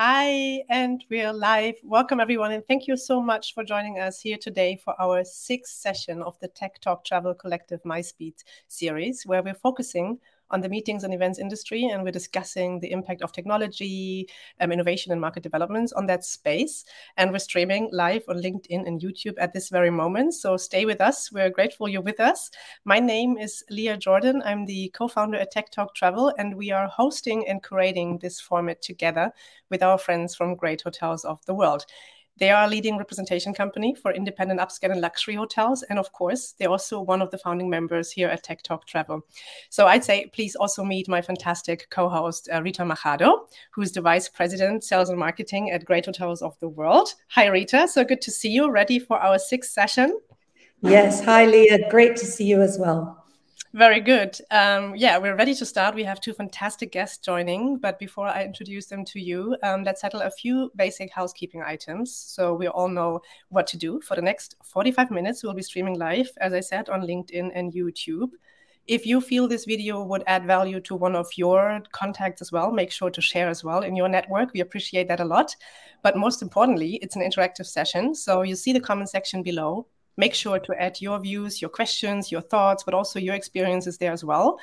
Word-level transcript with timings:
Hi, 0.00 0.62
and 0.68 1.04
we're 1.10 1.32
live. 1.32 1.74
Welcome, 1.82 2.20
everyone, 2.20 2.52
and 2.52 2.64
thank 2.68 2.86
you 2.86 2.96
so 2.96 3.20
much 3.20 3.52
for 3.52 3.64
joining 3.64 3.98
us 3.98 4.20
here 4.20 4.38
today 4.40 4.76
for 4.76 4.94
our 5.02 5.24
sixth 5.24 5.74
session 5.74 6.22
of 6.22 6.38
the 6.38 6.46
Tech 6.46 6.80
Talk 6.80 7.04
Travel 7.04 7.34
Collective 7.34 7.82
MICEBEAT 7.82 8.44
series, 8.68 9.24
where 9.26 9.42
we're 9.42 9.54
focusing 9.54 10.20
on 10.50 10.60
the 10.60 10.68
meetings 10.68 11.04
and 11.04 11.12
events 11.12 11.38
industry, 11.38 11.84
and 11.84 12.02
we're 12.02 12.10
discussing 12.10 12.80
the 12.80 12.90
impact 12.90 13.22
of 13.22 13.32
technology, 13.32 14.28
um, 14.60 14.72
innovation, 14.72 15.12
and 15.12 15.20
market 15.20 15.42
developments 15.42 15.92
on 15.92 16.06
that 16.06 16.24
space. 16.24 16.84
And 17.16 17.32
we're 17.32 17.38
streaming 17.38 17.90
live 17.92 18.24
on 18.28 18.42
LinkedIn 18.42 18.86
and 18.86 19.00
YouTube 19.00 19.34
at 19.38 19.52
this 19.52 19.68
very 19.68 19.90
moment. 19.90 20.34
So 20.34 20.56
stay 20.56 20.84
with 20.84 21.00
us. 21.00 21.30
We're 21.32 21.50
grateful 21.50 21.88
you're 21.88 22.02
with 22.02 22.20
us. 22.20 22.50
My 22.84 23.00
name 23.00 23.38
is 23.38 23.64
Lea 23.70 23.96
Jordan. 23.96 24.42
I'm 24.44 24.64
the 24.66 24.90
co-founder 24.94 25.38
at 25.38 25.50
Tech 25.50 25.70
Talk 25.70 25.94
Travel, 25.94 26.32
and 26.38 26.56
we 26.56 26.70
are 26.70 26.88
hosting 26.88 27.46
and 27.48 27.62
curating 27.62 28.20
this 28.20 28.40
format 28.40 28.82
together 28.82 29.32
with 29.70 29.82
our 29.82 29.98
friends 29.98 30.34
from 30.34 30.54
great 30.54 30.82
hotels 30.82 31.24
of 31.24 31.44
the 31.46 31.54
world. 31.54 31.84
They 32.38 32.50
are 32.50 32.64
a 32.64 32.68
leading 32.68 32.96
representation 32.96 33.52
company 33.52 33.94
for 33.94 34.12
independent 34.12 34.60
upscale 34.60 34.92
and 34.92 35.00
luxury 35.00 35.34
hotels. 35.34 35.82
And 35.84 35.98
of 35.98 36.12
course, 36.12 36.54
they're 36.58 36.70
also 36.70 37.00
one 37.00 37.20
of 37.20 37.30
the 37.30 37.38
founding 37.38 37.68
members 37.68 38.10
here 38.10 38.28
at 38.28 38.42
Tech 38.42 38.62
Talk 38.62 38.86
Travel. 38.86 39.22
So 39.70 39.86
I'd 39.86 40.04
say 40.04 40.26
please 40.32 40.54
also 40.54 40.84
meet 40.84 41.08
my 41.08 41.20
fantastic 41.20 41.88
co 41.90 42.08
host, 42.08 42.48
uh, 42.52 42.62
Rita 42.62 42.84
Machado, 42.84 43.48
who's 43.70 43.92
the 43.92 44.00
Vice 44.00 44.28
President, 44.28 44.84
Sales 44.84 45.10
and 45.10 45.18
Marketing 45.18 45.70
at 45.70 45.84
Great 45.84 46.06
Hotels 46.06 46.42
of 46.42 46.58
the 46.60 46.68
World. 46.68 47.14
Hi, 47.28 47.46
Rita. 47.46 47.88
So 47.88 48.04
good 48.04 48.20
to 48.22 48.30
see 48.30 48.50
you. 48.50 48.70
Ready 48.70 48.98
for 48.98 49.18
our 49.18 49.38
sixth 49.38 49.72
session? 49.72 50.18
Yes. 50.82 51.24
Hi, 51.24 51.46
Lea. 51.46 51.86
Great 51.90 52.16
to 52.16 52.24
see 52.24 52.44
you 52.44 52.62
as 52.62 52.78
well. 52.78 53.17
Very 53.74 54.00
good. 54.00 54.34
Um, 54.50 54.96
yeah, 54.96 55.18
we're 55.18 55.36
ready 55.36 55.54
to 55.54 55.66
start. 55.66 55.94
We 55.94 56.02
have 56.04 56.22
two 56.22 56.32
fantastic 56.32 56.90
guests 56.90 57.18
joining. 57.18 57.76
But 57.76 57.98
before 57.98 58.26
I 58.26 58.42
introduce 58.44 58.86
them 58.86 59.04
to 59.06 59.20
you, 59.20 59.56
um, 59.62 59.84
let's 59.84 60.00
settle 60.00 60.22
a 60.22 60.30
few 60.30 60.72
basic 60.74 61.12
housekeeping 61.12 61.62
items 61.62 62.14
so 62.14 62.54
we 62.54 62.66
all 62.66 62.88
know 62.88 63.20
what 63.50 63.66
to 63.66 63.76
do. 63.76 64.00
For 64.00 64.16
the 64.16 64.22
next 64.22 64.56
45 64.64 65.10
minutes, 65.10 65.42
we'll 65.42 65.52
be 65.52 65.62
streaming 65.62 65.98
live, 65.98 66.30
as 66.40 66.54
I 66.54 66.60
said, 66.60 66.88
on 66.88 67.02
LinkedIn 67.02 67.50
and 67.54 67.70
YouTube. 67.70 68.30
If 68.86 69.04
you 69.04 69.20
feel 69.20 69.46
this 69.46 69.66
video 69.66 70.02
would 70.02 70.24
add 70.26 70.46
value 70.46 70.80
to 70.80 70.96
one 70.96 71.14
of 71.14 71.28
your 71.36 71.82
contacts 71.92 72.40
as 72.40 72.50
well, 72.50 72.72
make 72.72 72.90
sure 72.90 73.10
to 73.10 73.20
share 73.20 73.50
as 73.50 73.62
well 73.62 73.82
in 73.82 73.94
your 73.94 74.08
network. 74.08 74.54
We 74.54 74.60
appreciate 74.60 75.08
that 75.08 75.20
a 75.20 75.26
lot. 75.26 75.54
But 76.02 76.16
most 76.16 76.40
importantly, 76.40 76.98
it's 77.02 77.16
an 77.16 77.22
interactive 77.22 77.66
session. 77.66 78.14
So 78.14 78.40
you 78.40 78.56
see 78.56 78.72
the 78.72 78.80
comment 78.80 79.10
section 79.10 79.42
below 79.42 79.86
make 80.18 80.34
sure 80.34 80.58
to 80.58 80.74
add 80.78 81.00
your 81.00 81.18
views, 81.18 81.62
your 81.62 81.70
questions, 81.70 82.30
your 82.30 82.42
thoughts, 82.42 82.84
but 82.84 82.92
also 82.92 83.18
your 83.18 83.34
experiences 83.34 83.96
there 83.96 84.12
as 84.12 84.22
well. 84.22 84.58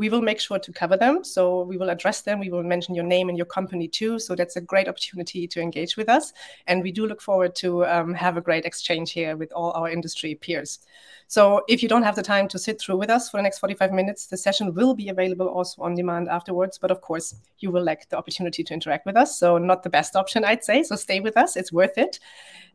We 0.00 0.08
will 0.08 0.22
make 0.22 0.40
sure 0.40 0.58
to 0.58 0.72
cover 0.72 0.96
them. 0.96 1.22
So 1.24 1.60
we 1.64 1.76
will 1.76 1.90
address 1.90 2.22
them. 2.22 2.40
We 2.40 2.48
will 2.48 2.62
mention 2.62 2.94
your 2.94 3.04
name 3.04 3.28
and 3.28 3.36
your 3.36 3.44
company 3.44 3.86
too. 3.86 4.18
So 4.18 4.34
that's 4.34 4.56
a 4.56 4.60
great 4.62 4.88
opportunity 4.88 5.46
to 5.46 5.60
engage 5.60 5.98
with 5.98 6.08
us. 6.08 6.32
And 6.66 6.82
we 6.82 6.90
do 6.90 7.06
look 7.06 7.20
forward 7.20 7.54
to 7.56 7.84
um, 7.84 8.14
have 8.14 8.38
a 8.38 8.40
great 8.40 8.64
exchange 8.64 9.12
here 9.12 9.36
with 9.36 9.52
all 9.52 9.72
our 9.72 9.90
industry 9.90 10.34
peers. 10.36 10.78
So 11.26 11.64
if 11.68 11.82
you 11.82 11.88
don't 11.90 12.02
have 12.02 12.16
the 12.16 12.22
time 12.22 12.48
to 12.48 12.58
sit 12.58 12.80
through 12.80 12.96
with 12.96 13.10
us 13.10 13.28
for 13.28 13.36
the 13.36 13.42
next 13.42 13.58
45 13.58 13.92
minutes, 13.92 14.24
the 14.24 14.38
session 14.38 14.72
will 14.72 14.94
be 14.94 15.10
available 15.10 15.48
also 15.48 15.82
on 15.82 15.94
demand 15.94 16.30
afterwards. 16.30 16.78
But 16.78 16.90
of 16.90 17.02
course, 17.02 17.34
you 17.58 17.70
will 17.70 17.82
lack 17.82 18.08
the 18.08 18.16
opportunity 18.16 18.64
to 18.64 18.72
interact 18.72 19.04
with 19.04 19.18
us. 19.18 19.38
So 19.38 19.58
not 19.58 19.82
the 19.82 19.90
best 19.90 20.16
option, 20.16 20.46
I'd 20.46 20.64
say. 20.64 20.82
So 20.82 20.96
stay 20.96 21.20
with 21.20 21.36
us. 21.36 21.56
It's 21.56 21.74
worth 21.74 21.98
it. 21.98 22.20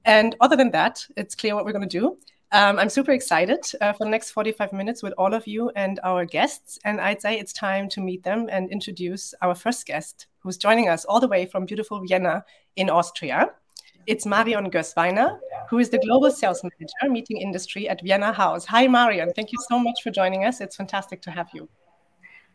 And 0.06 0.36
other 0.42 0.56
than 0.56 0.70
that, 0.72 1.03
it's 1.18 1.34
clear 1.34 1.56
what 1.56 1.66
we're 1.66 1.72
going 1.72 1.90
to 1.90 2.00
do. 2.00 2.18
Um, 2.51 2.79
I'm 2.79 2.89
super 2.89 3.11
excited 3.11 3.65
uh, 3.81 3.93
for 3.93 4.05
the 4.05 4.09
next 4.09 4.31
45 4.31 4.71
minutes 4.71 5.03
with 5.03 5.13
all 5.17 5.33
of 5.33 5.47
you 5.47 5.71
and 5.75 5.99
our 6.03 6.25
guests. 6.25 6.79
And 6.85 7.01
I'd 7.01 7.21
say 7.21 7.38
it's 7.38 7.51
time 7.51 7.89
to 7.89 8.01
meet 8.01 8.23
them 8.23 8.47
and 8.51 8.69
introduce 8.71 9.33
our 9.41 9.55
first 9.55 9.85
guest, 9.85 10.27
who's 10.39 10.57
joining 10.57 10.88
us 10.88 11.05
all 11.05 11.19
the 11.19 11.27
way 11.27 11.45
from 11.45 11.66
beautiful 11.66 12.01
Vienna 12.07 12.45
in 12.75 12.89
Austria. 12.89 13.49
It's 14.07 14.25
Marion 14.25 14.69
Gösweiner, 14.69 15.39
who 15.67 15.79
is 15.79 15.89
the 15.89 15.97
Global 15.97 16.29
Sales 16.29 16.61
Manager, 16.63 17.11
Meeting 17.11 17.38
Industry 17.38 17.89
at 17.89 18.01
Vienna 18.03 18.31
House. 18.31 18.63
Hi, 18.66 18.88
Marion. 18.88 19.34
Thank 19.35 19.51
you 19.51 19.57
so 19.67 19.79
much 19.79 20.03
for 20.03 20.11
joining 20.11 20.45
us. 20.45 20.61
It's 20.61 20.75
fantastic 20.75 21.22
to 21.23 21.31
have 21.31 21.50
you. 21.53 21.67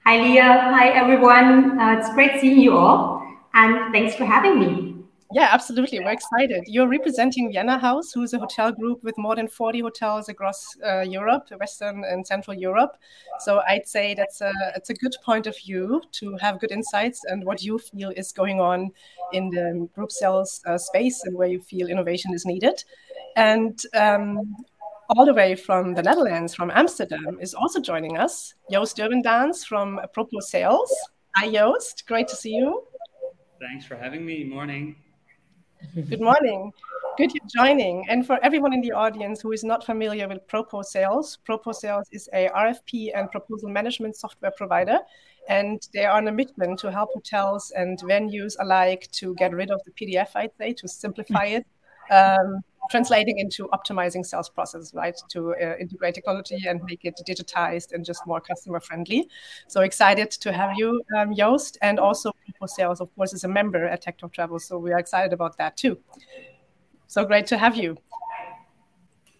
Hi, 0.06 0.18
Lea. 0.18 0.38
Hi, 0.38 0.88
everyone. 0.90 1.78
Uh, 1.78 1.98
it's 1.98 2.14
great 2.14 2.40
seeing 2.40 2.60
you 2.60 2.76
all. 2.76 3.26
And 3.52 3.92
thanks 3.92 4.14
for 4.14 4.24
having 4.24 4.60
me. 4.60 4.89
Yeah, 5.32 5.48
absolutely. 5.52 6.00
We're 6.00 6.10
excited. 6.10 6.64
You're 6.66 6.88
representing 6.88 7.52
Vienna 7.52 7.78
House, 7.78 8.10
who's 8.10 8.34
a 8.34 8.38
hotel 8.38 8.72
group 8.72 9.04
with 9.04 9.16
more 9.16 9.36
than 9.36 9.46
40 9.46 9.78
hotels 9.80 10.28
across 10.28 10.76
uh, 10.84 11.02
Europe, 11.02 11.48
Western 11.60 12.02
and 12.02 12.26
Central 12.26 12.56
Europe. 12.56 12.96
So 13.38 13.60
I'd 13.60 13.86
say 13.86 14.14
that's 14.14 14.41
a 14.41 14.52
it's 14.74 14.91
a 14.91 14.94
good 14.94 15.14
point 15.24 15.46
of 15.46 15.56
view 15.56 16.02
to 16.12 16.36
have 16.41 16.58
good 16.58 16.72
insights 16.72 17.22
and 17.26 17.44
what 17.44 17.62
you 17.62 17.78
feel 17.78 18.10
is 18.16 18.32
going 18.32 18.60
on 18.60 18.91
in 19.32 19.50
the 19.50 19.88
group 19.94 20.10
sales 20.10 20.60
uh, 20.66 20.76
space 20.76 21.22
and 21.24 21.36
where 21.36 21.48
you 21.48 21.60
feel 21.60 21.86
innovation 21.88 22.34
is 22.34 22.44
needed. 22.44 22.82
And 23.36 23.80
um, 23.94 24.56
all 25.10 25.24
the 25.24 25.34
way 25.34 25.54
from 25.54 25.94
the 25.94 26.02
Netherlands, 26.02 26.54
from 26.56 26.72
Amsterdam, 26.74 27.38
is 27.41 27.54
also 27.54 27.80
joining 27.80 28.18
us. 28.18 28.54
Joost 28.68 28.97
Doevendans 28.97 29.64
from 29.64 30.00
Proposales. 30.16 30.91
Hi, 31.36 31.48
Joost. 31.52 32.04
Great 32.08 32.26
to 32.28 32.36
see 32.36 32.50
you. 32.50 32.82
Thanks 33.60 33.84
for 33.84 33.94
having 33.94 34.26
me. 34.26 34.42
Morning. 34.42 34.97
Good 35.94 36.20
morning. 36.20 36.72
Good 37.16 37.32
you're 37.34 37.64
joining. 37.64 38.04
And 38.08 38.26
for 38.26 38.38
everyone 38.44 38.72
in 38.72 38.80
the 38.80 38.92
audience 38.92 39.41
who 39.41 39.52
is 39.52 39.64
not 39.64 39.84
familiar 39.84 40.28
with 40.28 40.46
Proposales, 40.46 41.38
Propo 41.48 41.74
Sales 41.74 42.06
is 42.12 42.28
a 42.34 42.48
RFP 42.48 43.12
and 43.14 43.30
proposal 43.30 43.68
management 43.68 44.16
software 44.16 44.52
provider. 44.56 44.98
And 45.48 45.80
they 45.94 46.04
are 46.04 46.16
on 46.16 46.28
a 46.28 46.32
mission 46.32 46.76
to 46.76 46.92
help 46.92 47.10
hotels 47.14 47.72
and 47.74 47.98
venues 48.00 48.56
alike 48.60 49.08
to 49.12 49.34
get 49.36 49.52
rid 49.52 49.70
of 49.70 49.80
the 49.84 49.92
PDF, 49.92 50.28
I'd 50.34 50.52
say, 50.58 50.74
to 50.74 50.88
simplify 50.88 51.46
it. 51.46 51.66
Um, 52.10 52.64
translating 52.91 53.38
into 53.38 53.68
optimizing 53.68 54.24
sales 54.24 54.48
process, 54.48 54.94
right? 54.94 55.16
To 55.30 55.54
uh, 55.54 55.76
integrate 55.78 56.14
technology 56.14 56.58
and 56.66 56.80
make 56.84 57.04
it 57.04 57.20
digitized 57.28 57.92
and 57.92 58.04
just 58.04 58.26
more 58.26 58.41
customer 58.41 58.80
friendly. 58.80 59.28
So 59.68 59.82
excited 59.82 60.30
to 60.30 60.52
have 60.52 60.72
you, 60.76 61.02
um, 61.16 61.34
Joost, 61.34 61.78
and 61.82 61.98
also 61.98 62.32
Proposales, 62.60 63.00
of 63.00 63.14
course, 63.16 63.32
is 63.32 63.44
a 63.44 63.48
member 63.48 63.86
at 63.86 64.02
Tech 64.02 64.18
Talk 64.18 64.32
Travel. 64.32 64.58
So 64.58 64.78
we 64.78 64.92
are 64.92 64.98
excited 64.98 65.32
about 65.32 65.56
that 65.58 65.76
too. 65.76 65.98
So 67.06 67.24
great 67.24 67.46
to 67.48 67.58
have 67.58 67.76
you. 67.76 67.96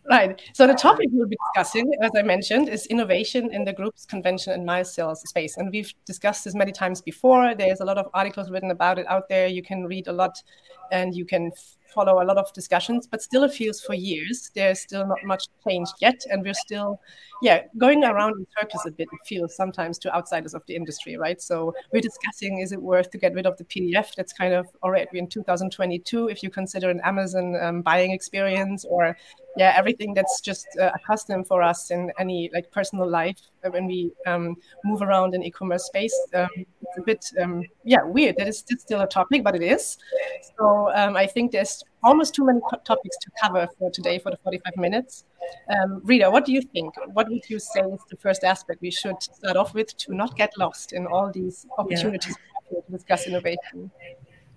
Right. 0.09 0.41
So 0.55 0.67
the 0.67 0.75
topic 0.75 1.09
we'll 1.13 1.29
be 1.29 1.37
discussing, 1.55 1.93
as 2.03 2.11
I 2.17 2.23
mentioned, 2.23 2.69
is 2.69 2.87
innovation 2.87 3.53
in 3.53 3.65
the 3.65 3.73
groups, 3.73 4.05
convention, 4.05 4.53
and 4.53 4.65
MICE 4.65 4.93
sales 4.93 5.21
space. 5.29 5.57
And 5.57 5.71
we've 5.71 5.93
discussed 6.05 6.45
this 6.45 6.55
many 6.55 6.73
times 6.73 7.01
before. 7.01 7.55
There's 7.55 7.81
a 7.81 7.85
lot 7.85 7.97
of 7.97 8.09
articles 8.13 8.51
written 8.51 8.73
about 8.73 8.99
it 8.99 9.07
out 9.09 9.29
there. 9.29 9.47
You 9.47 9.63
can 9.63 9.85
read 9.85 10.09
a 10.09 10.13
lot 10.13 10.43
and 10.91 11.15
you 11.15 11.25
can 11.25 11.53
follow 11.95 12.23
a 12.23 12.25
lot 12.25 12.39
of 12.39 12.53
discussions, 12.53 13.07
but 13.07 13.23
still 13.23 13.45
it 13.45 13.53
feels 13.53 13.81
for 13.81 13.95
years 13.95 14.51
there's 14.55 14.81
still 14.81 15.07
not 15.07 15.19
much 15.25 15.47
changed 15.67 15.93
yet, 16.01 16.21
and 16.31 16.43
we're 16.43 16.55
still, 16.55 17.01
yeah, 17.43 17.63
going 17.79 18.05
around 18.05 18.35
in 18.39 18.47
circles 18.59 18.87
a 18.87 18.91
bit. 18.91 19.09
It 19.13 19.27
feels 19.27 19.57
sometimes 19.57 19.99
to 20.01 20.15
outsiders 20.15 20.55
of 20.55 20.63
the 20.67 20.77
industry, 20.77 21.17
right? 21.17 21.41
So 21.41 21.75
we're 21.93 22.01
discussing: 22.01 22.59
is 22.59 22.73
it 22.73 22.81
worth 22.81 23.11
to 23.11 23.19
get 23.19 23.35
rid 23.35 23.47
of 23.47 23.57
the 23.57 23.65
PDF? 23.65 24.15
That's 24.15 24.33
kind 24.33 24.55
of 24.55 24.67
already 24.83 25.19
in 25.19 25.29
2022 25.29 26.29
if 26.29 26.43
you 26.43 26.51
consider 26.51 26.91
an 26.91 27.01
Amazon 27.05 27.57
um, 27.61 27.83
buying 27.83 28.13
experience, 28.13 28.85
or 28.85 29.17
yeah, 29.57 29.75
everything 29.77 30.15
that's 30.15 30.41
just 30.41 30.67
uh, 30.81 30.91
accustomed 30.95 31.47
for 31.47 31.63
us 31.63 31.91
in 31.91 32.13
any 32.19 32.51
like 32.53 32.71
personal 32.71 33.09
life 33.09 33.50
when 33.71 33.87
we 33.87 34.13
um, 34.27 34.57
move 34.85 35.03
around 35.03 35.35
in 35.35 35.43
e-commerce 35.43 35.85
space. 35.85 36.17
Um, 36.35 36.49
it's 36.57 36.99
a 36.99 37.03
bit 37.03 37.25
um, 37.41 37.63
yeah 37.85 38.03
weird 38.03 38.37
that 38.39 38.49
it's 38.49 38.65
still 38.79 39.01
a 39.01 39.07
topic, 39.07 39.45
but 39.45 39.55
it 39.55 39.63
is. 39.63 39.99
So 40.59 40.91
um, 40.95 41.17
I 41.17 41.27
think 41.27 41.53
there's 41.53 41.83
almost 42.03 42.35
too 42.35 42.45
many 42.45 42.61
topics 42.85 43.17
to 43.19 43.31
cover 43.41 43.69
for 43.79 43.91
today 43.91 44.19
for 44.19 44.31
the 44.31 44.39
45 44.39 44.77
minutes. 44.77 45.25
Um, 45.69 46.01
Rita, 46.05 46.31
what 46.31 46.45
do 46.45 46.53
you 46.53 46.63
think? 46.63 46.95
What 47.13 47.29
would 47.29 47.49
you 47.49 47.59
say 47.59 47.81
is 47.81 48.01
the 48.11 48.17
first 48.17 48.45
aspect 48.45 48.81
we 48.81 48.91
should 48.91 49.23
start 49.23 49.57
off 49.57 49.75
with 49.75 49.97
to 49.99 50.15
not 50.15 50.37
get 50.37 50.53
lost 50.59 50.93
in 50.93 51.07
all 51.07 51.31
these 51.31 51.67
opportunities 51.79 52.37
yeah. 52.71 52.81
to 52.81 52.93
discuss 52.93 53.27
innovation? 53.27 53.91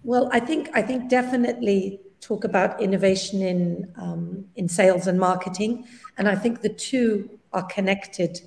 Well, 0.04 0.30
I 0.32 0.40
think 0.40 0.70
I 0.74 0.82
think 0.82 1.10
definitely 1.10 2.00
talk 2.20 2.44
about 2.44 2.82
innovation 2.82 3.42
in 3.42 3.92
um, 3.98 4.46
in 4.56 4.68
sales 4.68 5.08
and 5.08 5.20
marketing, 5.20 5.86
and 6.18 6.28
I 6.28 6.36
think 6.36 6.62
the 6.62 6.70
two 6.70 7.30
are 7.54 7.64
connected 7.64 8.42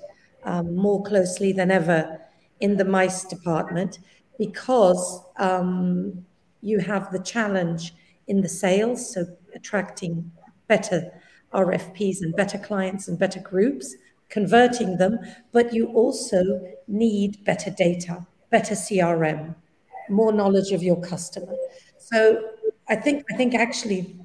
um, 0.47 0.75
more 0.75 1.03
closely 1.03 1.53
than 1.53 1.71
ever 1.71 2.19
in 2.61 2.77
the 2.77 2.85
MICE 2.85 3.25
department 3.25 3.99
because 4.39 5.21
um, 5.39 6.25
you 6.63 6.79
have 6.79 7.13
the 7.13 7.19
challenge 7.19 7.93
in 8.27 8.41
the 8.41 8.49
sales, 8.49 9.13
so 9.13 9.27
attracting 9.55 10.31
better 10.69 11.13
RFPs 11.53 12.23
and 12.23 12.35
better 12.35 12.59
clients 12.59 13.09
and 13.09 13.19
better 13.19 13.41
groups, 13.41 13.95
converting 14.29 14.99
them, 14.99 15.19
but 15.53 15.73
you 15.73 15.87
also 15.89 16.43
need 16.89 17.45
better 17.45 17.71
data, 17.71 18.27
better 18.51 18.75
CRM, 18.75 19.55
more 20.09 20.33
knowledge 20.33 20.73
of 20.73 20.83
your 20.83 21.01
customer. 21.01 21.55
So 21.99 22.51
I 22.89 22.97
think 22.97 23.25
I 23.33 23.37
think 23.37 23.55
actually 23.55 24.17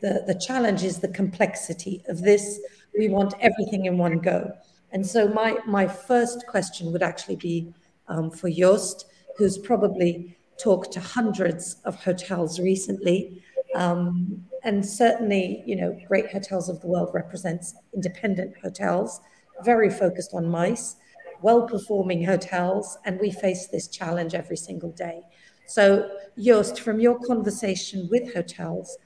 the, 0.00 0.24
the 0.26 0.34
challenge 0.34 0.82
is 0.82 1.00
the 1.00 1.08
complexity 1.08 2.02
of 2.08 2.22
this. 2.22 2.60
We 2.96 3.08
want 3.08 3.34
everything 3.40 3.86
in 3.86 3.98
one 3.98 4.18
go. 4.18 4.52
And 4.92 5.06
so 5.06 5.28
my 5.28 5.58
my 5.66 5.86
first 5.86 6.46
question 6.46 6.92
would 6.92 7.02
actually 7.02 7.36
be 7.36 7.72
um, 8.08 8.30
for 8.30 8.50
Joost, 8.50 9.06
who's 9.36 9.56
probably 9.58 10.36
talked 10.58 10.92
to 10.92 11.00
hundreds 11.00 11.76
of 11.84 11.96
hotels 11.96 12.60
recently. 12.60 13.42
Um, 13.74 14.44
and 14.64 14.84
certainly, 14.84 15.62
you 15.64 15.76
know, 15.76 15.98
Great 16.06 16.30
Hotels 16.30 16.68
of 16.68 16.80
the 16.80 16.86
World 16.86 17.10
represents 17.14 17.74
independent 17.94 18.54
hotels, 18.62 19.20
very 19.64 19.88
focused 19.88 20.34
on 20.34 20.50
mice, 20.50 20.96
well 21.40 21.66
performing 21.66 22.24
hotels, 22.24 22.98
and 23.04 23.18
we 23.20 23.30
face 23.30 23.68
this 23.68 23.88
challenge 23.88 24.34
every 24.34 24.56
single 24.56 24.90
day. 24.90 25.22
So, 25.66 26.10
Joost, 26.36 26.80
from 26.80 27.00
your 27.00 27.18
conversation 27.20 28.08
with 28.10 28.34
hotels, 28.34 28.98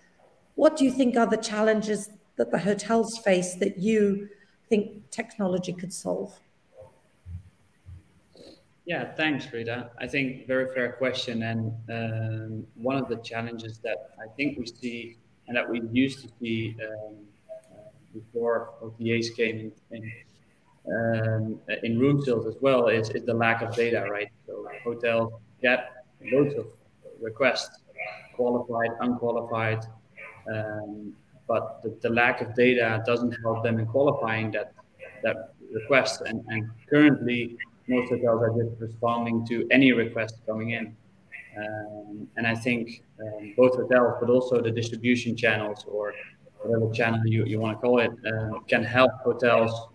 what 0.55 0.77
do 0.77 0.85
you 0.85 0.91
think 0.91 1.17
are 1.17 1.27
the 1.27 1.37
challenges 1.37 2.09
that 2.37 2.51
the 2.51 2.59
hotels 2.59 3.19
face 3.19 3.55
that 3.57 3.79
you 3.79 4.29
think 4.69 5.11
technology 5.11 5.73
could 5.73 5.93
solve? 5.93 6.39
Yeah, 8.87 9.15
thanks, 9.15 9.51
Rita. 9.51 9.91
I 9.99 10.07
think 10.07 10.47
very 10.47 10.73
fair 10.75 10.93
question, 10.93 11.43
and 11.43 11.73
um, 11.91 12.67
one 12.75 12.97
of 12.97 13.09
the 13.09 13.17
challenges 13.17 13.79
that 13.79 14.11
I 14.23 14.27
think 14.37 14.59
we 14.59 14.67
see 14.67 15.17
and 15.49 15.57
that 15.57 15.69
we 15.69 15.81
used 15.91 16.23
to 16.23 16.29
see 16.41 16.77
um, 16.83 17.17
before 18.13 18.75
OTAs 18.83 19.35
came 19.35 19.73
in, 19.91 20.03
in, 20.03 20.13
um, 20.93 21.61
in 21.83 21.99
room 21.99 22.23
sales 22.23 22.47
as 22.47 22.57
well 22.61 22.89
is, 22.89 23.11
is 23.11 23.25
the 23.25 23.35
lack 23.35 23.63
of 23.63 23.75
data, 23.75 24.07
right? 24.11 24.31
So 24.47 24.69
hotels 24.85 25.33
get 25.63 26.05
loads 26.33 26.55
of 26.55 26.67
requests, 27.21 27.81
qualified, 28.35 28.91
unqualified, 29.01 29.85
um, 30.53 31.15
but 31.47 31.83
the, 31.83 31.97
the, 32.03 32.09
lack 32.09 32.41
of 32.41 32.55
data 32.55 33.03
doesn't 33.07 33.33
help 33.43 33.63
them 33.63 33.79
in 33.79 33.87
qualifying 33.87 34.51
that 34.53 34.73
that 35.23 35.55
request. 35.73 36.23
And, 36.27 36.45
and 36.49 36.71
currently, 36.89 37.57
most 37.89 38.09
hotels 38.11 38.43
are 38.43 38.51
just 38.51 38.81
responding 38.81 39.47
to 39.47 39.67
any 39.71 39.93
request 39.93 40.37
coming 40.47 40.71
in. 40.71 40.97
Um, 41.57 42.29
and 42.37 42.47
I 42.47 42.55
think 42.55 43.05
um, 43.21 43.55
both 43.57 43.77
hotels, 43.77 44.15
but 44.21 44.31
also 44.31 44.61
the 44.61 44.71
distribution 44.71 45.37
channels 45.37 45.85
or 45.87 46.15
whatever 46.63 46.91
channel 46.93 47.21
you, 47.27 47.45
you 47.45 47.61
want 47.61 47.77
to 47.77 47.81
call 47.81 48.01
it, 48.01 48.11
uh, 48.11 48.59
can 48.67 48.83
help 48.83 49.13
hotels 49.23 49.89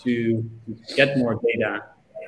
to, 0.00 0.48
get 0.96 1.18
more 1.18 1.38
data 1.44 1.84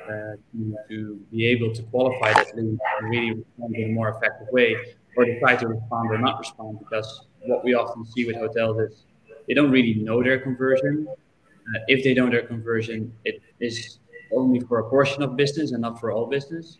uh, 0.07 0.35
to, 0.51 0.75
to, 0.89 1.19
be 1.31 1.45
able 1.47 1.73
to 1.73 1.81
qualify 1.83 2.31
that 2.33 2.55
lead 2.55 2.77
and 2.99 3.09
really 3.09 3.31
respond 3.31 3.75
in 3.75 3.89
a 3.89 3.93
more 3.93 4.09
effective 4.09 4.47
way, 4.51 4.75
or 5.17 5.25
try 5.39 5.55
to 5.55 5.67
respond 5.67 6.11
or 6.11 6.17
not 6.19 6.39
respond. 6.39 6.77
Because 6.79 7.25
what 7.47 7.63
we 7.63 7.73
often 7.73 8.05
see 8.05 8.25
with 8.25 8.35
hotels 8.35 8.77
is 8.79 9.05
they 9.47 9.53
don't 9.53 9.71
really 9.71 9.95
know 9.95 10.23
their 10.23 10.39
conversion. 10.39 11.07
Uh, 11.09 11.79
if 11.87 12.03
they 12.03 12.13
know 12.13 12.29
their 12.29 12.45
conversion, 12.45 13.13
it 13.23 13.41
is 13.59 13.99
only 14.31 14.59
for 14.59 14.79
a 14.79 14.89
portion 14.89 15.23
of 15.23 15.35
business 15.35 15.71
and 15.71 15.81
not 15.81 15.99
for 15.99 16.11
all 16.11 16.27
business. 16.27 16.77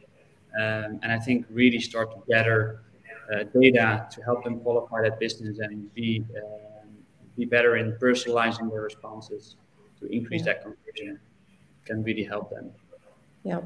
Um, 0.59 0.99
and 1.03 1.11
I 1.11 1.19
think 1.19 1.45
really 1.49 1.79
start 1.79 2.11
to 2.11 2.21
gather 2.27 2.81
uh, 3.33 3.43
data 3.59 4.07
to 4.11 4.21
help 4.23 4.43
them 4.43 4.59
qualify 4.59 5.01
that 5.01 5.19
business 5.19 5.59
and 5.59 5.93
be 5.93 6.23
um, 6.37 6.89
be 7.35 7.45
better 7.45 7.75
in 7.75 7.93
personalizing 7.93 8.69
their 8.69 8.81
responses 8.81 9.57
to 9.99 10.05
increase 10.07 10.45
yeah. 10.45 10.53
that 10.53 10.63
conversion 10.63 11.19
can 11.85 12.03
really 12.03 12.23
help 12.23 12.49
them. 12.49 12.71
Yeah. 13.43 13.61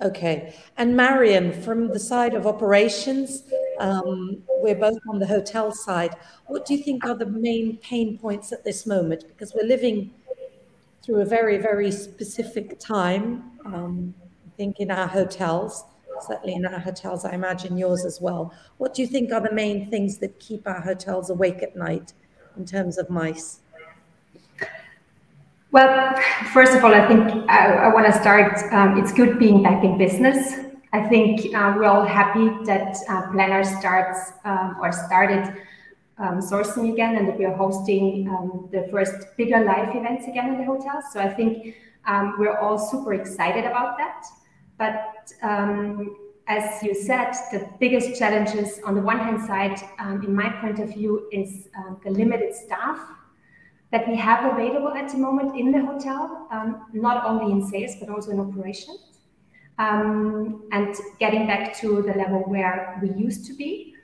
Okay. 0.00 0.54
And 0.76 0.96
Marion, 0.96 1.52
from 1.52 1.88
the 1.88 1.98
side 1.98 2.34
of 2.34 2.46
operations, 2.46 3.44
um, 3.82 4.40
we're 4.60 4.76
both 4.76 4.98
on 5.08 5.18
the 5.18 5.26
hotel 5.26 5.72
side. 5.72 6.14
What 6.46 6.64
do 6.64 6.74
you 6.74 6.82
think 6.82 7.04
are 7.04 7.16
the 7.16 7.26
main 7.26 7.78
pain 7.78 8.16
points 8.16 8.52
at 8.52 8.64
this 8.64 8.86
moment? 8.86 9.24
Because 9.26 9.54
we're 9.54 9.66
living 9.66 10.12
through 11.02 11.20
a 11.20 11.24
very, 11.24 11.58
very 11.58 11.90
specific 11.90 12.78
time, 12.78 13.50
um, 13.64 14.14
I 14.46 14.50
think, 14.56 14.78
in 14.78 14.92
our 14.92 15.08
hotels, 15.08 15.84
certainly 16.20 16.54
in 16.54 16.64
our 16.64 16.78
hotels, 16.78 17.24
I 17.24 17.32
imagine 17.32 17.76
yours 17.76 18.04
as 18.04 18.20
well. 18.20 18.54
What 18.78 18.94
do 18.94 19.02
you 19.02 19.08
think 19.08 19.32
are 19.32 19.40
the 19.40 19.52
main 19.52 19.90
things 19.90 20.18
that 20.18 20.38
keep 20.38 20.68
our 20.68 20.80
hotels 20.80 21.28
awake 21.28 21.60
at 21.60 21.74
night 21.74 22.12
in 22.56 22.64
terms 22.64 22.98
of 22.98 23.10
mice? 23.10 23.60
Well, 25.72 26.14
first 26.52 26.74
of 26.74 26.84
all, 26.84 26.94
I 26.94 27.08
think 27.08 27.50
I, 27.50 27.86
I 27.86 27.88
want 27.92 28.06
to 28.06 28.12
start. 28.12 28.62
Um, 28.72 28.98
it's 28.98 29.12
good 29.12 29.40
being 29.40 29.62
back 29.64 29.82
in 29.82 29.98
business. 29.98 30.71
I 30.94 31.08
think 31.08 31.54
uh, 31.54 31.72
we're 31.74 31.84
all 31.84 32.04
happy 32.04 32.50
that 32.64 32.96
uh, 33.08 33.30
Planner 33.32 33.64
starts 33.64 34.32
um, 34.44 34.76
or 34.78 34.92
started 34.92 35.62
um, 36.18 36.38
sourcing 36.40 36.92
again 36.92 37.16
and 37.16 37.26
that 37.28 37.38
we 37.38 37.46
are 37.46 37.56
hosting 37.56 38.28
um, 38.28 38.68
the 38.70 38.86
first 38.90 39.34
bigger 39.38 39.64
live 39.64 39.96
events 39.96 40.28
again 40.28 40.52
in 40.52 40.58
the 40.58 40.64
hotel. 40.64 41.02
So 41.10 41.18
I 41.18 41.32
think 41.32 41.76
um, 42.06 42.34
we're 42.38 42.58
all 42.58 42.78
super 42.78 43.14
excited 43.14 43.64
about 43.64 43.96
that. 43.96 44.26
But 44.76 45.32
um, 45.42 46.14
as 46.46 46.82
you 46.82 46.94
said, 46.94 47.32
the 47.52 47.66
biggest 47.80 48.18
challenges 48.18 48.78
on 48.84 48.94
the 48.94 49.00
one 49.00 49.18
hand 49.18 49.40
side, 49.46 49.80
um, 49.98 50.22
in 50.22 50.34
my 50.34 50.50
point 50.60 50.78
of 50.78 50.92
view, 50.92 51.26
is 51.32 51.68
uh, 51.78 51.94
the 52.04 52.10
limited 52.10 52.54
staff 52.54 52.98
that 53.92 54.06
we 54.06 54.16
have 54.16 54.52
available 54.52 54.92
at 54.92 55.10
the 55.10 55.16
moment 55.16 55.58
in 55.58 55.72
the 55.72 55.80
hotel, 55.86 56.48
not 56.92 57.24
only 57.24 57.52
in 57.52 57.66
sales, 57.66 57.96
but 58.00 58.08
also 58.08 58.30
in 58.30 58.40
operations. 59.78 60.62
and 60.72 60.94
getting 61.18 61.46
back 61.46 61.76
to 61.80 62.02
the 62.02 62.14
level 62.14 62.40
where 62.40 62.98
we 63.02 63.10
used 63.12 63.46
to 63.46 63.54
be. 63.54 63.94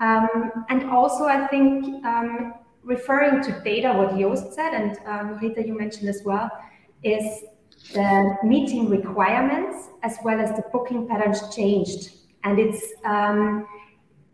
Um, 0.00 0.64
and 0.68 0.90
also, 0.90 1.24
I 1.24 1.46
think 1.48 2.04
um, 2.04 2.54
referring 2.84 3.42
to 3.42 3.60
data, 3.64 3.92
what 3.92 4.16
Joost 4.16 4.54
said, 4.54 4.72
and 4.74 4.98
um, 5.06 5.38
Rita, 5.38 5.66
you 5.66 5.76
mentioned 5.76 6.08
as 6.08 6.22
well, 6.24 6.50
is 7.02 7.44
the 7.92 8.36
meeting 8.44 8.88
requirements 8.88 9.88
as 10.02 10.18
well 10.24 10.40
as 10.40 10.50
the 10.56 10.62
booking 10.72 11.08
patterns 11.08 11.54
changed. 11.54 12.10
And 12.44 12.58
it's 12.58 12.92
um, 13.04 13.66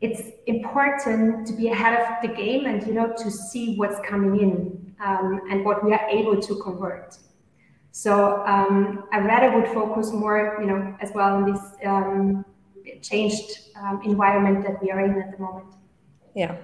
it's 0.00 0.22
important 0.46 1.46
to 1.46 1.52
be 1.54 1.68
ahead 1.68 1.98
of 1.98 2.06
the 2.22 2.36
game 2.36 2.66
and 2.66 2.86
you 2.86 2.92
know 2.92 3.14
to 3.16 3.30
see 3.30 3.76
what's 3.76 3.98
coming 4.06 4.38
in 4.40 4.94
um, 5.00 5.40
and 5.50 5.64
what 5.64 5.84
we 5.84 5.92
are 5.92 6.06
able 6.08 6.40
to 6.40 6.56
convert. 6.56 7.16
So 7.96 8.44
um, 8.44 9.04
I 9.12 9.20
rather 9.20 9.56
would 9.56 9.68
focus 9.68 10.10
more, 10.10 10.58
you 10.60 10.66
know, 10.66 10.96
as 11.00 11.12
well 11.14 11.36
on 11.36 11.52
this 11.52 11.62
um, 11.86 12.44
changed 13.00 13.70
um, 13.76 14.02
environment 14.02 14.66
that 14.66 14.82
we 14.82 14.90
are 14.90 14.98
in 14.98 15.22
at 15.22 15.30
the 15.30 15.38
moment. 15.38 15.76
Yeah, 16.34 16.56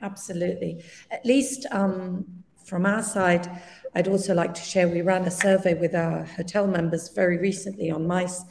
absolutely. 0.00 0.82
At 1.10 1.22
least 1.26 1.66
um, 1.70 2.24
from 2.64 2.86
our 2.86 3.02
side, 3.02 3.46
I'd 3.94 4.08
also 4.08 4.32
like 4.32 4.54
to 4.54 4.62
share 4.62 4.88
we 4.88 5.02
ran 5.02 5.26
a 5.26 5.30
survey 5.30 5.74
with 5.74 5.94
our 5.94 6.24
hotel 6.24 6.66
members 6.66 7.10
very 7.10 7.36
recently 7.36 7.90
on 7.90 8.06
mice. 8.06 8.42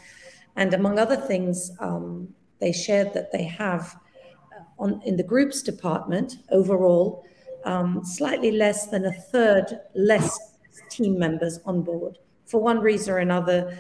And 0.56 0.76
among 0.76 1.00
other 1.00 1.18
things, 1.18 1.72
um, 1.80 2.30
they 2.60 2.72
shared 2.72 3.12
that 3.16 3.32
they 3.32 3.46
have 3.46 3.98
uh, 4.56 4.84
on 4.84 5.02
in 5.04 5.18
the 5.18 5.24
groups 5.24 5.64
department 5.64 6.38
overall 6.52 7.26
um, 7.66 8.06
slightly 8.06 8.52
less 8.52 8.86
than 8.86 9.06
a 9.06 9.14
third 9.14 9.80
less 9.96 10.59
team 10.90 11.18
members 11.18 11.60
on 11.66 11.82
board 11.82 12.18
for 12.46 12.62
one 12.62 12.80
reason 12.80 13.14
or 13.14 13.20
another 13.20 13.78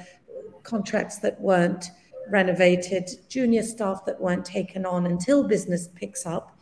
contracts 0.63 1.17
that 1.19 1.39
weren't 1.41 1.89
renovated, 2.29 3.09
junior 3.27 3.63
staff 3.63 4.05
that 4.05 4.19
weren't 4.21 4.45
taken 4.45 4.85
on 4.85 5.07
until 5.07 5.43
business 5.43 5.87
picks 5.95 6.25
up. 6.25 6.55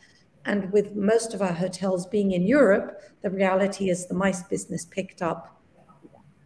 And 0.45 0.71
with 0.71 0.95
most 0.95 1.33
of 1.33 1.41
our 1.41 1.51
hotels 1.51 2.07
being 2.07 2.31
in 2.31 2.47
Europe, 2.47 3.01
the 3.21 3.29
reality 3.29 3.89
is 3.89 4.07
the 4.07 4.13
mice 4.13 4.43
business 4.43 4.85
picked 4.85 5.21
up 5.21 5.61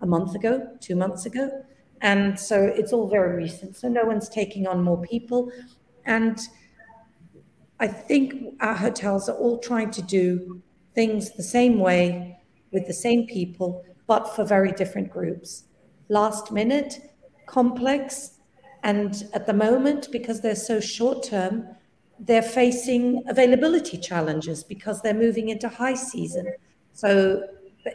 a 0.01 0.07
month 0.07 0.33
ago, 0.33 0.67
two 0.79 0.95
months 0.95 1.27
ago. 1.27 1.63
And 2.01 2.39
so 2.39 2.63
it's 2.63 2.91
all 2.91 3.07
very 3.07 3.35
recent. 3.35 3.75
So 3.75 3.87
no 3.87 4.03
one's 4.03 4.27
taking 4.27 4.65
on 4.65 4.81
more 4.81 4.99
people. 5.03 5.51
And 6.05 6.39
I 7.79 7.87
think 7.87 8.55
our 8.59 8.73
hotels 8.73 9.29
are 9.29 9.37
all 9.37 9.59
trying 9.59 9.91
to 9.91 10.01
do 10.01 10.63
things 10.95 11.33
the 11.33 11.43
same 11.43 11.77
way 11.77 12.40
with 12.71 12.87
the 12.87 12.93
same 12.93 13.27
people, 13.27 13.83
but 14.07 14.35
for 14.35 14.43
very 14.43 14.71
different 14.71 15.11
groups. 15.11 15.65
Last 16.09 16.51
minute, 16.51 16.99
complex, 17.45 18.39
and 18.83 19.23
at 19.33 19.45
the 19.45 19.53
moment, 19.53 20.09
because 20.11 20.41
they're 20.41 20.55
so 20.55 20.79
short 20.79 21.23
term, 21.23 21.67
they're 22.19 22.41
facing 22.41 23.23
availability 23.27 23.97
challenges 23.97 24.63
because 24.63 25.01
they're 25.01 25.13
moving 25.13 25.49
into 25.49 25.67
high 25.67 25.93
season. 25.93 26.47
So, 26.93 27.43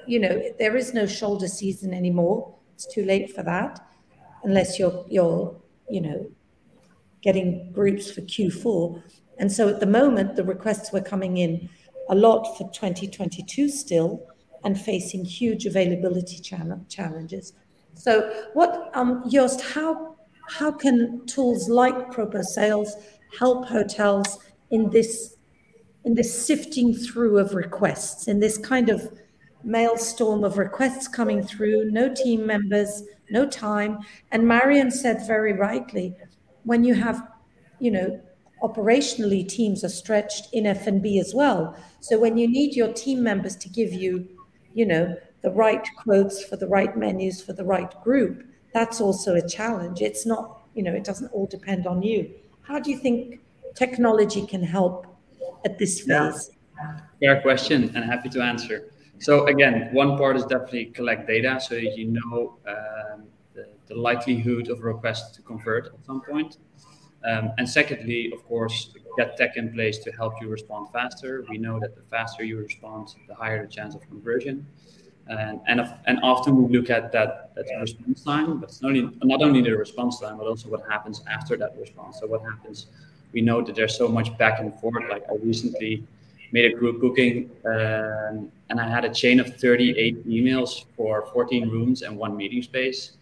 you 0.06 0.18
know, 0.18 0.42
there 0.58 0.76
is 0.76 0.94
no 0.94 1.06
shoulder 1.06 1.48
season 1.48 1.94
anymore. 1.94 2.54
It's 2.74 2.86
too 2.92 3.04
late 3.04 3.34
for 3.34 3.42
that, 3.44 3.80
unless 4.44 4.78
you're 4.78 5.04
you're 5.08 5.56
you 5.88 6.00
know 6.00 6.30
getting 7.22 7.72
groups 7.72 8.10
for 8.10 8.20
Q4. 8.20 9.02
And 9.38 9.50
so 9.50 9.68
at 9.68 9.80
the 9.80 9.86
moment, 9.86 10.36
the 10.36 10.44
requests 10.44 10.92
were 10.92 11.00
coming 11.00 11.38
in 11.38 11.68
a 12.08 12.14
lot 12.14 12.56
for 12.56 12.70
2022 12.72 13.68
still, 13.68 14.26
and 14.64 14.80
facing 14.80 15.24
huge 15.24 15.66
availability 15.66 16.38
challenges. 16.88 17.52
So, 17.94 18.44
what, 18.54 18.90
um, 18.94 19.28
Joost, 19.28 19.60
how 19.60 20.16
how 20.48 20.70
can 20.70 21.26
tools 21.26 21.68
like 21.68 22.12
Proposales 22.12 22.90
help 23.38 23.66
hotels 23.66 24.38
in 24.70 24.90
this 24.90 25.36
in 26.04 26.14
this 26.14 26.46
sifting 26.46 26.94
through 26.94 27.38
of 27.38 27.54
requests, 27.54 28.28
in 28.28 28.38
this 28.38 28.56
kind 28.58 28.88
of 28.88 29.12
maelstrom 29.64 30.44
of 30.44 30.56
requests 30.56 31.08
coming 31.08 31.42
through, 31.42 31.90
no 31.90 32.14
team 32.14 32.46
members, 32.46 33.02
no 33.28 33.44
time. 33.44 33.98
And 34.30 34.46
Marion 34.46 34.92
said 34.92 35.26
very 35.26 35.52
rightly, 35.52 36.14
when 36.62 36.84
you 36.84 36.94
have, 36.94 37.26
you 37.80 37.90
know, 37.90 38.20
operationally 38.62 39.46
teams 39.46 39.82
are 39.82 39.88
stretched 39.88 40.48
in 40.52 40.64
F&B 40.66 41.18
as 41.18 41.34
well. 41.34 41.76
So 42.00 42.20
when 42.20 42.36
you 42.36 42.46
need 42.46 42.76
your 42.76 42.92
team 42.92 43.22
members 43.24 43.56
to 43.56 43.68
give 43.68 43.92
you, 43.92 44.28
you 44.76 44.84
know, 44.84 45.16
the 45.40 45.50
right 45.50 45.84
quotes 45.96 46.44
for 46.44 46.56
the 46.56 46.66
right 46.66 46.96
menus 46.98 47.42
for 47.42 47.54
the 47.54 47.64
right 47.64 47.92
group, 48.04 48.44
that's 48.74 49.00
also 49.00 49.34
a 49.34 49.48
challenge. 49.48 50.02
It's 50.02 50.26
not, 50.26 50.60
you 50.74 50.82
know, 50.82 50.92
it 50.92 51.02
doesn't 51.02 51.28
all 51.28 51.46
depend 51.46 51.86
on 51.86 52.02
you. 52.02 52.30
How 52.60 52.78
do 52.78 52.90
you 52.90 52.98
think 52.98 53.40
technology 53.74 54.46
can 54.46 54.62
help 54.62 55.06
at 55.64 55.78
this 55.78 56.00
phase? 56.00 56.50
Yeah. 56.76 57.00
Fair 57.20 57.40
question, 57.40 57.90
and 57.94 58.04
happy 58.04 58.28
to 58.28 58.42
answer. 58.42 58.92
So 59.18 59.46
again, 59.46 59.88
one 59.92 60.18
part 60.18 60.36
is 60.36 60.44
definitely 60.44 60.86
collect 60.86 61.26
data, 61.26 61.58
so 61.58 61.76
you 61.76 62.08
know 62.18 62.58
um, 62.68 63.24
the, 63.54 63.68
the, 63.86 63.94
likelihood 63.94 64.68
of 64.68 64.80
a 64.80 64.82
request 64.82 65.34
to 65.36 65.40
convert 65.40 65.86
at 65.86 66.04
some 66.04 66.20
point. 66.20 66.58
Um, 67.24 67.52
and 67.58 67.68
secondly, 67.68 68.32
of 68.32 68.46
course, 68.46 68.90
get 69.16 69.36
tech 69.36 69.56
in 69.56 69.72
place 69.72 69.98
to 69.98 70.12
help 70.12 70.34
you 70.40 70.48
respond 70.48 70.88
faster. 70.92 71.44
We 71.48 71.58
know 71.58 71.80
that 71.80 71.96
the 71.96 72.02
faster 72.02 72.44
you 72.44 72.58
respond, 72.58 73.14
the 73.26 73.34
higher 73.34 73.66
the 73.66 73.72
chance 73.72 73.94
of 73.94 74.02
conversion. 74.02 74.66
And, 75.28 75.60
and, 75.66 75.80
and 76.06 76.20
often 76.22 76.56
we 76.56 76.76
look 76.76 76.88
at 76.88 77.10
that, 77.12 77.52
that 77.56 77.66
response 77.80 78.22
time, 78.22 78.60
but 78.60 78.68
it's 78.68 78.80
not 78.80 78.90
only, 78.90 79.10
not 79.24 79.42
only 79.42 79.60
the 79.60 79.76
response 79.76 80.20
time, 80.20 80.38
but 80.38 80.46
also 80.46 80.68
what 80.68 80.88
happens 80.88 81.22
after 81.26 81.56
that 81.56 81.74
response. 81.78 82.20
So 82.20 82.26
what 82.28 82.42
happens, 82.42 82.86
we 83.32 83.40
know 83.40 83.60
that 83.62 83.74
there's 83.74 83.96
so 83.96 84.06
much 84.06 84.36
back 84.38 84.60
and 84.60 84.72
forth. 84.78 85.02
Like 85.10 85.24
I 85.28 85.34
recently 85.42 86.04
made 86.52 86.72
a 86.72 86.76
group 86.76 87.00
booking 87.00 87.50
um, 87.64 88.52
and 88.70 88.80
I 88.80 88.88
had 88.88 89.04
a 89.04 89.12
chain 89.12 89.40
of 89.40 89.56
38 89.56 90.28
emails 90.28 90.84
for 90.96 91.26
14 91.32 91.68
rooms 91.68 92.02
and 92.02 92.16
one 92.16 92.36
meeting 92.36 92.62
space. 92.62 93.12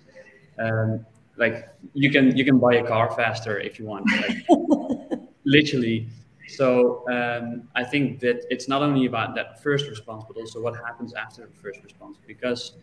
Um, 0.59 1.07
like 1.37 1.69
you 1.95 2.11
can 2.11 2.37
you 2.37 2.45
can 2.45 2.59
buy 2.59 2.75
a 2.75 2.85
car 2.87 3.15
faster 3.15 3.59
if 3.59 3.79
you 3.79 3.87
want 3.87 4.07
like, 4.23 5.21
literally. 5.45 6.09
So 6.47 7.05
um, 7.11 7.69
i 7.75 7.83
think 7.83 8.21
that 8.21 8.45
it's 8.51 8.69
not 8.69 8.83
only 8.83 9.07
about 9.07 9.35
that 9.35 9.63
first 9.63 9.89
response 9.89 10.23
but 10.29 10.37
also 10.37 10.61
what 10.61 10.77
happens 10.77 11.15
after 11.15 11.47
the 11.47 11.57
first 11.63 11.83
response 11.83 12.19
because 12.27 12.75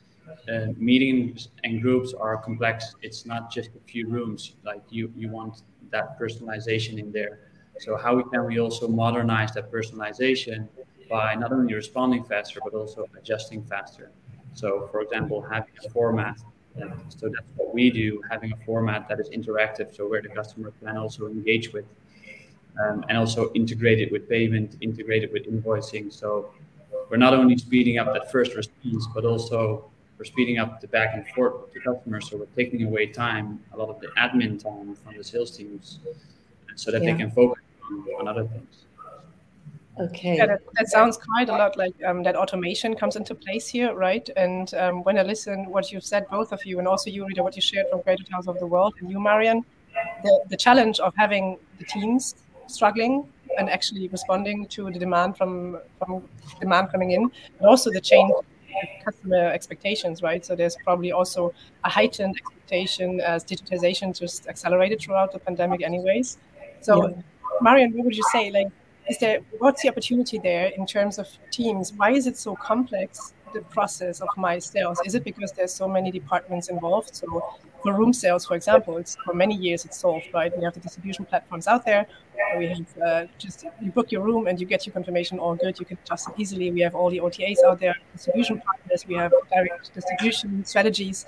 uh, 0.49 0.67
meetings 0.77 1.49
and 1.63 1.81
groups 1.81 2.13
are 2.13 2.37
complex. 2.37 2.95
It's 3.01 3.25
not 3.25 3.51
just 3.51 3.69
a 3.75 3.79
few 3.91 4.07
rooms. 4.07 4.55
Like 4.63 4.83
you 4.89 5.11
you 5.15 5.29
want 5.29 5.63
that 5.91 6.19
personalization 6.19 6.99
in 6.99 7.11
there. 7.11 7.39
So 7.79 7.97
how 7.97 8.21
can 8.21 8.45
we 8.45 8.59
also 8.59 8.87
modernize 8.87 9.51
that 9.53 9.71
personalization 9.71 10.67
by 11.09 11.35
not 11.35 11.51
only 11.51 11.73
responding 11.73 12.23
faster 12.23 12.59
but 12.63 12.73
also 12.73 13.05
adjusting 13.17 13.63
faster? 13.63 14.11
So 14.53 14.87
for 14.91 15.01
example 15.01 15.41
having 15.41 15.73
a 15.85 15.89
format 15.89 16.37
so 17.09 17.29
that's 17.29 17.47
what 17.55 17.73
we 17.73 17.89
do, 17.89 18.21
having 18.29 18.51
a 18.53 18.57
format 18.65 19.07
that 19.09 19.19
is 19.19 19.29
interactive, 19.29 19.95
so 19.95 20.07
where 20.07 20.21
the 20.21 20.29
customer 20.29 20.71
can 20.79 20.97
also 20.97 21.27
engage 21.27 21.73
with, 21.73 21.85
um, 22.81 23.03
and 23.09 23.17
also 23.17 23.51
integrated 23.53 24.11
with 24.11 24.29
payment, 24.29 24.77
integrated 24.81 25.31
with 25.33 25.45
invoicing. 25.51 26.11
So 26.11 26.53
we're 27.09 27.17
not 27.17 27.33
only 27.33 27.57
speeding 27.57 27.97
up 27.97 28.13
that 28.13 28.31
first 28.31 28.55
response, 28.55 29.07
but 29.13 29.25
also 29.25 29.91
we're 30.17 30.25
speeding 30.25 30.59
up 30.59 30.79
the 30.81 30.87
back 30.87 31.13
and 31.13 31.27
forth 31.29 31.61
with 31.61 31.73
the 31.73 31.79
customer. 31.79 32.21
So 32.21 32.37
we're 32.37 32.45
taking 32.55 32.83
away 32.83 33.07
time, 33.07 33.59
a 33.73 33.77
lot 33.77 33.89
of 33.89 33.99
the 33.99 34.07
admin 34.17 34.61
time 34.61 34.95
from 34.95 35.17
the 35.17 35.23
sales 35.23 35.51
teams, 35.57 35.99
so 36.75 36.91
that 36.91 37.03
yeah. 37.03 37.11
they 37.11 37.17
can 37.17 37.31
focus 37.31 37.61
on, 37.89 38.05
on 38.19 38.27
other 38.27 38.45
things. 38.45 38.85
Okay. 39.99 40.37
Yeah, 40.37 40.45
that, 40.45 40.61
that, 40.75 40.87
sounds 40.87 41.17
quite 41.17 41.49
a 41.49 41.51
lot 41.51 41.77
like 41.77 41.93
um, 42.05 42.23
that 42.23 42.35
automation 42.35 42.95
comes 42.95 43.17
into 43.17 43.35
place 43.35 43.67
here, 43.67 43.93
right? 43.93 44.27
And 44.37 44.73
um, 44.75 45.03
when 45.03 45.17
I 45.17 45.23
listen 45.23 45.69
what 45.69 45.91
you've 45.91 46.05
said, 46.05 46.27
both 46.29 46.53
of 46.53 46.65
you, 46.65 46.79
and 46.79 46.87
also 46.87 47.09
you, 47.09 47.25
Rita, 47.25 47.43
what 47.43 47.55
you 47.55 47.61
shared 47.61 47.87
from 47.89 48.01
Great 48.01 48.19
Hotels 48.19 48.47
of 48.47 48.57
the 48.59 48.65
World, 48.65 48.93
and 48.99 49.09
you, 49.11 49.19
Marion, 49.19 49.65
the, 50.23 50.39
the 50.49 50.57
challenge 50.57 50.99
of 51.01 51.13
having 51.17 51.57
the 51.77 51.85
teams 51.85 52.35
struggling 52.67 53.27
and 53.57 53.69
actually 53.69 54.07
responding 54.07 54.65
to 54.67 54.89
the 54.91 54.97
demand 54.97 55.37
from, 55.37 55.77
from 55.99 56.23
demand 56.61 56.89
coming 56.89 57.11
in, 57.11 57.29
but 57.59 57.67
also 57.67 57.91
the 57.91 57.99
change 58.01 58.31
customer 59.03 59.47
expectations, 59.47 60.21
right? 60.21 60.45
So 60.45 60.55
there's 60.55 60.77
probably 60.83 61.11
also 61.11 61.53
a 61.83 61.89
heightened 61.89 62.37
expectation 62.37 63.19
as 63.19 63.43
digitization 63.43 64.17
just 64.17 64.47
accelerated 64.47 65.01
throughout 65.01 65.33
the 65.33 65.39
pandemic, 65.39 65.83
anyways. 65.83 66.37
So, 66.79 67.09
yeah. 67.09 67.15
Marion, 67.61 67.93
what 67.93 68.05
would 68.05 68.15
you 68.15 68.23
say? 68.31 68.49
Like, 68.49 68.69
is 69.11 69.17
there 69.19 69.39
what's 69.59 69.81
the 69.83 69.89
opportunity 69.89 70.37
there 70.39 70.67
in 70.79 70.85
terms 70.85 71.19
of 71.19 71.27
teams? 71.51 71.93
Why 71.99 72.11
is 72.19 72.25
it 72.27 72.37
so 72.37 72.55
complex 72.55 73.33
the 73.53 73.61
process 73.75 74.21
of 74.21 74.29
MICE 74.37 74.65
sales? 74.65 74.97
Is 75.05 75.13
it 75.15 75.23
because 75.25 75.51
there's 75.51 75.73
so 75.73 75.87
many 75.97 76.09
departments 76.19 76.69
involved? 76.69 77.13
So 77.21 77.27
for 77.83 77.91
room 77.99 78.13
sales 78.13 78.45
for 78.45 78.55
example 78.55 78.93
it's 79.01 79.13
for 79.25 79.33
many 79.33 79.55
years 79.55 79.85
it's 79.85 79.99
solved 80.05 80.27
right? 80.33 80.51
We 80.57 80.63
have 80.63 80.75
the 80.77 80.83
distribution 80.87 81.25
platforms 81.25 81.67
out 81.67 81.83
there. 81.85 82.03
We 82.57 82.67
have 82.67 82.91
uh, 83.07 83.25
just 83.37 83.65
you 83.83 83.91
book 83.97 84.11
your 84.13 84.23
room 84.29 84.47
and 84.47 84.55
you 84.61 84.65
get 84.73 84.85
your 84.85 84.93
confirmation 84.93 85.39
all 85.39 85.55
good 85.63 85.77
you 85.81 85.85
can 85.85 85.97
adjust 86.03 86.29
it 86.29 86.35
easily. 86.41 86.71
We 86.71 86.81
have 86.87 86.95
all 86.95 87.09
the 87.15 87.21
otas 87.27 87.59
out 87.67 87.79
there 87.83 87.95
distribution 88.13 88.61
partners 88.67 89.05
we 89.11 89.15
have 89.15 89.33
direct 89.53 89.93
distribution 89.93 90.63
strategies. 90.71 91.25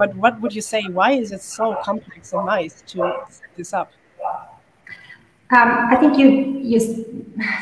But 0.00 0.10
what 0.22 0.40
would 0.40 0.54
you 0.58 0.64
say 0.72 0.82
why 0.98 1.10
is 1.22 1.30
it 1.36 1.42
so 1.42 1.66
complex 1.88 2.32
and 2.32 2.44
nice 2.56 2.76
to 2.92 2.98
set 3.38 3.50
this 3.56 3.72
up 3.80 3.90
um, 5.52 5.88
I 5.90 5.96
think 5.96 6.16
you 6.16 6.60
you 6.62 6.78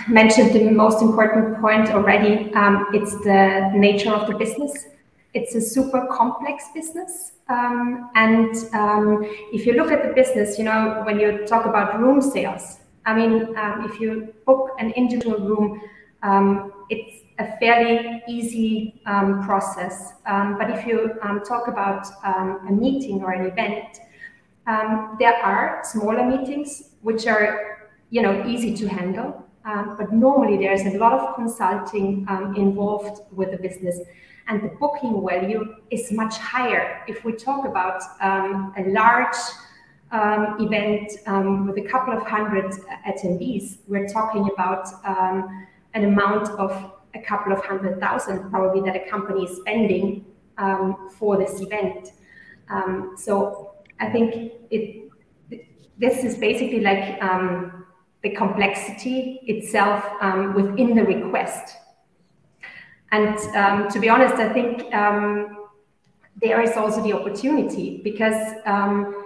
mentioned 0.09 0.53
the 0.53 0.71
most 0.71 1.01
important 1.01 1.61
point 1.61 1.89
already. 1.89 2.53
Um, 2.53 2.87
it's 2.93 3.13
the 3.21 3.71
nature 3.75 4.11
of 4.11 4.27
the 4.27 4.37
business. 4.37 4.89
It's 5.33 5.55
a 5.55 5.61
super 5.61 6.07
complex 6.11 6.65
business, 6.75 7.33
um, 7.49 8.11
and 8.15 8.55
um, 8.75 9.25
if 9.53 9.65
you 9.67 9.75
look 9.75 9.91
at 9.91 10.03
the 10.03 10.13
business, 10.13 10.59
you 10.59 10.65
know 10.65 11.03
when 11.07 11.19
you 11.19 11.47
talk 11.47 11.65
about 11.65 11.99
room 11.99 12.21
sales. 12.21 12.81
I 13.07 13.15
mean, 13.15 13.57
um, 13.57 13.89
if 13.91 14.01
you 14.01 14.35
book 14.45 14.73
an 14.79 14.91
individual 14.91 15.39
room, 15.39 15.81
um, 16.23 16.73
it's 16.91 17.23
a 17.39 17.57
fairly 17.59 18.23
easy 18.29 19.01
process. 19.47 20.13
but 20.27 20.71
if 20.71 20.85
you 20.85 21.15
talk 21.47 21.69
about 21.69 22.07
a 22.25 22.73
meeting 22.73 23.23
or 23.23 23.33
an 23.33 23.47
event, 23.47 24.01
there 25.19 25.37
are 25.43 25.81
smaller 25.85 26.25
meetings 26.25 26.91
which 27.03 27.27
are 27.27 27.78
you 28.11 28.23
know, 28.23 28.47
easy 28.47 28.75
to 28.77 28.89
handle. 28.89 29.45
Um, 29.65 29.97
but 29.99 30.13
normally 30.13 30.57
there's 30.57 30.83
a 30.83 30.97
lot 30.99 31.13
of 31.13 31.35
consulting 31.35 32.25
um, 32.29 32.55
involved 32.57 33.21
with 33.33 33.51
the 33.51 33.59
business 33.59 33.99
and 34.49 34.63
the 34.63 34.69
booking 34.81 35.23
value 35.27 35.75
is 35.91 36.11
much 36.11 36.39
higher. 36.39 37.05
If 37.07 37.23
we 37.25 37.33
talk 37.33 37.67
about 37.67 38.03
um, 38.21 38.73
a 38.79 38.85
large 38.91 39.37
um, 40.11 40.57
event 40.59 41.13
um, 41.27 41.67
with 41.67 41.77
a 41.77 41.87
couple 41.87 42.17
of 42.17 42.27
hundred 42.27 42.73
attendees, 43.07 43.79
we're 43.87 44.09
talking 44.09 44.49
about 44.55 44.89
um, 45.05 45.67
an 45.93 46.05
amount 46.05 46.49
of 46.59 46.93
a 47.15 47.21
couple 47.21 47.53
of 47.53 47.63
hundred 47.63 48.01
thousand 48.01 48.51
probably 48.51 48.81
that 48.91 48.97
a 48.97 49.11
company 49.11 49.45
is 49.45 49.57
spending 49.59 50.25
for 51.19 51.37
this 51.37 51.61
event. 51.61 52.13
so 53.19 53.75
I 54.01 54.09
think 54.11 54.53
it, 54.71 55.11
this 55.99 56.25
is 56.25 56.39
basically 56.39 56.81
like 56.81 57.21
the 58.23 58.31
complexity 58.31 59.41
itself 59.47 60.05
um, 60.21 60.55
within 60.55 60.95
the 60.95 61.05
request. 61.05 61.77
And 63.13 63.39
um, 63.55 63.89
to 63.91 64.01
be 64.01 64.09
honest, 64.09 64.35
I 64.35 64.53
think 64.53 64.93
um, 64.95 65.67
there 66.43 66.61
is 66.61 66.77
also 66.77 67.03
the 67.03 67.13
opportunity 67.13 68.01
because 68.03 68.55
um, 68.67 69.25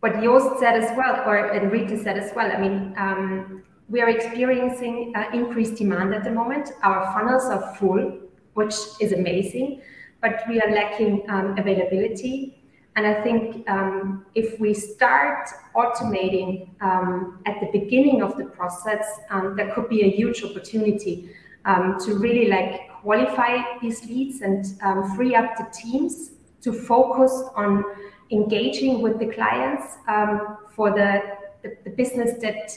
what 0.00 0.14
Joost 0.22 0.58
said 0.58 0.82
as 0.82 0.96
well, 0.96 1.22
or 1.26 1.54
Enrique 1.54 2.02
said 2.02 2.16
as 2.16 2.34
well, 2.34 2.50
I 2.50 2.58
mean, 2.58 2.94
um, 2.96 3.62
we 3.88 4.00
are 4.00 4.08
experiencing 4.08 5.12
uh, 5.14 5.26
increased 5.32 5.76
demand 5.76 6.14
at 6.14 6.24
the 6.24 6.30
moment. 6.30 6.70
Our 6.82 7.12
funnels 7.12 7.44
are 7.44 7.74
full, 7.76 8.18
which 8.54 8.74
is 9.00 9.12
amazing, 9.12 9.82
but 10.22 10.42
we 10.48 10.60
are 10.60 10.70
lacking 10.70 11.26
availability 11.28 12.59
and 13.00 13.16
I 13.16 13.22
think 13.22 13.66
um, 13.66 14.26
if 14.34 14.60
we 14.60 14.74
start 14.74 15.48
automating 15.74 16.68
um, 16.82 17.42
at 17.46 17.58
the 17.58 17.70
beginning 17.72 18.20
of 18.20 18.36
the 18.36 18.44
process, 18.44 19.06
um, 19.30 19.56
there 19.56 19.74
could 19.74 19.88
be 19.88 20.02
a 20.02 20.10
huge 20.10 20.44
opportunity 20.44 21.30
um, 21.64 21.96
to 22.04 22.18
really 22.18 22.48
like 22.48 22.90
qualify 23.00 23.62
these 23.80 24.04
leads 24.04 24.42
and 24.42 24.66
um, 24.82 25.16
free 25.16 25.34
up 25.34 25.56
the 25.56 25.66
teams 25.72 26.32
to 26.60 26.74
focus 26.74 27.32
on 27.56 27.82
engaging 28.30 29.00
with 29.00 29.18
the 29.18 29.28
clients 29.28 29.96
um, 30.06 30.58
for 30.76 30.90
the, 30.90 31.22
the, 31.62 31.74
the, 31.84 31.90
business 31.90 32.38
that 32.42 32.70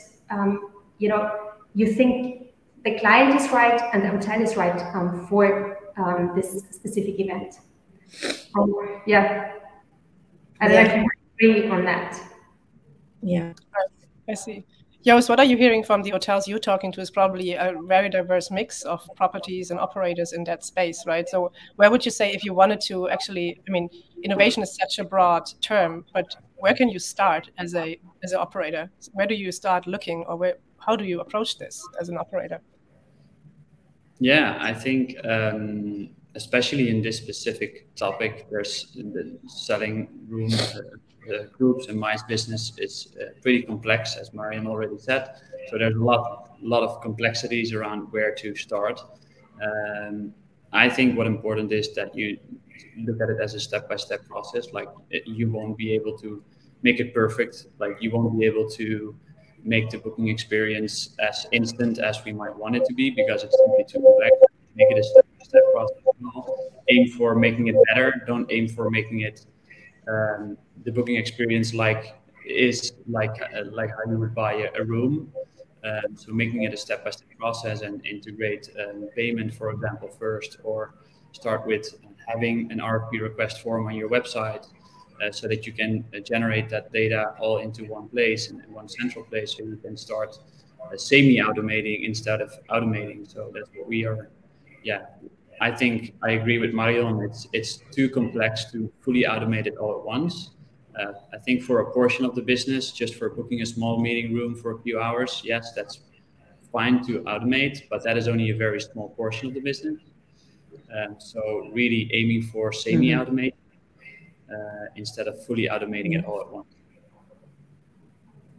you 1.00 1.10
know 1.10 1.52
you 1.76 1.94
think 1.94 2.54
the 2.86 2.98
client 3.00 3.42
is 3.42 3.52
right 3.52 3.82
and 3.92 4.04
the 4.04 4.08
hotel 4.08 4.42
is 4.42 4.56
right 4.56 4.80
for 5.28 5.78
this 6.34 6.64
specific 6.72 7.20
event. 7.20 7.56
yeah. 9.06 9.63
I 10.64 10.68
don't 10.68 10.88
know 10.88 10.94
if 10.94 11.42
you 11.42 11.52
agree 11.52 11.70
on 11.70 11.86
that. 11.86 12.22
Yeah. 13.22 13.54
I 14.30 14.34
see. 14.34 14.66
Joost, 15.06 15.28
what 15.28 15.38
are 15.38 15.46
you 15.46 15.58
hearing 15.58 15.84
from 15.84 16.02
the 16.02 16.12
hotels 16.12 16.48
you're 16.48 16.60
talking 16.60 16.90
to 16.94 17.02
is 17.02 17.12
probably 17.12 17.56
a 17.56 17.74
very 17.84 18.08
diverse 18.08 18.50
mix 18.50 18.84
of 18.84 19.06
properties 19.18 19.70
and 19.70 19.78
operators 19.78 20.32
in 20.32 20.46
that 20.46 20.64
space, 20.64 21.04
right? 21.06 21.28
So 21.28 21.52
where 21.76 21.92
would 21.92 22.06
you 22.06 22.12
say 22.12 22.32
if 22.32 22.46
you 22.46 22.54
wanted 22.54 22.80
to 22.82 23.10
actually, 23.10 23.60
I 23.68 23.72
mean, 23.72 23.90
innovation 24.24 24.64
is 24.64 24.74
such 24.74 25.00
a 25.00 25.04
broad 25.04 25.44
term, 25.60 26.06
but 26.14 26.34
where 26.56 26.74
can 26.74 26.88
you 26.88 27.00
start 27.00 27.50
as 27.58 27.76
a 27.76 28.00
as 28.24 28.32
an 28.32 28.40
operator? 28.40 28.90
Where 29.12 29.28
do 29.28 29.36
you 29.36 29.52
start 29.52 29.86
looking 29.88 30.24
or 30.30 30.38
where 30.38 30.56
how 30.78 30.96
do 30.96 31.04
you 31.04 31.20
approach 31.20 31.58
this 31.58 31.86
as 32.00 32.08
an 32.08 32.18
operator? 32.18 32.62
Yeah, 34.20 34.58
I 34.62 34.74
think 34.74 35.18
um, 35.26 36.12
especially 36.36 36.90
in 36.90 37.02
this 37.02 37.18
specific 37.18 37.94
topic, 37.96 38.48
there's 38.50 38.92
the 38.96 39.38
selling 39.48 40.10
rooms, 40.28 40.76
uh, 40.76 41.34
uh, 41.34 41.44
groups, 41.58 41.88
and 41.88 42.00
MICE 42.00 42.24
business 42.24 42.74
is 42.78 43.16
uh, 43.22 43.26
pretty 43.42 43.62
complex, 43.64 44.16
as 44.16 44.34
Marion 44.34 44.68
already 44.68 44.98
said. 44.98 45.36
So 45.70 45.78
there's 45.78 45.96
a 45.96 46.04
lot, 46.04 46.58
lot 46.62 46.84
of 46.84 47.02
complexities 47.02 47.74
around 47.74 48.12
where 48.12 48.34
to 48.36 48.56
start. 48.56 49.02
Um, 49.62 50.34
I 50.72 50.90
think 50.90 51.18
what 51.18 51.28
important 51.28 51.72
is 51.72 51.94
that 51.94 52.16
you 52.16 52.38
look 53.06 53.22
at 53.22 53.30
it 53.30 53.38
as 53.42 53.54
a 53.54 53.60
step-by-step 53.60 54.26
process. 54.28 54.74
Like 54.74 54.90
it, 55.12 55.24
you 55.28 55.52
won't 55.52 55.78
be 55.78 55.94
able 55.94 56.18
to 56.20 56.44
make 56.82 57.00
it 57.00 57.14
perfect. 57.14 57.68
Like 57.80 57.98
you 58.02 58.12
won't 58.12 58.38
be 58.38 58.46
able 58.46 58.70
to 58.72 59.16
make 59.64 59.90
the 59.90 59.98
booking 59.98 60.28
experience 60.28 61.16
as 61.20 61.46
instant 61.52 62.00
as 62.00 62.24
we 62.26 62.34
might 62.34 62.56
want 62.56 62.76
it 62.76 62.84
to 62.86 62.94
be 62.94 63.12
because 63.12 63.44
it's 63.44 63.58
simply 63.58 63.86
too 63.88 64.02
complex. 64.02 64.53
Make 64.76 64.92
it 64.92 64.98
a 64.98 65.04
step-by-step 65.04 65.62
process. 65.74 65.98
Aim 66.90 67.08
for 67.10 67.36
making 67.36 67.68
it 67.68 67.76
better. 67.88 68.24
Don't 68.28 68.52
aim 68.52 68.68
for 68.68 68.90
making 68.90 69.22
it 69.22 69.46
um, 70.08 70.58
the 70.84 70.92
booking 70.92 71.16
experience 71.16 71.74
like 71.74 72.16
is 72.46 72.94
like 73.08 73.36
uh, 73.42 73.64
like 73.72 73.90
how 73.92 74.12
you 74.12 74.18
would 74.18 74.36
buy 74.36 74.54
a, 74.54 74.82
a 74.82 74.84
room. 74.84 75.32
Um, 75.86 76.16
so 76.16 76.32
making 76.32 76.64
it 76.64 76.74
a 76.74 76.78
step-by-step 76.78 77.28
process 77.38 77.82
and 77.82 78.06
integrate 78.06 78.70
um, 78.80 79.10
payment, 79.16 79.54
for 79.54 79.70
example, 79.70 80.08
first, 80.08 80.58
or 80.64 80.96
start 81.34 81.68
with 81.68 81.94
having 82.26 82.72
an 82.72 82.80
RFP 82.80 83.22
request 83.22 83.62
form 83.62 83.88
on 83.88 83.96
your 83.96 84.10
website 84.10 84.66
uh, 85.22 85.32
so 85.32 85.48
that 85.48 85.66
you 85.68 85.74
can 85.74 86.06
uh, 86.16 86.20
generate 86.20 86.70
that 86.70 86.92
data 86.94 87.34
all 87.40 87.58
into 87.58 87.84
one 87.86 88.08
place 88.08 88.50
and 88.50 88.62
one 88.70 88.88
central 88.88 89.26
place 89.26 89.58
so 89.58 89.64
you 89.64 89.76
can 89.76 89.98
start 89.98 90.38
uh, 90.86 90.96
semi-automating 90.96 92.06
instead 92.06 92.40
of 92.42 92.54
automating. 92.70 93.30
So 93.30 93.52
that's 93.54 93.70
what 93.76 93.88
we 93.88 94.06
are, 94.06 94.30
yeah, 94.84 95.06
I 95.62 95.72
think 95.72 96.14
I 96.24 96.32
agree 96.32 96.60
with 96.60 96.74
Marion. 96.74 97.22
It's 97.22 97.48
it's 97.54 97.78
too 97.92 98.10
complex 98.10 98.72
to 98.72 98.92
fully 99.02 99.24
automate 99.24 99.68
it 99.68 99.78
all 99.78 99.98
at 100.00 100.06
once. 100.06 100.52
Uh, 101.00 101.14
I 101.34 101.38
think 101.40 101.64
for 101.64 101.80
a 101.80 101.92
portion 101.92 102.24
of 102.26 102.36
the 102.36 102.42
business, 102.42 102.92
just 102.92 103.16
for 103.16 103.30
booking 103.30 103.62
a 103.62 103.66
small 103.66 104.00
meeting 104.00 104.34
room 104.34 104.56
for 104.56 104.72
a 104.76 104.80
few 104.82 105.00
hours, 105.00 105.42
yes, 105.44 105.74
that's 105.74 106.02
fine 106.72 107.04
to 107.06 107.22
automate, 107.22 107.84
but 107.90 108.04
that 108.04 108.18
is 108.18 108.28
only 108.28 108.50
a 108.50 108.56
very 108.56 108.82
small 108.82 109.10
portion 109.10 109.48
of 109.48 109.54
the 109.54 109.62
business. 109.62 110.00
Um, 110.96 111.16
so 111.20 111.70
really 111.72 112.10
aiming 112.14 112.44
for 112.44 112.72
semi-automate 112.72 113.54
mm-hmm. 113.54 114.54
uh, 114.54 114.86
instead 114.96 115.28
of 115.28 115.44
fully 115.46 115.68
automating 115.68 116.18
it 116.18 116.26
all 116.26 116.42
at 116.42 116.52
once. 116.52 116.76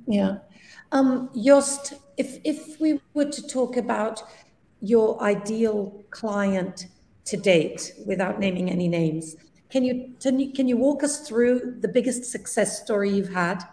Yeah. 0.06 0.38
Um, 0.92 1.30
Joost, 1.34 1.94
if, 2.16 2.38
if 2.44 2.80
we 2.80 3.00
were 3.14 3.30
to 3.30 3.46
talk 3.46 3.76
about 3.76 4.22
your 4.84 5.20
ideal 5.22 6.04
client 6.10 6.88
to 7.24 7.38
date 7.38 7.92
without 8.06 8.38
naming 8.38 8.70
any 8.70 8.86
names. 8.86 9.34
Can 9.70 9.82
you, 9.82 10.14
can 10.20 10.68
you, 10.68 10.76
walk 10.76 11.02
us 11.02 11.26
through 11.26 11.78
the 11.80 11.88
biggest 11.88 12.24
success 12.30 12.82
story 12.82 13.10
you've 13.10 13.32
had 13.32 13.64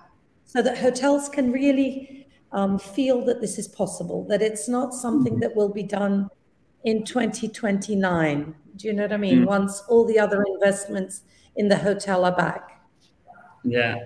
so 0.46 0.62
that 0.62 0.78
hotels 0.78 1.28
can 1.28 1.52
really 1.52 2.28
um, 2.54 2.80
feel 2.80 3.24
that 3.26 3.42
this 3.42 3.60
is 3.60 3.68
possible, 3.68 4.26
that 4.30 4.42
it's 4.42 4.70
not 4.70 4.94
something 4.94 5.40
that 5.42 5.54
will 5.54 5.70
be 5.70 5.84
done 5.84 6.30
in 6.86 7.04
2029? 7.04 8.56
Do 8.78 8.88
you 8.88 8.94
know 8.94 9.04
what 9.04 9.14
I 9.14 9.18
mean? 9.18 9.44
Mm. 9.44 9.48
Once 9.48 9.84
all 9.90 10.06
the 10.08 10.18
other 10.18 10.44
investments 10.56 11.24
in 11.58 11.68
the 11.68 11.78
hotel 11.78 12.24
are 12.24 12.36
back. 12.36 12.82
Yeah. 13.64 13.98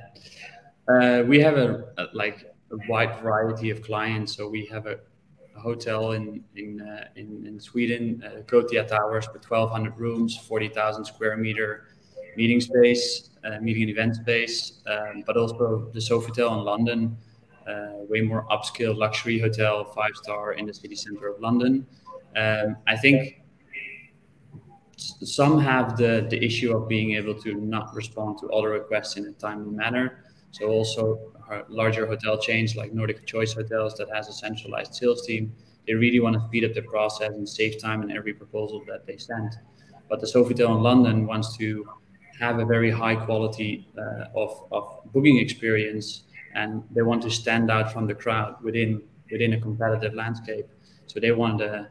Uh, 0.88 1.24
we 1.25 1.39
have 1.39 1.57
a, 1.57 1.85
a, 1.97 2.07
like 2.13 2.51
a 2.71 2.77
wide 2.89 3.15
variety 3.21 3.69
of 3.69 3.84
clients. 3.84 4.36
So 4.36 4.49
we 4.49 4.65
have 4.65 4.88
a 4.88 4.97
hotel 5.58 6.12
in 6.12 6.44
in 6.56 6.82
uh, 6.82 7.08
in, 7.15 7.46
in, 7.46 7.60
Sweden, 7.60 8.24
uh, 8.26 8.41
Gothia 8.41 8.88
Towers, 8.88 9.28
with 9.34 9.50
1,200 9.50 9.98
rooms, 9.98 10.38
40,000 10.38 11.06
square 11.06 11.38
meter 11.38 11.88
meeting 12.38 12.60
space, 12.60 13.30
uh, 13.46 13.60
meeting 13.62 13.84
and 13.84 13.91
event 13.91 14.15
space, 14.15 14.82
um, 14.88 15.24
but 15.26 15.38
also 15.38 15.89
the 15.94 16.00
Sofitel 16.00 16.58
in 16.58 16.65
London, 16.65 17.18
uh, 17.68 18.04
way 18.10 18.22
more 18.22 18.46
upscale 18.52 18.96
luxury 18.96 19.39
hotel, 19.39 19.86
five 19.86 20.15
star 20.15 20.54
in 20.54 20.65
the 20.65 20.74
city 20.74 20.96
center 20.96 21.28
of 21.28 21.39
London. 21.39 21.86
Um, 22.36 22.78
I 22.88 22.98
think 22.98 23.41
some 24.98 25.60
have 25.60 25.98
the 25.98 26.28
the 26.30 26.44
issue 26.44 26.76
of 26.76 26.88
being 26.88 27.12
able 27.13 27.36
to 27.41 27.56
not 27.56 27.94
respond 27.96 28.38
to 28.39 28.48
all 28.48 28.62
the 28.63 28.70
requests 28.70 29.18
in 29.18 29.26
a 29.28 29.32
timely 29.34 29.72
manner. 29.72 30.26
So 30.52 30.68
also 30.68 31.34
larger 31.69 32.05
hotel 32.05 32.38
chains 32.38 32.75
like 32.75 32.93
Nordic 32.93 33.25
Choice 33.25 33.53
Hotels 33.53 33.95
that 33.95 34.10
has 34.10 34.27
a 34.27 34.34
centralized 34.34 34.95
sales 34.95 35.25
team, 35.25 35.53
they 35.88 35.93
really 35.93 36.19
want 36.19 36.36
to 36.36 36.41
speed 36.47 36.65
up 36.65 36.73
the 36.73 36.81
process 36.81 37.29
and 37.29 37.47
save 37.47 37.79
time 37.79 38.01
in 38.01 38.12
every 38.12 38.34
proposal 38.34 38.84
that 38.88 39.05
they 39.05 39.17
send. 39.17 39.51
But 40.10 40.19
the 40.21 40.27
Sofitel 40.27 40.75
in 40.77 40.84
London 40.84 41.27
wants 41.27 41.58
to 41.58 41.88
have 42.39 42.60
a 42.60 42.65
very 42.65 42.91
high 42.91 43.15
quality 43.15 43.88
uh, 43.97 44.25
of, 44.36 44.67
of 44.71 45.01
booking 45.13 45.38
experience 45.38 46.23
and 46.53 46.84
they 46.91 47.01
want 47.01 47.21
to 47.23 47.31
stand 47.31 47.69
out 47.69 47.91
from 47.91 48.08
the 48.08 48.15
crowd 48.15 48.55
within 48.63 49.01
within 49.31 49.53
a 49.53 49.60
competitive 49.60 50.13
landscape. 50.13 50.67
So 51.08 51.19
they 51.19 51.31
want 51.31 51.62
a, 51.62 51.89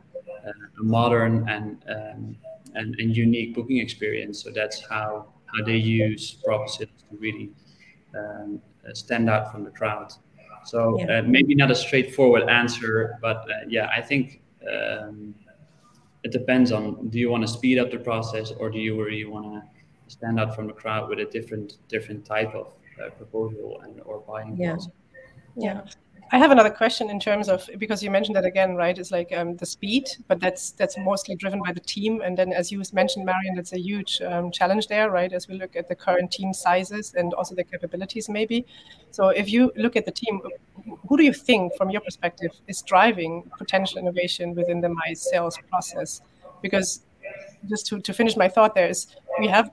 a 0.78 0.82
modern 0.82 1.48
and, 1.48 1.82
um, 1.88 2.36
and, 2.74 2.94
and 2.98 3.16
unique 3.16 3.54
booking 3.54 3.78
experience. 3.78 4.42
So 4.42 4.50
that's 4.50 4.86
how 4.88 5.26
how 5.46 5.64
they 5.64 5.76
use 5.76 6.36
Proposales 6.46 6.78
to 6.78 7.16
really 7.18 7.50
um, 8.16 8.60
stand 8.92 9.30
out 9.30 9.50
from 9.50 9.64
the 9.64 9.70
crowd. 9.70 10.12
So 10.64 10.98
yeah. 10.98 11.18
uh, 11.18 11.22
maybe 11.22 11.54
not 11.54 11.70
a 11.70 11.74
straightforward 11.74 12.48
answer, 12.48 13.18
but 13.20 13.38
uh, 13.50 13.66
yeah, 13.68 13.90
I 13.94 14.00
think 14.00 14.42
um, 14.70 15.34
it 16.22 16.32
depends 16.32 16.72
on 16.72 17.08
do 17.08 17.18
you 17.18 17.30
want 17.30 17.42
to 17.42 17.48
speed 17.48 17.78
up 17.78 17.90
the 17.90 17.98
process 17.98 18.50
or 18.50 18.70
do 18.70 18.78
you 18.78 19.02
really 19.02 19.24
want 19.24 19.46
to 19.46 19.62
stand 20.08 20.40
out 20.40 20.54
from 20.54 20.66
the 20.66 20.72
crowd 20.72 21.08
with 21.08 21.18
a 21.18 21.24
different 21.26 21.78
different 21.88 22.24
type 22.24 22.54
of 22.54 22.72
uh, 23.02 23.10
proposal 23.10 23.80
and 23.84 24.00
or 24.02 24.20
buying 24.20 24.56
yeah. 24.56 24.72
process. 24.72 24.92
Yeah. 25.56 25.82
I 26.32 26.38
have 26.38 26.50
another 26.50 26.70
question 26.70 27.10
in 27.10 27.20
terms 27.20 27.48
of 27.48 27.68
because 27.78 28.02
you 28.02 28.10
mentioned 28.10 28.34
that 28.36 28.44
again, 28.44 28.74
right? 28.74 28.96
It's 28.98 29.10
like 29.10 29.32
um, 29.32 29.56
the 29.56 29.66
speed, 29.66 30.08
but 30.26 30.40
that's 30.40 30.72
that's 30.72 30.96
mostly 30.98 31.36
driven 31.36 31.62
by 31.62 31.72
the 31.72 31.80
team. 31.80 32.22
And 32.22 32.36
then, 32.36 32.52
as 32.52 32.72
you 32.72 32.82
mentioned, 32.92 33.24
Marion, 33.24 33.54
that's 33.54 33.72
a 33.72 33.78
huge 33.78 34.20
um, 34.22 34.50
challenge 34.50 34.88
there, 34.88 35.10
right? 35.10 35.32
As 35.32 35.48
we 35.48 35.56
look 35.56 35.76
at 35.76 35.88
the 35.88 35.94
current 35.94 36.32
team 36.32 36.52
sizes 36.52 37.14
and 37.14 37.34
also 37.34 37.54
the 37.54 37.64
capabilities, 37.64 38.28
maybe. 38.28 38.66
So, 39.10 39.28
if 39.28 39.52
you 39.52 39.70
look 39.76 39.96
at 39.96 40.06
the 40.06 40.12
team, 40.12 40.40
who 41.08 41.16
do 41.16 41.22
you 41.22 41.32
think, 41.32 41.76
from 41.76 41.90
your 41.90 42.00
perspective, 42.00 42.50
is 42.68 42.82
driving 42.82 43.50
potential 43.58 43.98
innovation 43.98 44.54
within 44.54 44.80
the 44.80 44.88
MICE 44.88 45.30
sales 45.30 45.58
process? 45.70 46.20
Because 46.62 47.02
just 47.68 47.86
to, 47.86 48.00
to 48.00 48.12
finish 48.12 48.36
my 48.36 48.48
thought, 48.48 48.74
there 48.74 48.88
is 48.88 49.06
we 49.38 49.48
have 49.48 49.70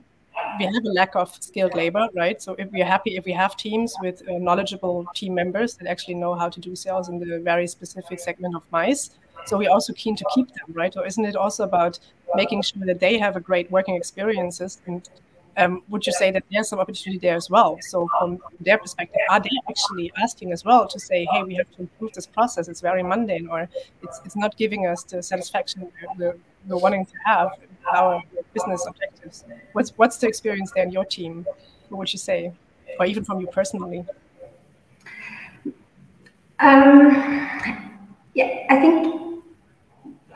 we 0.58 0.64
have 0.64 0.84
a 0.84 0.92
lack 0.92 1.14
of 1.16 1.34
skilled 1.40 1.74
labor, 1.74 2.08
right? 2.14 2.40
So 2.40 2.54
if 2.54 2.70
we're 2.70 2.84
happy 2.84 3.16
if 3.16 3.24
we 3.24 3.32
have 3.32 3.56
teams 3.56 3.94
with 4.00 4.22
uh, 4.28 4.38
knowledgeable 4.38 5.06
team 5.14 5.34
members 5.34 5.74
that 5.76 5.86
actually 5.86 6.14
know 6.14 6.34
how 6.34 6.48
to 6.48 6.60
do 6.60 6.74
sales 6.76 7.08
in 7.08 7.18
the 7.18 7.40
very 7.40 7.66
specific 7.66 8.20
segment 8.20 8.54
of 8.54 8.62
MICE, 8.70 9.10
so 9.46 9.58
we're 9.58 9.70
also 9.70 9.92
keen 9.92 10.16
to 10.16 10.24
keep 10.34 10.48
them, 10.48 10.72
right? 10.72 10.96
Or 10.96 11.06
isn't 11.06 11.24
it 11.24 11.36
also 11.36 11.64
about 11.64 11.98
making 12.34 12.62
sure 12.62 12.84
that 12.86 13.00
they 13.00 13.18
have 13.18 13.36
a 13.36 13.40
great 13.40 13.70
working 13.70 13.96
experiences? 13.96 14.80
And 14.86 15.08
um, 15.56 15.82
would 15.88 16.06
you 16.06 16.12
say 16.12 16.30
that 16.30 16.44
there's 16.50 16.68
some 16.68 16.78
opportunity 16.78 17.18
there 17.18 17.36
as 17.36 17.50
well? 17.50 17.78
So 17.80 18.08
from 18.18 18.38
their 18.60 18.78
perspective, 18.78 19.20
are 19.28 19.40
they 19.40 19.50
actually 19.68 20.12
asking 20.22 20.52
as 20.52 20.64
well 20.64 20.86
to 20.86 20.98
say, 20.98 21.26
hey, 21.32 21.42
we 21.42 21.54
have 21.54 21.70
to 21.72 21.80
improve 21.80 22.12
this 22.12 22.26
process? 22.26 22.68
It's 22.68 22.80
very 22.80 23.02
mundane, 23.02 23.48
or 23.48 23.68
it's, 24.02 24.20
it's 24.24 24.36
not 24.36 24.56
giving 24.56 24.86
us 24.86 25.02
the 25.02 25.22
satisfaction 25.22 25.90
we're, 26.16 26.36
we're 26.66 26.76
wanting 26.78 27.04
to 27.06 27.14
have 27.24 27.50
our 27.94 28.22
business 28.52 28.86
objectives. 28.86 29.44
What's 29.72 29.90
what's 29.96 30.16
the 30.18 30.28
experience 30.28 30.72
there 30.72 30.84
in 30.84 30.90
your 30.90 31.04
team? 31.04 31.46
What 31.88 31.98
would 31.98 32.12
you 32.12 32.18
say, 32.18 32.52
or 32.98 33.06
even 33.06 33.24
from 33.24 33.40
you 33.40 33.46
personally? 33.46 34.04
Um, 36.60 37.10
yeah, 38.34 38.66
I 38.70 38.80
think 38.80 39.42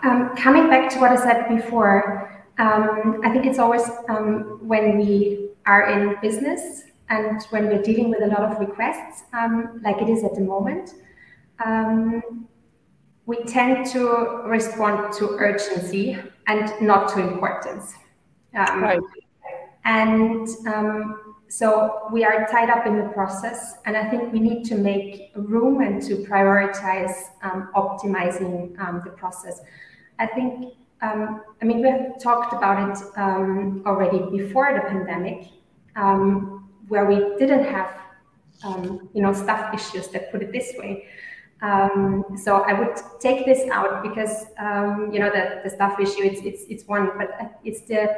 um, 0.02 0.36
coming 0.36 0.68
back 0.68 0.90
to 0.90 0.98
what 0.98 1.12
I 1.12 1.16
said 1.16 1.48
before, 1.48 2.44
um, 2.58 3.20
I 3.24 3.30
think 3.30 3.46
it's 3.46 3.58
always 3.58 3.82
um, 4.08 4.58
when 4.66 4.98
we 4.98 5.50
are 5.66 5.88
in 5.88 6.16
business 6.20 6.84
and 7.08 7.42
when 7.50 7.68
we're 7.68 7.82
dealing 7.82 8.10
with 8.10 8.22
a 8.22 8.26
lot 8.26 8.40
of 8.40 8.58
requests, 8.58 9.24
um, 9.32 9.80
like 9.84 10.02
it 10.02 10.08
is 10.08 10.24
at 10.24 10.34
the 10.34 10.40
moment, 10.40 10.94
um, 11.64 12.48
we 13.26 13.36
tend 13.44 13.86
to 13.86 14.42
respond 14.46 15.12
to 15.14 15.30
urgency 15.38 16.18
and 16.46 16.72
not 16.80 17.08
to 17.14 17.20
importance. 17.20 17.94
Um, 18.56 18.82
right. 18.82 19.00
And 19.84 20.48
um, 20.66 21.36
so 21.48 22.08
we 22.10 22.24
are 22.24 22.46
tied 22.50 22.70
up 22.70 22.86
in 22.86 22.96
the 22.96 23.08
process, 23.10 23.76
and 23.84 23.96
I 23.96 24.10
think 24.10 24.32
we 24.32 24.40
need 24.40 24.64
to 24.64 24.74
make 24.74 25.30
room 25.36 25.80
and 25.80 26.02
to 26.02 26.16
prioritize 26.16 27.14
um, 27.42 27.70
optimizing 27.76 28.78
um, 28.80 29.02
the 29.04 29.10
process. 29.10 29.60
I 30.18 30.26
think, 30.26 30.74
um, 31.02 31.42
I 31.62 31.64
mean, 31.64 31.82
we 31.82 31.88
have 31.88 32.20
talked 32.20 32.52
about 32.52 32.90
it 32.90 33.04
um, 33.16 33.82
already 33.86 34.18
before 34.36 34.74
the 34.74 34.80
pandemic, 34.80 35.48
um, 35.94 36.68
where 36.88 37.04
we 37.04 37.16
didn't 37.38 37.64
have, 37.64 37.90
um, 38.64 39.08
you 39.12 39.22
know, 39.22 39.32
staff 39.32 39.72
issues. 39.72 40.08
That 40.08 40.32
put 40.32 40.42
it 40.42 40.50
this 40.50 40.72
way. 40.78 41.06
so 42.42 42.64
I 42.66 42.72
would 42.72 42.96
take 43.20 43.46
this 43.46 43.68
out 43.70 44.02
because, 44.02 44.46
you 45.12 45.20
know, 45.20 45.30
the, 45.30 45.60
the 45.62 45.70
staff 45.70 46.00
issue 46.00 46.24
it's 46.24 46.40
it's 46.40 46.64
it's 46.64 46.88
one, 46.88 47.12
but 47.16 47.60
it's 47.62 47.82
the 47.82 48.16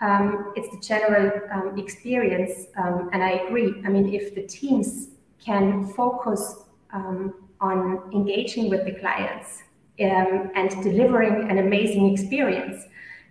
um, 0.00 0.52
it's 0.56 0.70
the 0.74 0.80
general 0.80 1.30
um, 1.52 1.78
experience, 1.78 2.66
um, 2.76 3.10
and 3.12 3.22
I 3.22 3.30
agree. 3.30 3.82
I 3.84 3.88
mean, 3.88 4.14
if 4.14 4.34
the 4.34 4.42
teams 4.42 5.08
can 5.44 5.86
focus 5.92 6.64
um, 6.92 7.34
on 7.60 8.10
engaging 8.12 8.70
with 8.70 8.84
the 8.86 8.92
clients 8.92 9.62
um, 10.00 10.50
and 10.54 10.70
delivering 10.82 11.50
an 11.50 11.58
amazing 11.58 12.12
experience 12.12 12.84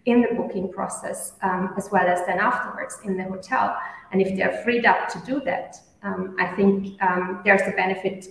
in 0.05 0.21
the 0.21 0.36
booking 0.36 0.71
process, 0.71 1.34
as 1.77 1.89
well 1.91 2.08
as 2.08 2.25
then 2.25 2.39
afterwards 2.39 2.99
in 3.03 3.17
the 3.17 3.23
hotel, 3.23 3.75
and 4.12 4.21
if 4.21 4.36
they're 4.38 4.62
freed 4.63 4.86
up 4.86 5.10
to 5.10 5.19
do 5.25 5.41
that, 5.41 5.75
I 6.03 6.53
think 6.55 6.97
there's 7.43 7.63
the 7.63 7.73
benefit 7.75 8.27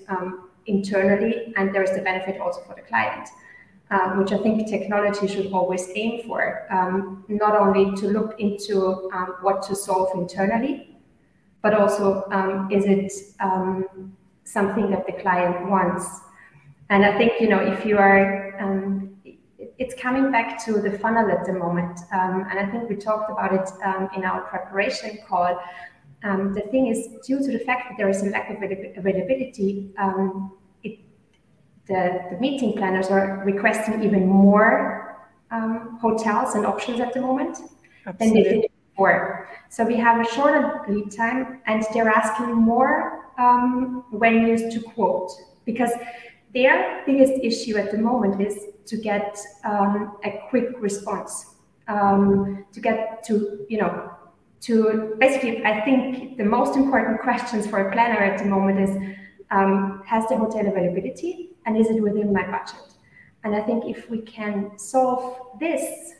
internally, 0.66 1.52
and 1.56 1.74
there 1.74 1.82
is 1.82 1.90
the 1.90 2.02
benefit 2.02 2.40
also 2.40 2.60
for 2.62 2.74
the 2.74 2.82
client 2.82 3.28
um, 3.90 4.18
which 4.18 4.32
I 4.32 4.38
think 4.38 4.68
technology 4.68 5.26
should 5.26 5.50
always 5.52 5.88
aim 5.94 6.26
for, 6.26 6.66
um, 6.70 7.24
not 7.28 7.56
only 7.56 7.96
to 7.96 8.08
look 8.08 8.38
into 8.38 9.10
um, 9.14 9.36
what 9.40 9.62
to 9.64 9.74
solve 9.74 10.10
internally, 10.14 10.96
but 11.62 11.74
also 11.74 12.24
um, 12.30 12.68
is 12.70 12.84
it 12.84 13.12
um, 13.40 14.14
something 14.44 14.90
that 14.90 15.06
the 15.06 15.12
client 15.12 15.70
wants? 15.70 16.20
And 16.90 17.04
I 17.04 17.16
think, 17.16 17.40
you 17.40 17.48
know, 17.48 17.60
if 17.60 17.84
you 17.86 17.98
are, 17.98 18.54
um, 18.60 19.16
it's 19.78 19.94
coming 19.94 20.30
back 20.30 20.62
to 20.66 20.80
the 20.80 20.98
funnel 20.98 21.30
at 21.30 21.46
the 21.46 21.52
moment. 21.52 22.00
and 22.12 22.58
I 22.58 22.66
think 22.70 22.88
we 22.88 22.96
talked 22.96 23.30
about 23.30 23.54
it 23.54 23.70
in 24.16 24.24
our 24.24 24.42
preparation 24.42 25.18
call. 25.26 25.58
the 26.22 26.62
thing 26.70 26.88
is, 26.88 27.08
due 27.26 27.38
to 27.38 27.52
the 27.52 27.60
fact 27.60 27.88
that 27.88 27.94
there 27.96 28.08
is 28.08 28.22
a 28.22 28.26
lack 28.26 28.50
of 28.50 28.56
availability, 28.96 29.90
the, 31.88 32.20
the 32.30 32.36
meeting 32.38 32.74
planners 32.74 33.08
are 33.08 33.42
requesting 33.44 34.02
even 34.04 34.26
more 34.26 35.26
um, 35.50 35.98
hotels 36.00 36.54
and 36.54 36.66
options 36.66 37.00
at 37.00 37.12
the 37.14 37.20
moment 37.20 37.58
Absolutely. 38.06 38.42
than 38.42 38.52
they 38.52 38.60
did 38.60 38.70
before. 38.90 39.48
So 39.70 39.84
we 39.84 39.96
have 39.96 40.20
a 40.20 40.30
shorter 40.34 40.82
lead 40.88 41.10
time, 41.10 41.60
and 41.66 41.84
they're 41.92 42.08
asking 42.08 42.54
more 42.54 43.24
um, 43.38 44.04
venues 44.12 44.70
to 44.72 44.80
quote 44.80 45.30
because 45.64 45.90
their 46.54 47.02
biggest 47.06 47.34
issue 47.42 47.76
at 47.76 47.90
the 47.90 47.98
moment 47.98 48.40
is 48.40 48.66
to 48.86 48.96
get 48.96 49.38
um, 49.64 50.16
a 50.24 50.40
quick 50.48 50.68
response, 50.78 51.54
um, 51.88 52.64
to 52.72 52.80
get 52.80 53.22
to 53.24 53.66
you 53.68 53.78
know 53.78 54.10
to 54.62 55.14
basically. 55.18 55.64
I 55.64 55.82
think 55.84 56.36
the 56.36 56.44
most 56.44 56.76
important 56.76 57.20
questions 57.20 57.66
for 57.66 57.88
a 57.88 57.92
planner 57.92 58.18
at 58.18 58.38
the 58.38 58.46
moment 58.46 58.80
is 58.80 58.90
um, 59.50 60.02
has 60.06 60.26
the 60.28 60.36
hotel 60.36 60.66
availability 60.66 61.47
and 61.66 61.76
is 61.76 61.88
it 61.88 62.02
within 62.02 62.32
my 62.32 62.46
budget? 62.46 62.80
And 63.44 63.54
I 63.54 63.60
think 63.62 63.84
if 63.84 64.10
we 64.10 64.20
can 64.22 64.78
solve 64.78 65.58
this, 65.60 66.14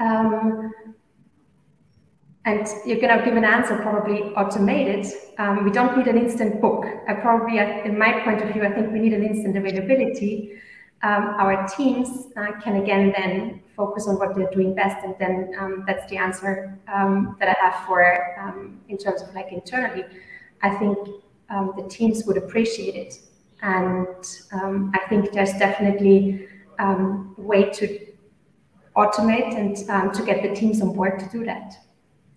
um, 0.00 0.72
and 2.46 2.68
you're 2.84 3.00
going 3.00 3.18
to 3.18 3.24
give 3.24 3.36
an 3.36 3.44
answer 3.44 3.76
probably 3.76 4.22
automated. 4.34 5.10
Um, 5.38 5.64
we 5.64 5.70
don't 5.70 5.96
need 5.96 6.08
an 6.08 6.18
instant 6.18 6.60
book. 6.60 6.84
I 7.08 7.14
probably, 7.14 7.58
in 7.58 7.98
my 7.98 8.20
point 8.20 8.42
of 8.42 8.52
view, 8.52 8.64
I 8.64 8.70
think 8.70 8.92
we 8.92 8.98
need 8.98 9.14
an 9.14 9.24
instant 9.24 9.56
availability. 9.56 10.60
Um, 11.02 11.36
our 11.38 11.66
teams 11.68 12.28
uh, 12.36 12.52
can 12.62 12.76
again 12.76 13.12
then 13.16 13.62
focus 13.76 14.06
on 14.08 14.18
what 14.18 14.34
they're 14.34 14.50
doing 14.50 14.74
best, 14.74 15.04
and 15.04 15.14
then 15.18 15.52
um, 15.58 15.84
that's 15.86 16.08
the 16.10 16.16
answer 16.16 16.78
um, 16.92 17.36
that 17.40 17.48
I 17.48 17.64
have 17.64 17.86
for 17.86 18.38
um, 18.40 18.80
in 18.88 18.96
terms 18.96 19.20
of 19.20 19.34
like 19.34 19.52
internally. 19.52 20.04
I 20.62 20.70
think 20.70 20.96
um, 21.50 21.74
the 21.76 21.86
teams 21.88 22.24
would 22.24 22.36
appreciate 22.36 22.94
it. 22.94 23.18
And 23.64 24.06
um, 24.52 24.92
I 24.94 25.08
think 25.08 25.32
there's 25.32 25.54
definitely 25.54 26.46
um, 26.78 27.34
a 27.38 27.40
way 27.40 27.70
to 27.70 28.06
automate 28.94 29.56
and 29.56 29.90
um, 29.90 30.12
to 30.12 30.22
get 30.22 30.42
the 30.42 30.54
teams 30.54 30.82
on 30.82 30.92
board 30.92 31.18
to 31.18 31.28
do 31.30 31.44
that. 31.46 31.74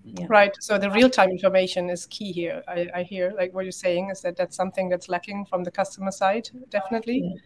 Yeah. 0.05 0.25
Right. 0.29 0.55
So 0.61 0.77
the 0.77 0.89
real-time 0.89 1.29
information 1.29 1.89
is 1.89 2.05
key 2.05 2.31
here. 2.31 2.63
I, 2.65 2.87
I, 2.95 3.03
hear 3.03 3.33
like 3.35 3.53
what 3.53 3.65
you're 3.65 3.73
saying 3.73 4.09
is 4.09 4.21
that 4.21 4.37
that's 4.37 4.55
something 4.55 4.87
that's 4.87 5.09
lacking 5.09 5.45
from 5.45 5.65
the 5.65 5.71
customer 5.71 6.11
side, 6.11 6.49
definitely. 6.69 7.23
Yeah. 7.25 7.39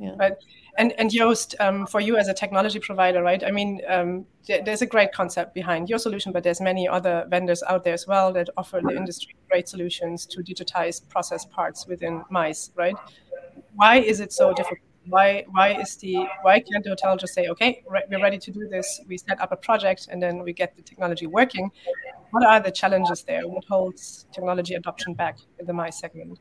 Yeah. 0.00 0.14
Right. 0.16 0.34
And 0.76 0.92
and 0.92 1.10
Joost, 1.10 1.56
um, 1.58 1.84
for 1.84 2.00
you 2.00 2.16
as 2.16 2.28
a 2.28 2.34
technology 2.34 2.78
provider, 2.78 3.20
right? 3.20 3.42
I 3.42 3.50
mean, 3.50 3.80
um, 3.88 4.26
th- 4.46 4.64
there's 4.64 4.80
a 4.80 4.86
great 4.86 5.10
concept 5.10 5.54
behind 5.54 5.88
your 5.90 5.98
solution, 5.98 6.30
but 6.30 6.44
there's 6.44 6.60
many 6.60 6.86
other 6.86 7.26
vendors 7.28 7.64
out 7.64 7.82
there 7.82 7.94
as 7.94 8.06
well 8.06 8.32
that 8.34 8.48
offer 8.56 8.80
the 8.80 8.94
industry 8.94 9.34
great 9.48 9.68
solutions 9.68 10.26
to 10.26 10.42
digitize 10.42 11.06
process 11.08 11.44
parts 11.44 11.86
within 11.86 12.24
MICE, 12.30 12.70
right? 12.74 12.96
Why 13.74 13.96
is 13.96 14.20
it 14.20 14.32
so 14.32 14.52
difficult? 14.52 14.80
Why 15.06 15.44
why 15.50 15.68
is 15.74 15.96
the 15.96 16.26
why 16.42 16.60
can't 16.60 16.84
the 16.84 16.90
hotel 16.90 17.16
just 17.16 17.32
say, 17.32 17.48
okay, 17.48 17.82
re- 17.88 18.04
we're 18.10 18.22
ready 18.22 18.38
to 18.38 18.50
do 18.50 18.68
this? 18.68 19.00
We 19.08 19.16
set 19.16 19.40
up 19.40 19.52
a 19.52 19.56
project 19.56 20.08
and 20.10 20.22
then 20.22 20.42
we 20.42 20.52
get 20.52 20.76
the 20.76 20.82
technology 20.82 21.26
working. 21.26 21.70
What 22.30 22.44
are 22.44 22.60
the 22.60 22.70
challenges 22.70 23.24
there? 23.24 23.48
What 23.48 23.64
holds 23.64 24.26
technology 24.32 24.74
adoption 24.74 25.14
back 25.14 25.38
in 25.58 25.64
the 25.66 25.72
MICE 25.72 25.98
segment? 25.98 26.38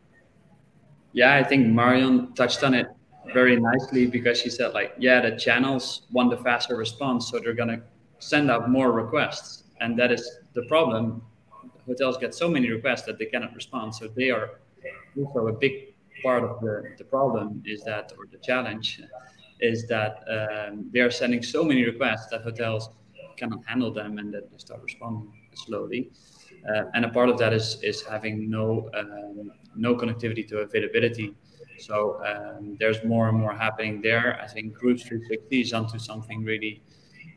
Yeah, 1.13 1.35
I 1.35 1.43
think 1.43 1.67
Marion 1.67 2.33
touched 2.33 2.61
on 2.63 2.73
it 2.73 2.87
very 3.33 3.59
nicely 3.59 4.05
because 4.05 4.39
she 4.39 4.49
said 4.49 4.73
like 4.73 4.93
yeah 4.97 5.21
the 5.21 5.35
channels 5.35 6.03
want 6.11 6.31
a 6.33 6.37
faster 6.37 6.75
response 6.75 7.29
so 7.29 7.39
they're 7.39 7.53
going 7.53 7.69
to 7.69 7.81
send 8.19 8.49
out 8.49 8.69
more 8.69 8.91
requests 8.91 9.63
and 9.79 9.97
that 9.99 10.11
is 10.11 10.39
the 10.53 10.63
problem 10.67 11.21
hotels 11.87 12.17
get 12.17 12.35
so 12.35 12.47
many 12.49 12.69
requests 12.69 13.03
that 13.03 13.17
they 13.17 13.25
cannot 13.25 13.55
respond. 13.55 13.95
So 13.95 14.07
they 14.07 14.29
are 14.29 14.59
also 15.17 15.47
a 15.47 15.53
big 15.53 15.95
part 16.23 16.43
of 16.43 16.59
the, 16.61 16.83
the 16.97 17.03
problem 17.03 17.63
is 17.65 17.83
that 17.83 18.13
or 18.17 18.25
the 18.31 18.37
challenge 18.39 19.01
is 19.59 19.87
that 19.87 20.23
um, 20.29 20.89
they 20.91 20.99
are 20.99 21.11
sending 21.11 21.41
so 21.41 21.63
many 21.63 21.83
requests 21.83 22.27
that 22.31 22.41
hotels 22.41 22.89
cannot 23.37 23.59
handle 23.65 23.91
them 23.91 24.17
and 24.17 24.33
that 24.33 24.51
they 24.51 24.57
start 24.57 24.81
responding 24.83 25.31
slowly. 25.53 26.11
Uh, 26.69 26.83
and 26.93 27.05
a 27.05 27.09
part 27.09 27.29
of 27.29 27.37
that 27.37 27.53
is 27.53 27.77
is 27.83 28.01
having 28.01 28.49
no 28.49 28.89
um, 28.93 29.51
no 29.75 29.95
connectivity 29.95 30.47
to 30.47 30.59
availability. 30.59 31.35
So 31.77 32.19
um, 32.25 32.75
there's 32.79 33.03
more 33.03 33.29
and 33.29 33.37
more 33.37 33.53
happening 33.53 34.01
there. 34.01 34.39
I 34.41 34.47
think 34.47 34.73
Groups 34.73 35.03
360 35.03 35.61
is 35.61 35.73
onto 35.73 35.99
something 35.99 36.43
really, 36.43 36.81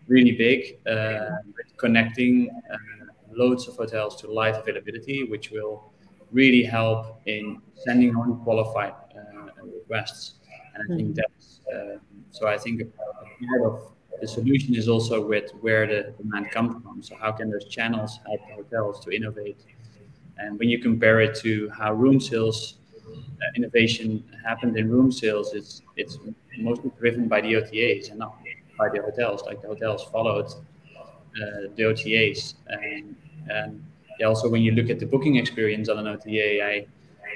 really 0.06 0.32
big, 0.32 0.78
uh, 0.86 1.36
connecting 1.76 2.48
uh, 2.72 2.99
loads 3.32 3.68
of 3.68 3.76
hotels 3.76 4.20
to 4.20 4.32
live 4.32 4.56
availability, 4.56 5.24
which 5.24 5.50
will 5.50 5.92
really 6.30 6.62
help 6.62 7.20
in 7.26 7.60
sending 7.74 8.14
only 8.16 8.36
qualified 8.44 8.92
uh, 9.16 9.64
requests. 9.64 10.34
And 10.74 10.84
I 10.84 10.96
think 10.96 11.08
hmm. 11.08 11.14
that's 11.14 11.60
uh, 11.72 11.98
so. 12.30 12.46
I 12.46 12.56
think 12.56 12.82
a 12.82 12.84
part 12.84 13.62
of 13.64 13.92
the 14.20 14.28
solution 14.28 14.74
is 14.74 14.88
also 14.88 15.26
with 15.26 15.50
where 15.60 15.86
the 15.86 16.14
demand 16.18 16.50
comes 16.50 16.82
from. 16.82 17.02
So 17.02 17.16
how 17.16 17.32
can 17.32 17.50
those 17.50 17.64
channels 17.64 18.20
help 18.26 18.40
hotels 18.54 19.04
to 19.04 19.10
innovate? 19.10 19.58
And 20.38 20.58
when 20.58 20.68
you 20.68 20.78
compare 20.78 21.20
it 21.20 21.34
to 21.36 21.68
how 21.70 21.92
room 21.92 22.20
sales 22.20 22.78
innovation 23.56 24.22
happened 24.44 24.76
in 24.76 24.90
room 24.90 25.10
sales, 25.10 25.54
it's 25.54 25.82
it's 25.96 26.18
mostly 26.58 26.90
driven 26.98 27.28
by 27.28 27.40
the 27.40 27.54
OTAs 27.54 28.10
and 28.10 28.18
not 28.18 28.36
by 28.78 28.88
the 28.88 29.02
hotels. 29.02 29.42
Like 29.42 29.62
the 29.62 29.68
hotels 29.68 30.04
followed 30.04 30.46
uh, 30.46 30.54
the 31.76 31.82
OTAs, 31.82 32.54
and 32.68 33.16
and 33.50 33.82
yeah, 34.18 34.26
also 34.26 34.48
when 34.48 34.62
you 34.62 34.72
look 34.72 34.90
at 34.90 34.98
the 34.98 35.06
booking 35.06 35.36
experience 35.36 35.88
on 35.88 35.98
an 35.98 36.06
OTA, 36.06 36.64
I 36.64 36.86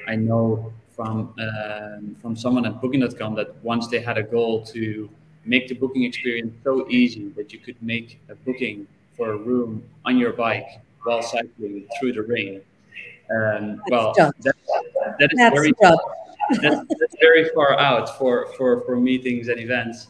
I 0.06 0.16
know 0.16 0.72
from 0.94 1.34
um, 1.38 2.16
from 2.20 2.36
someone 2.36 2.66
at 2.66 2.80
Booking.com 2.80 3.34
that 3.34 3.54
once 3.64 3.88
they 3.88 4.00
had 4.00 4.18
a 4.18 4.22
goal 4.22 4.64
to 4.66 5.08
make 5.44 5.68
the 5.68 5.74
booking 5.74 6.04
experience 6.04 6.52
so 6.62 6.88
easy 6.88 7.28
that 7.36 7.52
you 7.52 7.58
could 7.58 7.80
make 7.82 8.20
a 8.28 8.34
booking 8.34 8.86
for 9.16 9.32
a 9.32 9.36
room 9.36 9.82
on 10.04 10.16
your 10.16 10.32
bike 10.32 10.80
while 11.02 11.22
cycling 11.22 11.86
through 11.98 12.12
the 12.12 12.22
rain. 12.22 12.60
Um, 13.30 13.82
well, 13.88 14.12
that, 14.16 14.34
that 14.40 14.54
is 15.20 15.38
that's 15.38 15.54
very 15.54 15.72
that's, 15.80 16.00
that's, 16.60 17.16
very 17.20 17.48
far 17.54 17.78
out 17.78 18.18
for, 18.18 18.46
for, 18.56 18.82
for 18.82 18.96
meetings 18.96 19.48
and 19.48 19.58
events. 19.58 20.08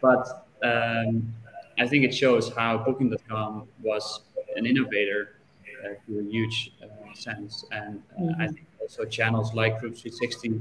But 0.00 0.46
um, 0.62 1.32
I 1.78 1.86
think 1.86 2.04
it 2.04 2.14
shows 2.14 2.52
how 2.54 2.78
Booking.com 2.78 3.68
was 3.82 4.22
an 4.56 4.66
innovator 4.66 5.40
uh, 5.84 5.88
to 6.06 6.20
a 6.20 6.22
huge 6.22 6.72
uh, 6.82 7.14
sense. 7.14 7.64
And 7.72 8.02
uh, 8.16 8.20
mm-hmm. 8.20 8.40
I 8.40 8.46
think 8.46 8.66
also 8.80 9.04
channels 9.04 9.54
like 9.54 9.80
Group 9.80 9.96
360 9.96 10.60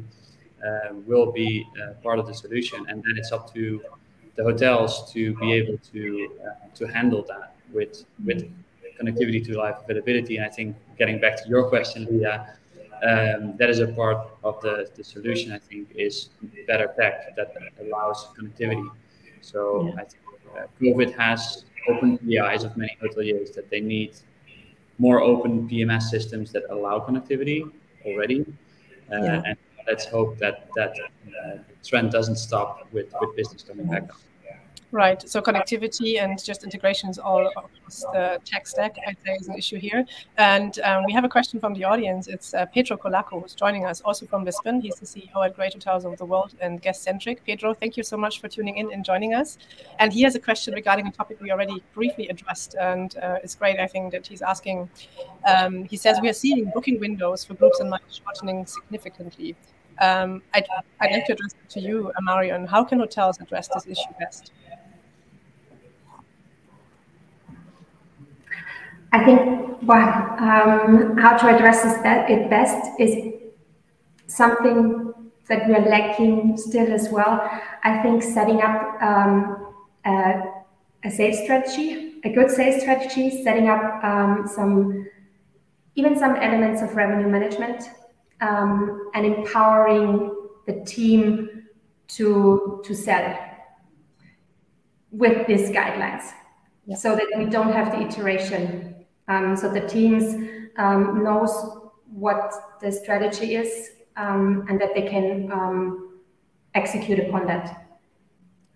uh, 0.66 0.94
will 1.06 1.32
be 1.32 1.68
uh, 1.82 1.94
part 2.02 2.20
of 2.20 2.28
the 2.28 2.34
solution. 2.34 2.86
And 2.88 3.04
then 3.04 3.18
it's 3.18 3.32
up 3.32 3.54
to 3.54 3.82
the 4.36 4.44
hotels 4.44 5.12
to 5.14 5.36
be 5.36 5.54
able 5.54 5.78
to 5.94 6.30
uh, 6.44 6.76
to 6.76 6.88
handle 6.88 7.24
that 7.28 7.56
with 7.72 8.06
with 8.26 8.50
connectivity 9.00 9.46
to 9.46 9.58
live 9.58 9.76
availability. 9.84 10.38
And 10.38 10.46
I 10.46 10.50
think 10.50 10.76
getting 10.98 11.20
back 11.20 11.42
to 11.44 11.50
your 11.50 11.70
question, 11.70 12.08
Lea, 12.10 12.40
um, 13.04 13.58
that 13.58 13.70
is 13.70 13.80
a 13.80 13.88
part 13.88 14.30
of 14.44 14.62
the, 14.62 14.90
the 14.96 15.04
solution, 15.04 15.52
I 15.52 15.60
think, 15.60 15.90
is 15.96 16.30
better 16.68 16.94
tech 16.98 17.36
that 17.36 17.54
allows 17.82 18.28
connectivity. 18.38 18.90
So 19.42 19.86
yeah. 19.88 20.02
I 20.02 20.06
think 20.06 20.23
COVID 20.82 21.16
has 21.16 21.66
opened 21.90 22.20
the 22.24 22.40
eyes 22.40 22.64
of 22.64 22.76
many 22.78 22.98
hoteliers 23.02 23.54
that 23.54 23.70
they 23.70 23.80
need 23.80 24.16
more 25.00 25.22
open 25.22 25.68
PMS 25.68 26.04
systems 26.04 26.52
that 26.52 26.64
allow 26.70 27.00
connectivity 27.00 27.70
already. 28.06 28.46
Uh, 29.12 29.18
yeah. 29.18 29.42
And 29.46 29.58
let's 29.88 30.06
hope 30.06 30.38
that 30.38 30.70
that 30.76 30.96
uh, 31.00 31.58
trend 31.84 32.12
doesn't 32.12 32.38
stop 32.38 32.88
with, 32.92 33.14
with 33.20 33.36
business 33.36 33.64
coming 33.64 33.88
back 33.88 34.04
up. 34.04 34.20
Right. 34.94 35.28
So 35.28 35.42
connectivity 35.42 36.22
and 36.22 36.42
just 36.42 36.64
integrations 36.64 37.18
all 37.18 37.48
across 37.48 38.02
the 38.14 38.40
tech 38.46 38.68
stack, 38.68 38.96
I 39.08 39.14
think, 39.14 39.42
is 39.42 39.48
an 39.48 39.56
issue 39.56 39.80
here. 39.80 40.06
And 40.38 40.80
um, 40.82 41.04
we 41.04 41.12
have 41.14 41.24
a 41.24 41.30
question 41.30 41.60
from 41.60 41.74
the 41.74 41.84
audience. 41.84 42.28
It's 42.28 42.54
uh, 42.54 42.68
Pedro 42.68 42.98
Colaco, 42.98 43.42
who's 43.42 43.56
joining 43.56 43.88
us 43.88 44.02
also 44.02 44.28
from 44.28 44.46
Lisbon. 44.46 44.82
He's 44.82 44.98
the 44.98 45.08
CEO 45.08 45.44
at 45.44 45.56
Great 45.56 45.74
Hotels 45.74 46.06
of 46.06 46.16
the 46.20 46.26
World 46.26 46.54
and 46.62 46.80
Guest 46.80 47.02
Centric. 47.02 47.44
Pedro, 47.44 47.74
thank 47.74 47.98
you 47.98 48.04
so 48.04 48.18
much 48.18 48.40
for 48.40 48.48
tuning 48.48 48.78
in 48.78 48.94
and 48.94 49.04
joining 49.04 49.34
us. 49.34 49.58
And 49.98 50.14
he 50.14 50.22
has 50.22 50.36
a 50.36 50.40
question 50.40 50.76
regarding 50.76 51.08
a 51.08 51.12
topic 51.12 51.42
we 51.42 51.50
already 51.50 51.82
briefly 51.96 52.28
addressed. 52.28 52.76
And 52.76 53.18
uh, 53.18 53.40
it's 53.44 53.56
great, 53.56 53.80
I 53.80 53.88
think, 53.88 54.12
that 54.12 54.28
he's 54.28 54.44
asking. 54.44 54.92
Um, 55.48 55.86
he 55.86 55.98
says, 55.98 56.22
We 56.22 56.30
are 56.30 56.34
seeing 56.34 56.72
booking 56.72 57.00
windows 57.00 57.44
for 57.44 57.56
groups 57.56 57.80
and 57.80 57.90
nights 57.90 58.22
shortening 58.24 58.68
significantly. 58.68 59.56
Um, 60.00 60.44
I'd, 60.54 60.68
I'd 61.00 61.12
like 61.12 61.26
to 61.26 61.34
address 61.34 61.54
it 61.54 61.70
to 61.72 61.80
you, 61.80 62.12
Marion. 62.22 62.68
How 62.68 62.84
can 62.84 63.00
hotels 63.00 63.40
address 63.40 63.68
this 63.70 63.88
issue 63.88 64.14
best? 64.20 64.52
I 69.14 69.24
think 69.24 69.64
well, 69.84 70.10
um, 70.40 71.18
how 71.18 71.38
to 71.38 71.56
address 71.56 71.84
it 71.86 72.50
best 72.50 73.00
is 73.00 73.34
something 74.28 75.14
that 75.48 75.68
we 75.68 75.76
are 75.76 75.86
lacking 75.88 76.58
still 76.58 76.92
as 76.92 77.10
well. 77.10 77.48
I 77.84 78.02
think 78.02 78.24
setting 78.24 78.62
up 78.62 79.02
um, 79.02 79.74
a, 80.06 80.42
a, 81.04 81.12
sales 81.12 81.44
strategy, 81.44 82.22
a 82.24 82.30
good 82.30 82.50
sales 82.50 82.82
strategy, 82.82 83.44
setting 83.44 83.70
up 83.70 84.04
um, 84.04 84.48
some, 84.48 85.08
even 85.96 86.18
some 86.18 86.36
elements 86.38 86.82
of 86.82 86.96
revenue 86.96 87.28
management, 87.28 87.84
um, 88.42 89.12
and 89.14 89.26
empowering 89.26 90.34
the 90.66 90.84
team 90.86 91.68
to 92.08 92.82
to 92.86 92.96
sell 92.96 93.38
with 95.12 95.46
these 95.46 95.70
guidelines, 95.70 96.32
yeah. 96.86 96.96
so 96.96 97.16
that 97.16 97.28
we 97.38 97.46
don't 97.46 97.72
have 97.72 97.92
the 97.92 98.02
iteration 98.02 98.93
um, 99.28 99.56
so 99.56 99.70
the 99.70 99.82
teams 99.82 100.36
um, 100.78 101.24
knows 101.24 101.52
what 102.06 102.54
the 102.82 102.92
strategy 102.92 103.56
is 103.56 103.92
um, 104.18 104.66
and 104.70 104.80
that 104.80 104.94
they 104.94 105.04
can 105.04 105.52
um, 105.52 106.20
execute 106.76 107.20
upon 107.20 107.46
that. 107.48 107.80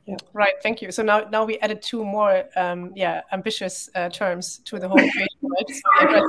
Yeah. 0.05 0.15
Right. 0.31 0.53
Thank 0.63 0.81
you. 0.81 0.89
So 0.91 1.03
now, 1.03 1.27
now 1.29 1.43
we 1.43 1.57
added 1.59 1.81
two 1.81 2.05
more, 2.05 2.45
um, 2.55 2.93
yeah, 2.95 3.23
ambitious 3.33 3.89
uh, 3.93 4.07
terms 4.07 4.59
to 4.59 4.79
the 4.79 4.87
whole 4.87 4.97
equation, 5.03 5.27
right? 5.43 5.69
So 5.69 6.21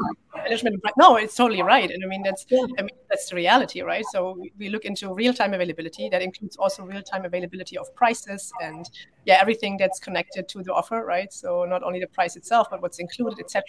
management. 0.44 0.82
No, 0.96 1.16
it's 1.16 1.34
totally 1.34 1.62
right, 1.62 1.90
and 1.90 2.02
I 2.04 2.06
mean 2.06 2.22
that's, 2.22 2.46
yeah. 2.48 2.64
I 2.78 2.82
mean 2.82 2.96
that's 3.08 3.28
the 3.28 3.36
reality, 3.36 3.82
right? 3.82 4.04
So 4.12 4.36
we, 4.38 4.52
we 4.58 4.68
look 4.68 4.84
into 4.84 5.12
real-time 5.12 5.54
availability. 5.54 6.08
That 6.08 6.22
includes 6.22 6.56
also 6.56 6.84
real-time 6.84 7.24
availability 7.24 7.78
of 7.78 7.94
prices 7.94 8.52
and 8.62 8.88
yeah, 9.24 9.38
everything 9.40 9.76
that's 9.78 9.98
connected 9.98 10.48
to 10.48 10.62
the 10.62 10.72
offer, 10.72 11.04
right? 11.04 11.32
So 11.32 11.64
not 11.64 11.82
only 11.82 12.00
the 12.00 12.06
price 12.06 12.36
itself, 12.36 12.68
but 12.70 12.82
what's 12.82 12.98
included, 12.98 13.38
etc. 13.40 13.62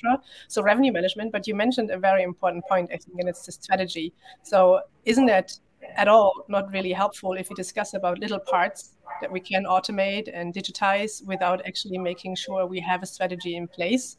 So 0.48 0.62
revenue 0.62 0.92
management. 0.92 1.32
But 1.32 1.48
you 1.48 1.56
mentioned 1.56 1.92
a 1.92 1.98
very 1.98 2.24
important 2.24 2.66
point, 2.66 2.90
I 2.94 2.98
think, 2.98 3.20
and 3.20 3.28
it's 3.28 3.46
the 3.46 3.52
strategy. 3.52 4.14
So 4.44 4.82
isn't 5.06 5.26
that 5.26 5.52
at 5.96 6.08
all 6.08 6.46
not 6.50 6.72
really 6.72 6.92
helpful 6.92 7.34
if 7.34 7.50
we 7.50 7.56
discuss 7.56 7.94
about 7.94 8.20
little 8.20 8.40
parts 8.40 8.96
that 9.22 9.32
we 9.32 9.40
can 9.40 9.64
automate 9.64 10.30
and 10.34 10.54
digitize 10.54 11.26
without 11.26 11.66
actually 11.66 11.98
making 11.98 12.36
sure 12.36 12.66
we 12.66 12.80
have 12.80 13.02
a 13.02 13.06
strategy 13.06 13.56
in 13.56 13.68
place 13.68 14.18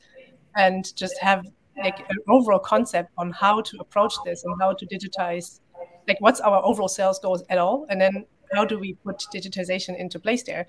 and 0.57 0.95
just 0.97 1.19
have 1.19 1.45
like 1.83 2.01
an 2.01 2.17
overall 2.29 2.59
concept 2.59 3.11
on 3.19 3.31
how 3.31 3.61
to 3.61 3.77
approach 3.81 4.15
this 4.25 4.45
and 4.45 4.55
how 4.61 4.73
to 4.73 4.87
digitize 4.87 5.61
like 6.09 6.21
what's 6.21 6.41
our 6.41 6.65
overall 6.65 6.89
sales 6.89 7.19
goals 7.19 7.43
at 7.51 7.59
all 7.59 7.87
and 7.89 8.01
then 8.01 8.25
how 8.53 8.65
do 8.65 8.79
we 8.79 8.95
put 9.05 9.19
digitization 9.33 9.97
into 9.97 10.19
place 10.19 10.43
there 10.43 10.67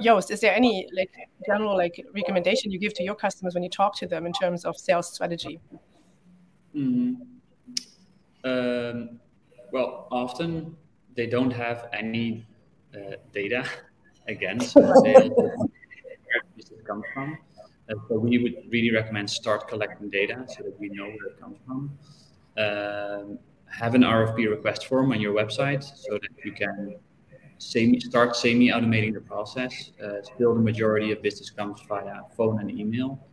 Joost, 0.00 0.30
is 0.30 0.40
there 0.40 0.54
any 0.54 0.88
like 0.92 1.10
general 1.46 1.76
like 1.76 2.04
recommendation 2.14 2.70
you 2.70 2.78
give 2.78 2.94
to 2.94 3.02
your 3.02 3.14
customers 3.14 3.54
when 3.54 3.62
you 3.62 3.70
talk 3.70 3.96
to 3.98 4.06
them 4.06 4.26
in 4.26 4.32
terms 4.32 4.64
of 4.64 4.76
sales 4.76 5.12
strategy? 5.12 5.60
Mm. 6.74 7.16
Um, 8.44 9.20
well, 9.72 10.08
often 10.10 10.76
they 11.14 11.26
don't 11.26 11.50
have 11.50 11.88
any 11.92 12.46
uh, 12.94 13.16
data 13.32 13.64
against 14.28 14.74
where 14.76 15.28
this 16.56 16.70
comes 16.86 17.04
from. 17.14 17.38
Uh, 17.90 17.94
so 18.08 18.18
we 18.18 18.38
would 18.38 18.54
really 18.70 18.90
recommend 18.90 19.28
start 19.28 19.68
collecting 19.68 20.08
data 20.10 20.44
so 20.48 20.62
that 20.62 20.78
we 20.78 20.88
know 20.88 21.04
where 21.04 21.26
it 21.28 21.40
comes 21.40 21.58
from. 21.66 21.98
Um, 22.56 23.38
have 23.66 23.94
an 23.94 24.02
RFP 24.02 24.48
request 24.48 24.86
form 24.86 25.12
on 25.12 25.20
your 25.20 25.34
website 25.34 25.82
so 25.82 26.14
that 26.14 26.44
you 26.44 26.52
can 26.52 26.96
semi, 27.58 28.00
start 28.00 28.36
semi-automating 28.36 29.14
the 29.14 29.20
process. 29.20 29.92
Uh, 30.02 30.22
still, 30.22 30.54
the 30.54 30.60
majority 30.60 31.12
of 31.12 31.22
business 31.22 31.50
comes 31.50 31.80
via 31.88 32.22
phone 32.36 32.60
and 32.60 32.70
email. 32.70 33.26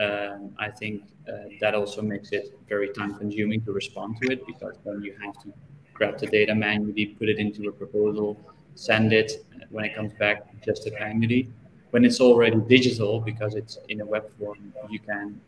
Um, 0.00 0.54
I 0.58 0.70
think 0.70 1.04
uh, 1.28 1.48
that 1.60 1.74
also 1.74 2.02
makes 2.02 2.30
it 2.30 2.58
very 2.68 2.88
time-consuming 2.92 3.64
to 3.64 3.72
respond 3.72 4.16
to 4.22 4.32
it 4.32 4.46
because 4.46 4.76
then 4.84 5.02
you 5.02 5.14
have 5.22 5.34
to 5.42 5.52
grab 5.92 6.18
the 6.18 6.26
data 6.26 6.54
manually, 6.54 7.06
put 7.06 7.28
it 7.28 7.38
into 7.38 7.68
a 7.68 7.72
proposal, 7.72 8.40
send 8.74 9.12
it. 9.12 9.44
When 9.70 9.84
it 9.84 9.94
comes 9.94 10.12
back, 10.14 10.42
just 10.64 10.86
it 10.86 10.94
manually. 10.98 11.50
When 11.92 12.06
it's 12.06 12.20
already 12.20 12.56
digital, 12.56 13.20
because 13.20 13.54
it's 13.54 13.78
in 13.90 14.00
a 14.00 14.06
web 14.06 14.24
form, 14.38 14.72
you 14.88 14.98
can 14.98 15.38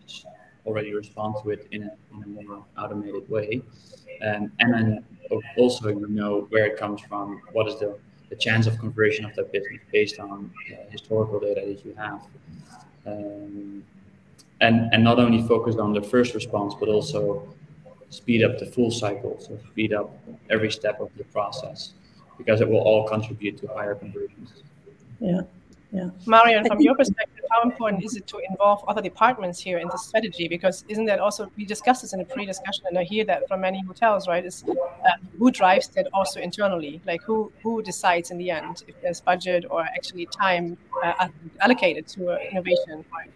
already 0.67 0.93
respond 0.93 1.37
to 1.43 1.51
it 1.51 1.67
in 1.73 1.85
a, 1.85 1.93
in 2.13 2.23
a 2.23 2.43
more 2.43 2.65
automated 2.77 3.29
way. 3.31 3.63
Um, 4.23 4.53
and 4.61 4.75
then 4.75 5.05
also 5.57 5.89
you 5.89 6.07
know 6.07 6.47
where 6.51 6.67
it 6.67 6.77
comes 6.79 7.01
from, 7.01 7.41
what 7.53 7.67
is 7.67 7.79
the, 7.79 7.99
the 8.29 8.37
chance 8.37 8.67
of 8.67 8.79
conversion 8.79 9.25
of 9.25 9.35
that 9.37 9.53
business 9.53 9.81
based 9.91 10.19
on 10.21 10.51
uh, 10.71 10.91
historical 10.91 11.41
data 11.41 11.63
that 11.67 11.83
you 11.83 11.95
have. 11.95 12.21
Um, 13.07 13.83
and, 14.61 14.93
and 14.93 15.03
not 15.03 15.19
only 15.19 15.47
focus 15.49 15.77
on 15.77 15.95
the 15.95 16.03
first 16.03 16.35
response, 16.35 16.75
but 16.79 16.91
also 16.91 17.49
speed 18.11 18.45
up 18.45 18.59
the 18.59 18.67
full 18.67 18.91
cycle, 18.91 19.41
so 19.41 19.59
speed 19.71 19.95
up 19.95 20.15
every 20.51 20.71
step 20.71 21.01
of 21.01 21.11
the 21.17 21.25
process, 21.25 21.95
because 22.37 22.61
it 22.61 22.69
will 22.69 22.81
all 22.81 23.09
contribute 23.09 23.59
to 23.63 23.67
higher 23.69 23.95
conversions. 23.95 24.53
Yeah. 25.21 25.41
Yeah. 25.95 26.11
Marion, 26.27 26.67
from 26.67 26.81
your 26.81 26.97
perspective, 26.97 27.45
how 27.53 27.63
important 27.63 28.03
is 28.03 28.17
it 28.17 28.27
to 28.27 28.39
involve 28.51 28.85
other 28.89 29.01
departments 29.01 29.61
here 29.61 29.79
in 29.79 29.87
the 29.87 29.97
strategy? 29.97 30.49
Because 30.49 30.85
isn't 30.89 31.05
that 31.05 31.21
also 31.21 31.53
we 31.57 31.65
discussed 31.65 32.03
this 32.03 32.13
in 32.13 32.21
a 32.21 32.25
pre-discussion, 32.25 32.85
and 32.89 32.99
I 32.99 33.05
hear 33.05 33.25
that 33.27 33.47
from 33.47 33.61
many 33.61 33.81
hotels, 33.87 34.27
right? 34.27 34.45
Is 34.45 34.65
uh, 34.69 34.75
who 35.39 35.53
drives 35.53 35.87
that 35.89 36.09
also 36.13 36.41
internally? 36.41 37.01
Like 37.07 37.23
who 37.23 37.53
who 37.63 37.81
decides 37.81 38.33
in 38.33 38.39
the 38.39 38.51
end 38.51 38.83
if 38.89 39.01
there's 39.03 39.21
budget 39.21 39.67
or 39.71 39.83
actually 39.83 40.27
time 40.27 40.77
uh, 41.05 41.29
allocated 41.61 42.09
to 42.09 42.33
uh, 42.33 42.39
innovation? 42.51 43.05
Right? 43.15 43.31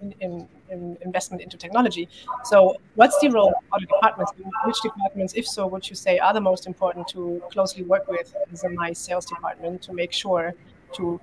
in, 0.00 0.14
in, 0.20 0.48
in, 0.70 0.96
investment 1.02 1.42
into 1.42 1.58
technology. 1.58 2.08
So, 2.44 2.76
what's 2.94 3.18
the 3.20 3.28
role 3.28 3.48
of 3.48 3.62
other 3.74 3.84
departments? 3.84 4.32
Which 4.64 4.80
departments, 4.80 5.34
if 5.34 5.46
so, 5.46 5.66
would 5.66 5.86
you 5.90 5.94
say 5.94 6.18
are 6.18 6.32
the 6.32 6.40
most 6.40 6.66
important 6.66 7.06
to 7.08 7.42
closely 7.52 7.82
work 7.82 8.08
with 8.08 8.34
as 8.50 8.64
a 8.64 8.70
nice 8.70 8.98
sales 8.98 9.26
department 9.26 9.82
to 9.82 9.92
make 9.92 10.12
sure 10.12 10.54
to 10.94 11.20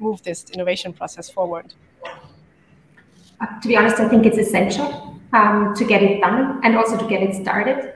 move 0.00 0.22
this 0.22 0.44
innovation 0.50 0.92
process 0.92 1.30
forward? 1.30 1.74
Uh, 3.40 3.60
to 3.60 3.68
be 3.68 3.76
honest, 3.76 4.00
I 4.00 4.08
think 4.08 4.26
it's 4.26 4.38
essential 4.38 5.18
um, 5.32 5.74
to 5.74 5.84
get 5.84 6.02
it 6.02 6.20
done 6.20 6.60
and 6.64 6.76
also 6.76 6.96
to 6.96 7.06
get 7.06 7.22
it 7.22 7.34
started. 7.34 7.94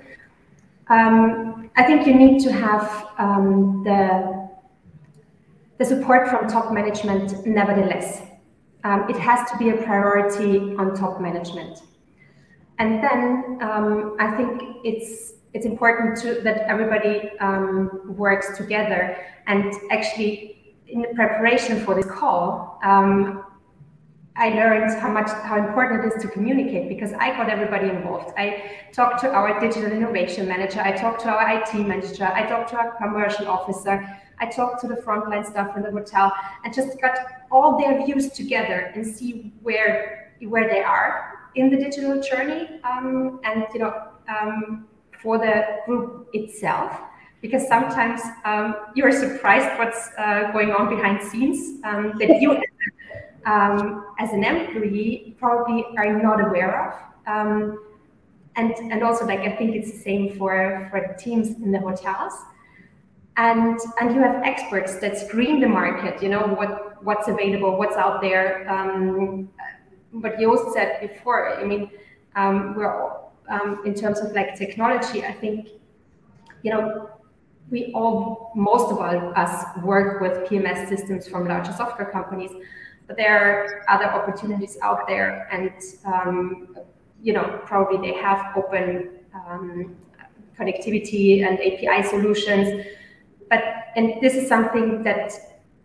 Um, 0.89 1.71
I 1.77 1.83
think 1.85 2.07
you 2.07 2.15
need 2.15 2.41
to 2.43 2.53
have 2.53 3.09
um, 3.19 3.83
the 3.85 4.43
the 5.79 5.85
support 5.87 6.29
from 6.29 6.47
top 6.49 6.73
management, 6.73 7.45
nevertheless 7.45 8.23
um, 8.85 9.09
it 9.09 9.17
has 9.17 9.49
to 9.51 9.57
be 9.59 9.71
a 9.71 9.77
priority 9.77 10.75
on 10.77 10.95
top 10.95 11.21
management. 11.21 11.83
And 12.79 13.03
then 13.03 13.59
um, 13.61 14.17
I 14.19 14.37
think 14.37 14.63
it's 14.85 15.35
it's 15.55 15.67
important 15.67 16.17
to, 16.23 16.41
that 16.41 16.67
everybody 16.67 17.31
um, 17.39 18.15
works 18.17 18.57
together. 18.57 19.19
And 19.47 19.71
actually, 19.91 20.62
in 20.93 21.01
the 21.01 21.09
preparation 21.15 21.85
for 21.85 21.95
this 21.95 22.07
call, 22.07 22.79
um, 22.85 23.45
I 24.37 24.49
learned 24.51 24.99
how 24.99 25.11
much 25.11 25.29
how 25.29 25.57
important 25.57 26.05
it 26.05 26.15
is 26.15 26.23
to 26.23 26.29
communicate 26.29 26.89
because 26.89 27.13
I 27.15 27.31
got 27.37 27.51
everybody 27.51 27.89
involved. 27.89 28.33
I 28.39 28.79
talked 28.93 29.21
to 29.23 29.31
our 29.31 29.61
digital 29.61 29.91
innovation 29.93 30.49
manager, 30.49 30.81
I 30.81 30.93
talked 30.93 31.21
to 31.23 31.29
our 31.29 31.59
IT 31.59 31.75
manager, 31.75 32.25
I 32.25 32.47
talked 32.47 32.71
to 32.71 32.77
our 32.77 32.97
commercial 32.97 33.49
officer, 33.49 34.07
I 34.39 34.47
talked 34.47 34.81
to 34.83 34.89
the 34.89 34.97
frontline 34.97 35.45
staff 35.45 35.77
in 35.77 35.83
the 35.83 35.91
hotel, 35.91 36.33
and 36.65 36.73
just 36.73 37.01
got 37.01 37.19
all 37.51 37.79
their 37.79 38.05
views 38.05 38.31
together 38.31 38.93
and 38.95 39.07
see 39.07 39.53
where 39.63 40.33
where 40.41 40.69
they 40.69 40.83
are 40.83 41.51
in 41.55 41.71
the 41.71 41.77
digital 41.77 42.21
journey 42.21 42.81
um, 42.85 43.41
and 43.45 43.67
you 43.75 43.81
know 43.81 44.09
um, 44.29 44.87
for 45.23 45.39
the 45.39 45.81
group 45.87 46.29
itself 46.33 47.01
because 47.43 47.67
sometimes 47.69 48.23
um, 48.45 48.77
you're 48.95 49.13
surprised 49.13 49.79
what's 49.79 50.11
uh, 50.17 50.51
going 50.53 50.71
on 50.71 50.89
behind 50.89 51.21
scenes 51.23 51.83
um, 51.85 52.15
that 52.19 52.41
you 52.41 52.63
um, 53.45 54.07
as 54.21 54.33
an 54.33 54.45
employee 54.45 55.37
probably 55.39 55.85
are 55.99 56.23
not 56.23 56.41
aware 56.41 56.89
of. 56.89 56.95
Um, 57.27 57.85
and 58.57 58.75
and 58.93 59.03
also 59.03 59.25
like 59.25 59.41
i 59.41 59.57
think 59.57 59.75
it's 59.75 59.91
the 59.91 59.99
same 59.99 60.37
for 60.37 60.87
for 60.91 61.15
teams 61.19 61.49
in 61.49 61.73
the 61.73 61.81
hotels. 61.81 62.35
And 63.37 63.79
and 63.99 64.15
you 64.15 64.21
have 64.21 64.43
experts 64.45 64.97
that 64.97 65.17
screen 65.17 65.59
the 65.61 65.69
market 65.69 66.23
you 66.23 66.29
know 66.29 66.47
what 66.49 67.03
what's 67.03 67.29
available 67.29 67.79
what's 67.79 67.97
out 67.97 68.21
there. 68.21 68.69
Um, 68.71 69.49
what 70.13 70.39
Joost 70.39 70.75
said 70.75 71.01
before 71.01 71.59
i 71.59 71.65
mean 71.65 71.91
um, 72.37 72.75
we're 72.77 73.11
um, 73.49 73.83
in 73.87 73.95
terms 73.95 74.21
of 74.21 74.33
like 74.33 74.55
technology 74.57 75.25
i 75.25 75.33
think 75.33 75.69
you 76.63 76.71
know 76.71 77.09
we 77.73 77.91
all 77.95 78.53
most 78.55 78.93
of 78.93 78.99
us 79.01 79.53
work 79.83 80.21
with 80.21 80.49
pms 80.49 80.89
systems 80.89 81.27
from 81.27 81.49
larger 81.49 81.73
software 81.73 82.11
companies 82.11 82.53
but 83.07 83.17
there 83.17 83.37
are 83.39 83.85
other 83.89 84.07
opportunities 84.07 84.79
out 84.83 85.09
there 85.09 85.49
and 85.51 85.73
um, 86.05 86.77
you 87.21 87.33
know 87.33 87.61
probably 87.67 87.99
they 88.07 88.17
have 88.17 88.57
open 88.57 89.11
um, 89.35 89.97
connectivity 90.59 91.47
and 91.47 91.59
api 91.59 92.09
solutions. 92.09 92.87
But 93.49 93.63
and 93.97 94.21
this 94.21 94.35
is 94.35 94.49
something 94.49 95.03
that 95.03 95.33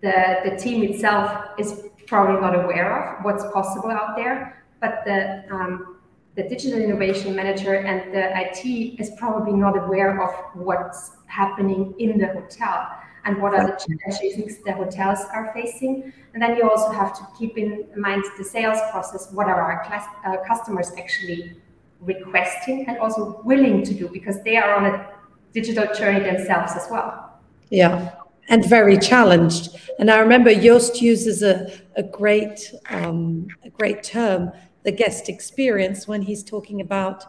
the 0.02 0.40
the 0.46 0.56
team 0.58 0.84
itself 0.84 1.30
is 1.58 1.84
probably 2.06 2.40
not 2.42 2.56
aware 2.56 3.18
of 3.18 3.26
what's 3.26 3.44
possible 3.52 3.90
out 3.90 4.16
there, 4.16 4.64
but 4.80 5.04
the 5.06 5.44
um, 5.52 5.97
the 6.38 6.44
digital 6.44 6.80
innovation 6.80 7.36
manager 7.36 7.74
and 7.74 8.14
the 8.14 8.30
IT 8.44 9.02
is 9.02 9.12
probably 9.18 9.54
not 9.54 9.76
aware 9.76 10.22
of 10.22 10.32
what's 10.54 11.18
happening 11.26 11.96
in 11.98 12.20
the 12.20 12.28
hotel 12.28 12.88
and 13.26 13.42
what 13.42 13.56
are 13.56 13.66
the 13.66 13.76
challenges 13.76 14.60
the 14.64 14.72
hotels 14.72 15.20
are 15.34 15.52
facing. 15.54 16.14
And 16.34 16.42
then 16.42 16.56
you 16.56 16.70
also 16.70 16.92
have 16.92 17.18
to 17.18 17.28
keep 17.38 17.58
in 17.58 17.88
mind 17.98 18.24
the 18.38 18.44
sales 18.44 18.78
process. 18.92 19.32
What 19.32 19.48
are 19.48 19.60
our 19.60 19.84
class, 19.84 20.06
uh, 20.26 20.38
customers 20.48 20.92
actually 20.98 21.58
requesting 22.02 22.86
and 22.88 23.00
also 23.00 23.42
willing 23.44 23.84
to 23.84 23.94
do 23.96 24.08
because 24.08 24.42
they 24.44 24.58
are 24.58 24.76
on 24.76 24.86
a 24.86 25.10
digital 25.54 25.92
journey 25.96 26.20
themselves 26.20 26.74
as 26.74 26.88
well. 26.92 27.42
Yeah, 27.72 28.12
and 28.48 28.64
very 28.64 28.98
challenged. 29.00 29.76
And 30.00 30.12
I 30.12 30.20
remember 30.20 30.54
Joost 30.54 31.02
uses 31.02 31.42
a, 31.42 31.72
a 31.96 32.04
great 32.04 32.72
um, 32.92 33.48
a 33.64 33.70
great 33.72 34.04
term, 34.04 34.52
the 34.88 34.92
guest 34.94 35.28
experience, 35.28 36.08
when 36.08 36.22
he's 36.22 36.42
talking 36.42 36.80
about 36.80 37.26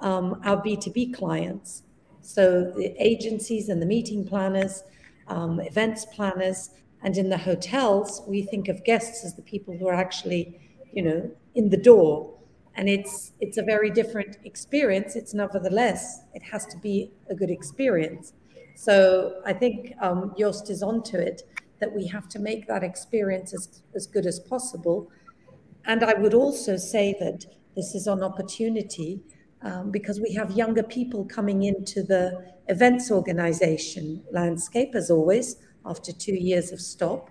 um, 0.00 0.40
our 0.44 0.60
B2B 0.60 1.14
clients. 1.14 1.84
So 2.20 2.72
the 2.76 2.88
agencies 2.98 3.68
and 3.68 3.80
the 3.80 3.86
meeting 3.86 4.26
planners, 4.26 4.82
um, 5.28 5.60
events 5.60 6.04
planners, 6.06 6.70
and 7.04 7.16
in 7.16 7.28
the 7.28 7.38
hotels, 7.38 8.22
we 8.26 8.42
think 8.42 8.66
of 8.66 8.82
guests 8.82 9.24
as 9.24 9.36
the 9.36 9.42
people 9.42 9.78
who 9.78 9.86
are 9.86 9.94
actually, 9.94 10.58
you 10.92 11.02
know, 11.02 11.30
in 11.54 11.70
the 11.70 11.76
door. 11.76 12.36
And 12.74 12.88
it's 12.88 13.32
it's 13.40 13.56
a 13.56 13.62
very 13.62 13.90
different 14.00 14.38
experience. 14.42 15.14
It's 15.14 15.32
nevertheless, 15.32 16.22
it 16.34 16.42
has 16.42 16.66
to 16.72 16.76
be 16.76 17.12
a 17.30 17.36
good 17.36 17.50
experience. 17.50 18.32
So 18.74 19.40
I 19.46 19.52
think 19.52 19.94
um, 20.00 20.34
Joost 20.36 20.70
is 20.70 20.82
onto 20.82 21.18
it 21.18 21.42
that 21.78 21.94
we 21.94 22.08
have 22.08 22.28
to 22.30 22.40
make 22.40 22.66
that 22.66 22.82
experience 22.82 23.54
as, 23.54 23.82
as 23.94 24.08
good 24.08 24.26
as 24.26 24.40
possible. 24.40 25.08
And 25.86 26.02
I 26.02 26.14
would 26.14 26.34
also 26.34 26.76
say 26.76 27.14
that 27.20 27.46
this 27.76 27.94
is 27.94 28.06
an 28.06 28.22
opportunity 28.22 29.20
um, 29.62 29.90
because 29.90 30.20
we 30.20 30.34
have 30.34 30.50
younger 30.52 30.82
people 30.82 31.24
coming 31.24 31.62
into 31.62 32.02
the 32.02 32.44
events 32.68 33.10
organization 33.10 34.22
landscape, 34.32 34.94
as 34.94 35.10
always, 35.10 35.56
after 35.84 36.12
two 36.12 36.34
years 36.34 36.72
of 36.72 36.80
stop. 36.80 37.30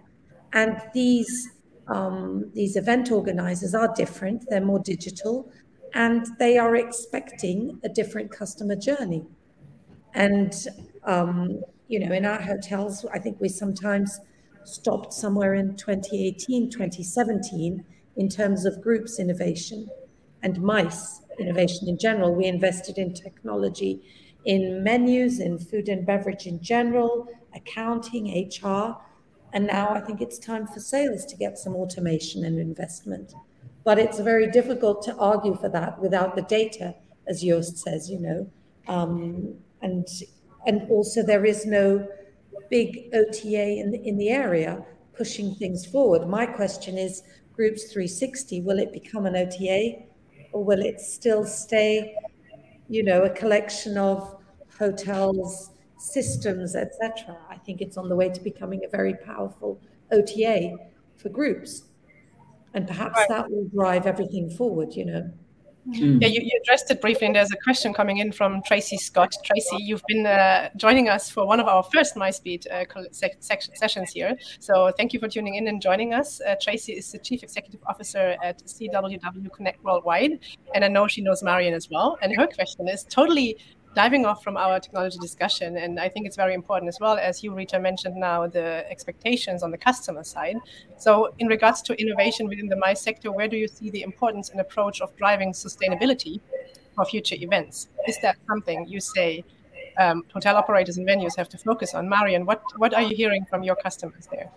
And 0.54 0.82
these 0.94 1.50
um, 1.88 2.50
these 2.56 2.78
event 2.78 3.12
organizers 3.12 3.76
are 3.76 3.94
different; 3.94 4.46
they're 4.50 4.66
more 4.66 4.80
digital, 4.80 5.52
and 5.94 6.26
they 6.40 6.58
are 6.58 6.76
expecting 6.76 7.80
a 7.84 7.90
different 7.90 8.32
customer 8.32 8.76
journey. 8.76 9.26
And 10.14 10.54
um, 11.04 11.62
you 11.88 12.00
know, 12.00 12.14
in 12.14 12.26
our 12.26 12.42
hotels, 12.42 13.06
I 13.14 13.20
think 13.20 13.40
we 13.40 13.50
sometimes 13.50 14.20
stopped 14.64 15.14
somewhere 15.14 15.54
in 15.54 15.76
2018, 15.76 16.72
2017 16.72 17.86
in 18.16 18.30
terms 18.30 18.66
of 18.66 18.82
groups 18.82 19.20
innovation 19.20 19.90
and 20.42 20.62
MICE 20.62 21.22
innovation 21.40 21.88
in 21.88 21.98
general. 21.98 22.34
We 22.34 22.46
invested 22.46 22.98
in 22.98 23.14
technology 23.14 24.02
in 24.46 24.84
menus, 24.84 25.40
in 25.40 25.58
food 25.58 25.90
and 25.90 26.06
beverage 26.06 26.46
in 26.46 26.62
general, 26.62 27.28
accounting, 27.56 28.28
HR. 28.48 28.98
And 29.54 29.68
now 29.68 29.90
I 29.90 30.00
think 30.00 30.22
it's 30.22 30.38
time 30.38 30.68
for 30.68 30.80
sales 30.80 31.26
to 31.26 31.36
get 31.36 31.58
some 31.58 31.76
automation 31.76 32.46
and 32.46 32.60
investment. 32.60 33.34
But 33.84 33.98
it's 34.00 34.20
very 34.20 34.50
difficult 34.50 35.02
to 35.04 35.16
argue 35.18 35.56
for 35.56 35.70
that 35.70 36.00
without 36.00 36.36
the 36.36 36.42
data, 36.44 36.96
as 37.28 37.42
Joost 37.42 37.78
says, 37.80 38.10
you 38.10 38.20
know. 38.20 38.50
Um, 38.88 39.56
and 39.82 40.08
and 40.68 40.90
also 40.90 41.22
there 41.22 41.46
is 41.46 41.66
no 41.66 42.08
big 42.70 43.10
OTA 43.14 43.80
in 43.80 43.92
the, 43.92 44.08
in 44.08 44.18
the 44.18 44.30
area 44.30 44.84
pushing 45.18 45.56
things 45.56 45.86
forward. 45.86 46.28
My 46.28 46.46
question 46.46 46.98
is, 46.98 47.24
Groups 47.54 47.86
360, 47.86 48.62
will 48.62 48.80
it 48.80 48.92
become 48.92 49.26
an 49.26 49.36
OTA, 49.36 50.04
or 50.52 50.64
will 50.64 50.82
it 50.82 51.00
still 51.00 51.46
stay, 51.46 52.14
you 52.90 53.02
know, 53.02 53.24
a 53.24 53.30
collection 53.30 53.98
of 53.98 54.42
hotels, 54.78 55.72
systems, 55.98 56.76
etc.? 56.76 57.38
I 57.50 57.58
think 57.58 57.82
it's 57.82 57.98
on 57.98 58.10
the 58.10 58.16
way 58.16 58.30
to 58.30 58.42
becoming 58.42 58.84
a 58.84 58.90
very 58.90 59.14
powerful 59.14 59.80
OTA 60.12 60.76
for 61.16 61.30
groups, 61.30 61.84
and 62.74 62.86
perhaps 62.86 63.18
right. 63.18 63.30
that 63.30 63.50
will 63.50 63.70
drive 63.74 64.06
everything 64.06 64.50
forward. 64.50 64.94
You 64.94 65.06
know. 65.06 65.32
Mm. 65.88 66.20
Yeah, 66.20 66.28
you, 66.30 66.42
you, 66.42 66.60
addressed 66.64 66.90
it 66.90 67.00
briefly, 67.00 67.28
and 67.28 67.36
there's 67.36 67.52
a 67.52 67.58
question 67.64 67.94
coming 67.94 68.18
in 68.18 68.32
from 68.32 68.64
Tracy 68.64 68.98
Scott. 68.98 69.36
Tracy, 69.44 69.78
you've 69.78 70.02
been 70.08 70.26
uh, 70.26 70.70
joining 70.78 71.10
us 71.10 71.30
for 71.30 71.46
one 71.46 71.60
of 71.60 71.68
our 71.68 71.84
first 71.84 72.16
MICEBEAT 72.16 72.66
uh, 72.72 72.86
se- 73.12 73.70
sessions 73.74 74.12
here. 74.12 74.36
So 74.60 74.92
thank 74.98 75.14
you 75.14 75.20
for 75.20 75.28
tuning 75.28 75.56
in 75.56 75.68
and 75.68 75.80
joining 75.80 76.14
us. 76.14 76.42
Uh, 76.42 76.56
Tracy 76.60 76.94
is 76.94 77.12
the 77.12 77.20
Chief 77.20 77.44
Executive 77.44 77.82
Officer 77.86 78.36
at 78.44 78.64
CWW 78.64 79.52
Connect 79.52 79.84
Worldwide, 79.84 80.40
and 80.74 80.84
I 80.84 80.88
know 80.88 81.08
she 81.08 81.22
knows 81.22 81.44
Marion 81.44 81.76
as 81.76 81.88
well. 81.90 82.18
And 82.22 82.36
her 82.36 82.48
question 82.48 82.88
is 82.88 83.04
totally 83.04 83.58
diving 83.96 84.26
off 84.26 84.44
from 84.44 84.58
our 84.58 84.80
technology 84.80 85.18
discussion, 85.18 85.78
and 85.78 86.00
I 86.00 86.10
think 86.10 86.28
it's 86.28 86.36
very 86.36 86.54
important 86.54 86.90
as 86.90 87.00
well, 87.00 87.18
as 87.18 87.44
you, 87.44 87.54
Rita, 87.54 87.80
mentioned 87.80 88.16
now, 88.18 88.46
the 88.46 88.86
expectations 88.92 89.64
on 89.64 89.72
the 89.72 89.78
customer 89.78 90.24
side. 90.24 90.58
So, 90.98 91.34
in 91.40 91.48
regards 91.48 91.82
to 91.84 92.00
innovation 92.00 92.48
within 92.48 92.68
the 92.68 92.76
MICE 92.76 93.02
sector, 93.02 93.32
where 93.32 93.48
do 93.48 93.58
you 93.58 93.68
see 93.68 93.90
the 93.90 94.04
importance 94.04 94.50
and 94.50 94.60
approach 94.60 95.02
of 95.02 95.16
driving 95.16 95.54
sustainability 95.54 96.42
for 96.94 97.06
future 97.06 97.36
events? 97.36 97.88
Is 98.08 98.20
that 98.22 98.36
something 98.48 98.86
you 98.88 99.00
say 99.00 99.44
um, 99.98 100.24
hotel 100.34 100.58
operators 100.58 100.98
and 100.98 101.08
venues 101.08 101.36
have 101.38 101.50
to 101.50 101.58
focus 101.58 101.94
on? 101.94 102.10
Marion, 102.10 102.46
what, 102.46 102.62
what 102.78 102.94
are 102.94 103.02
you 103.02 103.16
hearing 103.16 103.46
from 103.46 103.64
your 103.64 103.76
customers 103.76 104.28
there? 104.30 104.52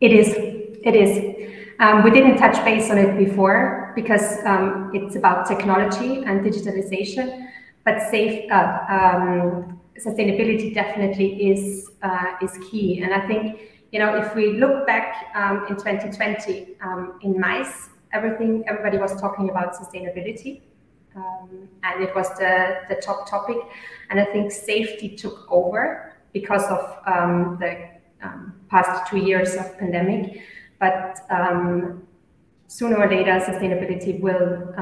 It 0.00 0.12
is. 0.12 0.34
It 0.36 0.94
is. 0.94 1.54
Um, 1.80 2.04
we 2.04 2.10
didn't 2.10 2.36
touch 2.36 2.62
base 2.64 2.90
on 2.90 2.98
it 2.98 3.16
before 3.18 3.92
because 3.96 4.44
um, 4.44 4.90
it's 4.94 5.16
about 5.16 5.46
technology 5.46 6.22
and 6.24 6.44
digitalization 6.44 7.43
but 7.84 8.00
safe 8.10 8.50
uh, 8.50 8.78
um, 8.88 9.80
sustainability 9.98 10.74
definitely 10.74 11.50
is 11.50 11.90
uh, 12.02 12.32
is 12.42 12.58
key. 12.70 13.02
And 13.02 13.12
I 13.12 13.26
think 13.26 13.60
you 13.92 13.98
know 13.98 14.16
if 14.16 14.34
we 14.34 14.54
look 14.54 14.86
back 14.86 15.30
um, 15.34 15.66
in 15.68 15.76
2020 15.76 16.76
um, 16.82 17.18
in 17.22 17.38
MICE, 17.38 17.90
everything 18.12 18.64
everybody 18.66 18.98
was 18.98 19.18
talking 19.20 19.50
about 19.50 19.74
sustainability. 19.74 20.62
Um, 21.16 21.68
and 21.84 22.02
it 22.02 22.12
was 22.12 22.28
the, 22.38 22.78
the 22.88 22.96
top 22.96 23.30
topic. 23.30 23.56
And 24.10 24.18
I 24.18 24.24
think 24.24 24.50
safety 24.50 25.10
took 25.10 25.46
over 25.48 26.12
because 26.32 26.64
of 26.64 26.98
um, 27.06 27.56
the 27.60 27.88
um, 28.20 28.52
past 28.68 29.08
two 29.08 29.18
years 29.18 29.54
of 29.54 29.78
pandemic. 29.78 30.40
But 30.80 31.20
sooner 32.66 32.96
or 32.96 33.08
later, 33.08 33.38
sustainability 33.38 34.20
will 34.20 34.74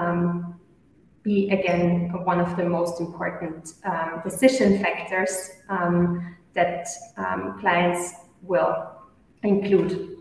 be 1.22 1.50
again 1.50 2.10
one 2.24 2.40
of 2.40 2.56
the 2.56 2.64
most 2.64 3.00
important 3.00 3.74
um, 3.84 4.20
decision 4.24 4.82
factors 4.82 5.50
um, 5.68 6.36
that 6.54 6.86
um, 7.16 7.58
clients 7.60 8.14
will 8.42 8.92
include. 9.42 10.16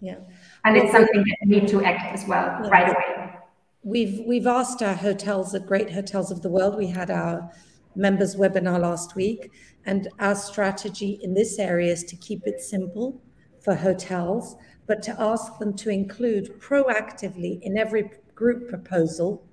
Yeah, 0.00 0.16
and 0.64 0.76
it's 0.76 0.92
something 0.92 1.20
that 1.20 1.36
we 1.46 1.60
need 1.60 1.68
to 1.68 1.84
act 1.84 2.14
as 2.14 2.26
well 2.26 2.60
yeah. 2.62 2.68
right 2.68 2.88
away. 2.88 3.34
We've 3.82 4.20
we've 4.26 4.46
asked 4.46 4.82
our 4.82 4.94
hotels 4.94 5.54
at 5.54 5.66
Great 5.66 5.90
Hotels 5.90 6.30
of 6.30 6.42
the 6.42 6.48
World. 6.48 6.76
We 6.76 6.88
had 6.88 7.10
our 7.10 7.50
members 7.94 8.34
webinar 8.34 8.80
last 8.80 9.14
week, 9.14 9.52
and 9.86 10.08
our 10.18 10.34
strategy 10.34 11.20
in 11.22 11.34
this 11.34 11.58
area 11.58 11.92
is 11.92 12.04
to 12.04 12.16
keep 12.16 12.46
it 12.46 12.60
simple 12.60 13.22
for 13.62 13.74
hotels, 13.74 14.56
but 14.86 15.02
to 15.02 15.16
ask 15.18 15.58
them 15.58 15.74
to 15.74 15.90
include 15.90 16.60
proactively 16.60 17.60
in 17.62 17.78
every 17.78 18.10
group 18.34 18.68
proposal 18.68 19.46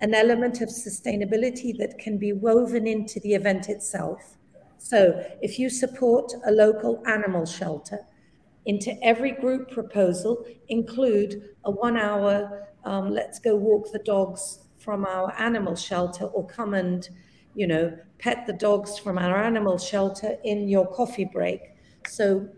an 0.00 0.14
element 0.14 0.60
of 0.60 0.68
sustainability 0.68 1.76
that 1.78 1.98
can 1.98 2.18
be 2.18 2.32
woven 2.32 2.86
into 2.86 3.18
the 3.20 3.34
event 3.34 3.68
itself. 3.68 4.36
So, 4.78 5.24
if 5.40 5.58
you 5.58 5.70
support 5.70 6.32
a 6.46 6.52
local 6.52 7.02
animal 7.06 7.46
shelter, 7.46 8.00
into 8.66 8.92
every 9.02 9.30
group 9.30 9.70
proposal 9.70 10.44
include 10.68 11.50
a 11.64 11.70
one 11.70 11.96
hour 11.96 12.68
um, 12.84 13.10
let's 13.10 13.38
go 13.38 13.56
walk 13.56 13.90
the 13.92 14.00
dogs 14.00 14.60
from 14.78 15.06
our 15.06 15.32
animal 15.38 15.74
shelter 15.74 16.26
or 16.26 16.46
come 16.46 16.74
and 16.74 17.08
you 17.54 17.66
know 17.66 17.96
pet 18.18 18.46
the 18.46 18.52
dogs 18.52 18.98
from 18.98 19.18
our 19.18 19.42
animal 19.42 19.78
shelter 19.78 20.36
in 20.44 20.68
your 20.68 20.86
coffee 20.92 21.24
break 21.24 21.60
so 22.06 22.48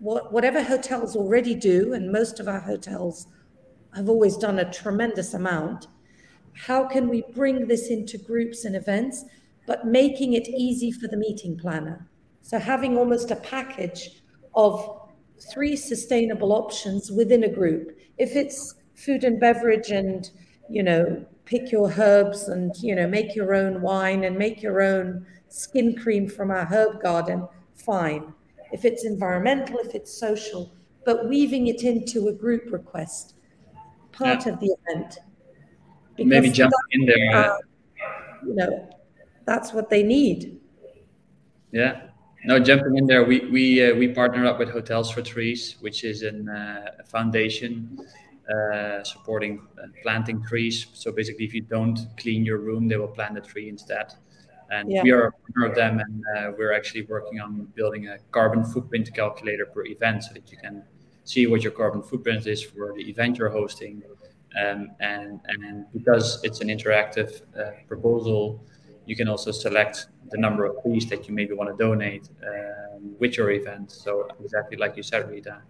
what, 0.00 0.32
whatever 0.32 0.62
hotels 0.62 1.14
already 1.14 1.54
do 1.54 1.92
and 1.92 2.10
most 2.10 2.40
of 2.40 2.48
our 2.48 2.60
hotels 2.60 3.26
have 3.94 4.08
always 4.08 4.36
done 4.36 4.58
a 4.58 4.72
tremendous 4.72 5.34
amount 5.34 5.86
how 6.54 6.86
can 6.86 7.08
we 7.08 7.24
bring 7.34 7.66
this 7.66 7.88
into 7.88 8.18
groups 8.18 8.64
and 8.64 8.76
events, 8.76 9.24
but 9.66 9.86
making 9.86 10.34
it 10.34 10.48
easy 10.48 10.90
for 10.90 11.08
the 11.08 11.16
meeting 11.16 11.56
planner? 11.56 12.08
So 12.42 12.58
having 12.58 12.96
almost 12.98 13.30
a 13.30 13.36
package 13.36 14.22
of 14.54 15.00
three 15.52 15.76
sustainable 15.76 16.52
options 16.52 17.10
within 17.10 17.44
a 17.44 17.48
group. 17.48 17.98
If 18.18 18.36
it's 18.36 18.74
food 18.94 19.24
and 19.24 19.40
beverage 19.40 19.90
and, 19.90 20.30
you 20.68 20.82
know, 20.82 21.24
pick 21.44 21.72
your 21.72 21.90
herbs 21.90 22.48
and, 22.48 22.74
you 22.76 22.94
know, 22.94 23.06
make 23.06 23.34
your 23.34 23.54
own 23.54 23.80
wine 23.80 24.24
and 24.24 24.36
make 24.36 24.62
your 24.62 24.82
own 24.82 25.26
skin 25.48 25.96
cream 25.96 26.28
from 26.28 26.50
our 26.50 26.64
herb 26.66 27.02
garden, 27.02 27.48
fine. 27.74 28.32
If 28.72 28.84
it's 28.84 29.04
environmental, 29.04 29.78
if 29.78 29.94
it's 29.94 30.12
social, 30.12 30.72
but 31.04 31.28
weaving 31.28 31.68
it 31.68 31.82
into 31.82 32.28
a 32.28 32.32
group 32.32 32.70
request, 32.70 33.34
part 34.12 34.46
yeah. 34.46 34.52
of 34.52 34.60
the 34.60 34.74
event 34.86 35.18
maybe 36.24 36.50
jump 36.50 36.72
in 36.92 37.06
there. 37.06 37.36
Uh, 37.36 37.56
you 38.46 38.54
know, 38.54 38.88
that's 39.44 39.72
what 39.72 39.90
they 39.90 40.02
need. 40.02 40.60
Yeah. 41.72 42.02
No, 42.46 42.58
jumping 42.58 42.96
in 42.96 43.06
there, 43.06 43.22
we 43.22 43.40
we 43.50 43.84
uh, 43.84 43.94
we 43.94 44.08
partner 44.08 44.46
up 44.46 44.58
with 44.58 44.70
Hotels 44.70 45.10
for 45.10 45.20
Trees, 45.20 45.76
which 45.80 46.04
is 46.04 46.22
an, 46.22 46.48
uh, 46.48 46.90
a 46.98 47.04
foundation 47.04 47.98
uh, 48.50 49.04
supporting 49.04 49.60
uh, 49.78 49.88
planting 50.02 50.42
trees. 50.42 50.86
So 50.94 51.12
basically, 51.12 51.44
if 51.44 51.52
you 51.52 51.60
don't 51.60 51.98
clean 52.16 52.44
your 52.44 52.56
room, 52.58 52.88
they 52.88 52.96
will 52.96 53.08
plant 53.08 53.36
a 53.36 53.42
tree 53.42 53.68
instead. 53.68 54.14
And 54.70 54.90
yeah. 54.90 55.02
we 55.02 55.10
are 55.10 55.26
a 55.26 55.32
partner 55.32 55.66
of 55.66 55.74
them, 55.74 55.98
and 55.98 56.24
uh, 56.34 56.52
we're 56.56 56.72
actually 56.72 57.02
working 57.02 57.40
on 57.40 57.66
building 57.74 58.08
a 58.08 58.18
carbon 58.30 58.64
footprint 58.64 59.12
calculator 59.12 59.66
per 59.66 59.84
event, 59.84 60.24
so 60.24 60.32
that 60.32 60.50
you 60.50 60.56
can 60.56 60.82
see 61.24 61.46
what 61.46 61.62
your 61.62 61.72
carbon 61.72 62.02
footprint 62.02 62.46
is 62.46 62.62
for 62.62 62.94
the 62.94 63.02
event 63.02 63.36
you're 63.36 63.50
hosting, 63.50 64.02
um, 64.58 64.90
and, 65.00 65.40
and 65.48 65.86
because 65.92 66.40
it's 66.42 66.60
an 66.60 66.68
interactive 66.68 67.42
uh, 67.58 67.70
proposal, 67.86 68.64
you 69.06 69.16
can 69.16 69.28
also 69.28 69.50
select 69.50 70.06
the 70.30 70.38
number 70.38 70.64
of 70.64 70.82
trees 70.82 71.06
that 71.06 71.28
you 71.28 71.34
maybe 71.34 71.54
want 71.54 71.70
to 71.70 71.76
donate 71.84 72.28
um, 72.46 73.14
with 73.18 73.36
your 73.36 73.50
event. 73.50 73.90
So 73.90 74.28
exactly 74.42 74.76
like 74.76 74.96
you 74.96 75.02
said, 75.02 75.28
Rita, 75.28 75.62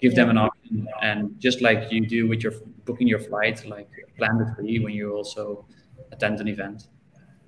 give 0.00 0.12
yeah. 0.12 0.16
them 0.16 0.30
an 0.30 0.38
option, 0.38 0.88
and 1.02 1.38
just 1.38 1.60
like 1.60 1.90
you 1.90 2.06
do 2.06 2.28
with 2.28 2.42
your 2.42 2.52
booking 2.84 3.08
your 3.08 3.18
flight, 3.18 3.64
like 3.66 3.88
plan 4.16 4.38
the 4.38 4.54
tree 4.54 4.78
when 4.78 4.92
you 4.92 5.12
also 5.12 5.66
attend 6.12 6.40
an 6.40 6.48
event. 6.48 6.88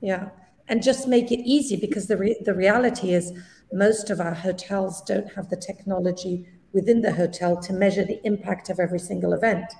Yeah, 0.00 0.30
and 0.68 0.82
just 0.82 1.06
make 1.06 1.30
it 1.30 1.40
easy 1.40 1.76
because 1.76 2.06
the 2.06 2.16
re- 2.16 2.42
the 2.44 2.54
reality 2.54 3.12
is 3.12 3.32
most 3.72 4.10
of 4.10 4.20
our 4.20 4.34
hotels 4.34 5.02
don't 5.02 5.32
have 5.34 5.48
the 5.48 5.56
technology 5.56 6.46
within 6.72 7.02
the 7.02 7.12
hotel 7.12 7.60
to 7.60 7.72
measure 7.72 8.04
the 8.04 8.20
impact 8.24 8.70
of 8.70 8.78
every 8.80 8.98
single 8.98 9.32
event. 9.32 9.72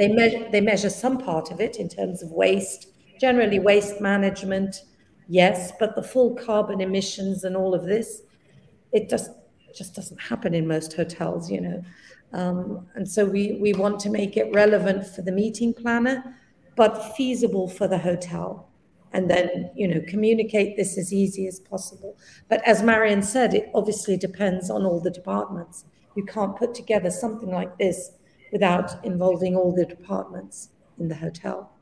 They 0.00 0.08
measure, 0.08 0.48
they 0.50 0.62
measure 0.62 0.88
some 0.88 1.18
part 1.18 1.50
of 1.50 1.60
it 1.60 1.76
in 1.76 1.86
terms 1.86 2.22
of 2.22 2.30
waste, 2.30 2.86
generally 3.20 3.58
waste 3.58 4.00
management, 4.00 4.84
yes, 5.28 5.72
but 5.78 5.94
the 5.94 6.02
full 6.02 6.36
carbon 6.36 6.80
emissions 6.80 7.44
and 7.44 7.54
all 7.54 7.74
of 7.74 7.84
this, 7.84 8.22
it 8.92 9.10
just 9.10 9.30
just 9.76 9.94
doesn't 9.94 10.18
happen 10.18 10.54
in 10.54 10.66
most 10.66 10.94
hotels, 10.94 11.50
you 11.50 11.60
know. 11.60 11.84
Um, 12.32 12.88
and 12.94 13.06
so 13.06 13.26
we 13.26 13.58
we 13.60 13.74
want 13.74 14.00
to 14.00 14.08
make 14.08 14.38
it 14.38 14.50
relevant 14.54 15.06
for 15.06 15.20
the 15.20 15.32
meeting 15.32 15.74
planner, 15.74 16.34
but 16.76 17.14
feasible 17.14 17.68
for 17.68 17.86
the 17.86 17.98
hotel. 17.98 18.70
And 19.12 19.28
then, 19.28 19.70
you 19.76 19.86
know, 19.86 20.00
communicate 20.08 20.78
this 20.78 20.96
as 20.96 21.12
easy 21.12 21.46
as 21.46 21.60
possible. 21.60 22.16
But 22.48 22.66
as 22.66 22.82
Marion 22.82 23.20
said, 23.20 23.52
it 23.52 23.68
obviously 23.74 24.16
depends 24.16 24.70
on 24.70 24.86
all 24.86 24.98
the 25.00 25.10
departments. 25.10 25.84
You 26.16 26.24
can't 26.24 26.56
put 26.56 26.74
together 26.74 27.10
something 27.10 27.50
like 27.50 27.76
this 27.76 28.12
without 28.52 29.04
involving 29.04 29.56
all 29.56 29.72
the 29.74 29.84
departments 29.84 30.70
in 30.98 31.08
the 31.08 31.14
hotel. 31.14 31.72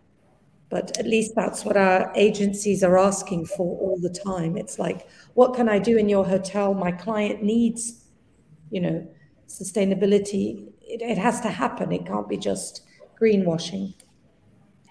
But 0.71 0.99
at 0.99 1.07
least 1.07 1.35
that's 1.35 1.65
what 1.65 1.77
our 1.77 2.13
agencies 2.15 2.83
are 2.83 2.99
asking 2.99 3.47
for 3.47 3.79
all 3.79 3.99
the 4.01 4.11
time. 4.11 4.57
It's 4.57 4.79
like, 4.79 5.09
what 5.35 5.55
can 5.55 5.69
I 5.69 5.79
do 5.79 5.97
in 5.97 6.09
your 6.09 6.27
hotel? 6.27 6.75
My 6.75 6.93
client 6.93 7.43
needs, 7.43 8.05
you 8.71 8.81
know, 8.83 9.09
sustainability. 9.49 10.69
It, 10.83 11.01
it 11.01 11.17
has 11.17 11.41
to 11.41 11.49
happen. 11.49 11.91
It 11.91 12.05
can't 12.05 12.29
be 12.29 12.37
just 12.37 12.83
greenwashing. 13.19 13.95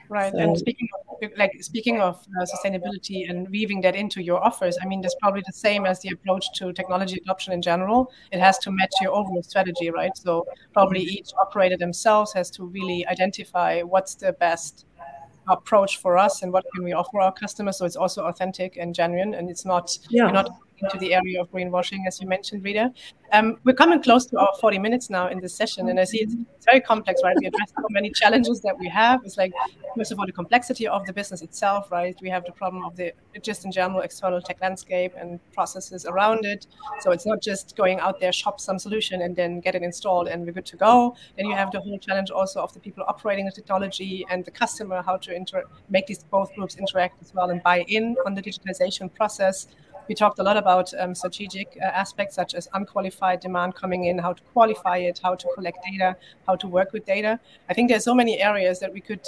Right. 0.09 0.31
So, 0.31 0.39
and 0.39 0.57
speaking 0.57 0.87
of, 0.95 1.06
like 1.37 1.51
speaking 1.61 2.01
of 2.01 2.15
uh, 2.39 2.45
sustainability 2.45 3.29
and 3.29 3.49
weaving 3.49 3.81
that 3.81 3.95
into 3.95 4.21
your 4.21 4.43
offers, 4.43 4.77
I 4.81 4.85
mean, 4.85 5.01
that's 5.01 5.15
probably 5.21 5.43
the 5.45 5.53
same 5.53 5.85
as 5.85 5.99
the 6.01 6.09
approach 6.09 6.45
to 6.55 6.73
technology 6.73 7.17
adoption 7.23 7.53
in 7.53 7.61
general. 7.61 8.11
It 8.31 8.39
has 8.39 8.57
to 8.59 8.71
match 8.71 8.93
your 9.01 9.13
overall 9.13 9.43
strategy, 9.43 9.89
right? 9.89 10.15
So 10.15 10.45
probably 10.73 11.01
each 11.01 11.31
operator 11.39 11.77
themselves 11.77 12.33
has 12.33 12.49
to 12.51 12.65
really 12.65 13.05
identify 13.07 13.81
what's 13.81 14.15
the 14.15 14.33
best 14.33 14.85
approach 15.49 15.97
for 15.97 16.17
us 16.17 16.43
and 16.43 16.51
what 16.51 16.65
can 16.75 16.83
we 16.83 16.91
offer 16.91 17.21
our 17.21 17.31
customers 17.31 17.77
so 17.77 17.85
it's 17.85 17.95
also 17.95 18.25
authentic 18.25 18.75
and 18.75 18.93
genuine 18.93 19.33
and 19.33 19.49
it's 19.49 19.63
not 19.63 19.97
yeah. 20.09 20.23
you're 20.23 20.31
not 20.33 20.49
into 20.79 20.97
the 20.97 21.13
area 21.13 21.41
of 21.41 21.51
greenwashing, 21.51 21.99
as 22.07 22.21
you 22.21 22.27
mentioned, 22.27 22.63
Rita. 22.63 22.91
Um, 23.33 23.57
we're 23.63 23.73
coming 23.73 24.01
close 24.01 24.25
to 24.27 24.39
our 24.39 24.51
40 24.59 24.79
minutes 24.79 25.09
now 25.09 25.27
in 25.27 25.39
this 25.39 25.53
session, 25.53 25.89
and 25.89 25.99
I 25.99 26.05
see 26.05 26.21
it's, 26.21 26.33
it's 26.55 26.65
very 26.65 26.79
complex, 26.79 27.21
right? 27.23 27.35
We 27.39 27.47
address 27.47 27.73
so 27.75 27.87
many 27.89 28.09
challenges 28.11 28.61
that 28.61 28.77
we 28.77 28.87
have. 28.87 29.21
It's 29.25 29.37
like, 29.37 29.51
first 29.97 30.11
of 30.11 30.19
all, 30.19 30.25
the 30.25 30.31
complexity 30.31 30.87
of 30.87 31.05
the 31.05 31.13
business 31.13 31.41
itself, 31.41 31.91
right? 31.91 32.15
We 32.21 32.29
have 32.29 32.45
the 32.45 32.53
problem 32.53 32.85
of 32.85 32.95
the 32.95 33.13
just 33.41 33.65
in 33.65 33.71
general 33.71 34.01
external 34.01 34.41
tech 34.41 34.61
landscape 34.61 35.13
and 35.17 35.39
processes 35.53 36.05
around 36.05 36.45
it. 36.45 36.67
So 37.01 37.11
it's 37.11 37.25
not 37.25 37.41
just 37.41 37.75
going 37.75 37.99
out 37.99 38.19
there, 38.19 38.31
shop 38.31 38.59
some 38.61 38.79
solution, 38.79 39.21
and 39.21 39.35
then 39.35 39.59
get 39.59 39.75
it 39.75 39.83
installed, 39.83 40.27
and 40.27 40.45
we're 40.45 40.53
good 40.53 40.65
to 40.67 40.77
go. 40.77 41.15
Then 41.35 41.47
you 41.47 41.55
have 41.55 41.71
the 41.71 41.81
whole 41.81 41.99
challenge 41.99 42.31
also 42.31 42.61
of 42.61 42.73
the 42.73 42.79
people 42.79 43.03
operating 43.07 43.45
the 43.45 43.51
technology 43.51 44.25
and 44.29 44.45
the 44.45 44.51
customer, 44.51 45.01
how 45.01 45.17
to 45.17 45.35
inter- 45.35 45.65
make 45.89 46.07
these 46.07 46.23
both 46.23 46.53
groups 46.55 46.75
interact 46.77 47.21
as 47.21 47.33
well 47.33 47.49
and 47.49 47.61
buy 47.63 47.83
in 47.87 48.15
on 48.25 48.35
the 48.35 48.41
digitalization 48.41 49.13
process 49.13 49.67
we 50.07 50.15
talked 50.15 50.39
a 50.39 50.43
lot 50.43 50.57
about 50.57 50.93
um, 50.99 51.13
strategic 51.13 51.77
uh, 51.81 51.85
aspects 51.85 52.35
such 52.35 52.53
as 52.53 52.67
unqualified 52.73 53.39
demand 53.39 53.75
coming 53.75 54.05
in, 54.05 54.17
how 54.17 54.33
to 54.33 54.43
qualify 54.53 54.97
it, 54.97 55.19
how 55.23 55.35
to 55.35 55.47
collect 55.55 55.83
data, 55.83 56.15
how 56.47 56.55
to 56.55 56.67
work 56.67 56.93
with 56.93 57.05
data. 57.05 57.39
I 57.69 57.73
think 57.73 57.89
there's 57.89 58.03
so 58.03 58.15
many 58.15 58.39
areas 58.41 58.79
that 58.79 58.93
we 58.93 59.01
could 59.01 59.21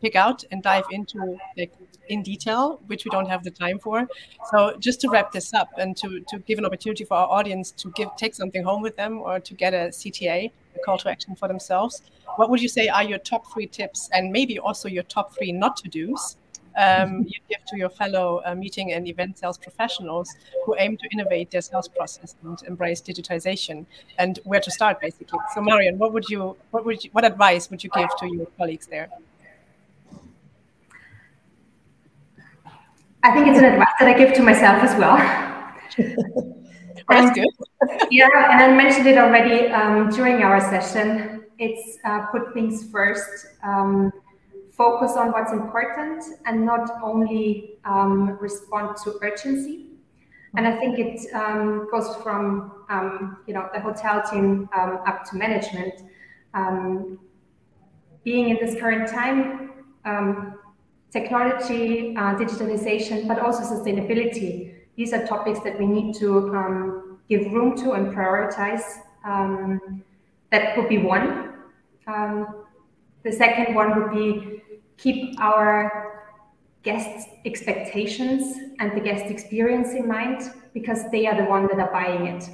pick 0.00 0.16
out 0.16 0.44
and 0.50 0.62
dive 0.62 0.84
into 0.90 1.38
like 1.56 1.72
in 2.08 2.22
detail, 2.22 2.80
which 2.86 3.04
we 3.04 3.10
don't 3.10 3.28
have 3.28 3.44
the 3.44 3.50
time 3.50 3.78
for. 3.78 4.08
So 4.50 4.76
just 4.78 5.00
to 5.02 5.10
wrap 5.10 5.32
this 5.32 5.54
up 5.54 5.68
and 5.78 5.96
to, 5.98 6.20
to 6.28 6.38
give 6.40 6.58
an 6.58 6.64
opportunity 6.64 7.04
for 7.04 7.14
our 7.14 7.28
audience 7.28 7.70
to 7.72 7.90
give 7.92 8.08
take 8.16 8.34
something 8.34 8.64
home 8.64 8.82
with 8.82 8.96
them 8.96 9.18
or 9.18 9.40
to 9.40 9.54
get 9.54 9.74
a 9.74 9.88
CTA, 9.88 10.50
a 10.74 10.78
call 10.84 10.98
to 10.98 11.10
action 11.10 11.36
for 11.36 11.48
themselves, 11.48 12.02
what 12.36 12.50
would 12.50 12.60
you 12.60 12.68
say 12.68 12.88
are 12.88 13.04
your 13.04 13.18
top 13.18 13.52
three 13.52 13.66
tips 13.66 14.08
and 14.12 14.32
maybe 14.32 14.58
also 14.58 14.88
your 14.88 15.02
top 15.04 15.34
three 15.34 15.52
not 15.52 15.76
to 15.78 15.88
do's 15.88 16.36
um, 16.78 17.24
you 17.26 17.38
give 17.48 17.64
to 17.66 17.76
your 17.76 17.90
fellow 17.90 18.40
uh, 18.46 18.54
meeting 18.54 18.92
and 18.92 19.06
event 19.08 19.38
sales 19.38 19.58
professionals 19.58 20.32
who 20.64 20.76
aim 20.78 20.96
to 20.96 21.08
innovate 21.12 21.50
their 21.50 21.60
sales 21.60 21.88
process 21.88 22.36
and 22.44 22.62
embrace 22.66 23.00
digitization. 23.02 23.84
And 24.18 24.38
where 24.44 24.60
to 24.60 24.70
start 24.70 25.00
basically. 25.00 25.40
So 25.54 25.60
marion 25.60 25.98
what 25.98 26.12
would 26.12 26.28
you 26.28 26.56
what 26.70 26.84
would 26.84 27.04
you, 27.04 27.10
what 27.12 27.24
advice 27.24 27.68
would 27.70 27.82
you 27.82 27.90
give 27.90 28.08
to 28.20 28.26
your 28.34 28.46
colleagues 28.56 28.86
there? 28.86 29.08
I 33.24 33.32
think 33.34 33.48
it's 33.48 33.58
an 33.58 33.64
advice 33.64 33.88
that 33.98 34.08
i 34.08 34.12
give 34.16 34.32
to 34.34 34.42
myself 34.42 34.82
as 34.82 34.96
well. 34.96 35.16
That's 37.08 37.34
good. 37.34 37.48
Yeah 38.10 38.28
and 38.52 38.62
i 38.62 38.76
mentioned 38.76 39.06
it 39.06 39.18
already 39.18 39.68
um, 39.68 40.10
during 40.10 40.42
our 40.42 40.60
session. 40.60 41.44
It's 41.58 41.98
uh, 42.04 42.26
put 42.26 42.54
things 42.54 42.88
first 42.90 43.46
um, 43.64 44.12
focus 44.78 45.16
on 45.16 45.32
what's 45.32 45.52
important 45.52 46.24
and 46.46 46.64
not 46.64 46.88
only 47.02 47.78
um, 47.84 48.38
respond 48.40 48.96
to 49.04 49.18
urgency. 49.20 49.86
And 50.56 50.66
I 50.66 50.78
think 50.78 50.98
it 50.98 51.34
um, 51.34 51.88
goes 51.90 52.16
from 52.22 52.84
um, 52.88 53.38
you 53.46 53.52
know 53.52 53.68
the 53.74 53.80
hotel 53.80 54.22
team 54.22 54.70
um, 54.74 55.00
up 55.06 55.24
to 55.30 55.36
management. 55.36 55.94
Um, 56.54 57.18
being 58.24 58.48
in 58.50 58.56
this 58.64 58.80
current 58.80 59.08
time, 59.08 59.72
um, 60.04 60.58
technology, 61.10 62.16
uh, 62.16 62.34
digitalization, 62.36 63.28
but 63.28 63.38
also 63.40 63.62
sustainability. 63.62 64.74
These 64.96 65.12
are 65.12 65.26
topics 65.26 65.60
that 65.60 65.78
we 65.78 65.86
need 65.86 66.14
to 66.16 67.06
give 67.28 67.52
room 67.52 67.76
to 67.76 67.92
and 67.92 68.14
prioritize. 68.14 68.84
that 70.50 70.76
would 70.76 70.88
be 70.88 70.98
one 70.98 71.48
the 73.28 73.32
second 73.32 73.74
one 73.74 73.94
would 73.96 74.10
be 74.10 74.62
keep 74.98 75.40
our 75.40 76.34
guests' 76.82 77.26
expectations 77.44 78.56
and 78.78 78.92
the 78.96 79.00
guest 79.00 79.26
experience 79.26 79.92
in 79.92 80.06
mind 80.06 80.52
because 80.74 81.10
they 81.10 81.26
are 81.26 81.36
the 81.36 81.48
ones 81.48 81.68
that 81.70 81.80
are 81.80 81.92
buying 81.92 82.26
it. 82.26 82.44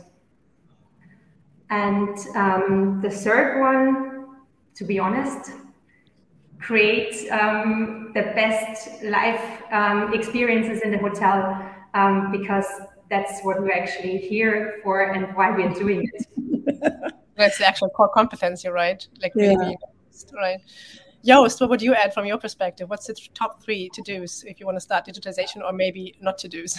And 1.71 2.17
um, 2.37 3.01
the 3.03 3.11
third 3.11 3.61
one, 3.61 4.27
to 4.77 4.85
be 4.85 4.99
honest, 4.99 5.53
create 6.61 7.31
um, 7.31 8.13
the 8.15 8.23
best 8.41 9.03
life 9.03 9.63
um, 9.73 10.15
experiences 10.15 10.83
in 10.83 10.91
the 10.91 10.99
hotel 10.99 11.39
um, 11.95 12.31
because 12.33 12.67
that's 13.11 13.43
what 13.43 13.61
we're 13.61 13.73
actually 13.73 14.19
here 14.19 14.81
for 14.83 15.13
and 15.13 15.35
why 15.37 15.51
we're 15.51 15.75
doing 15.75 16.09
it. 16.13 16.27
that's 17.37 17.59
the 17.59 17.67
actual 17.67 17.89
core 17.91 18.09
competency, 18.09 18.69
right? 18.69 19.07
Like 19.21 19.33
yeah. 19.35 19.49
really 19.49 19.77
right. 20.35 20.61
Joost, 21.25 21.61
what 21.61 21.70
would 21.70 21.83
you 21.83 21.95
add 21.95 22.12
from 22.12 22.27
your 22.27 22.39
perspective? 22.39 22.91
What's 22.91 23.07
the 23.07 23.14
top 23.35 23.62
three 23.62 23.89
to 23.95 24.03
dos 24.03 24.45
if 24.45 24.61
you 24.61 24.66
want 24.66 24.77
to 24.77 24.81
start 24.81 25.07
digitization 25.07 25.62
or 25.64 25.72
maybe 25.72 26.14
not 26.20 26.37
to 26.39 26.49
dos? 26.49 26.79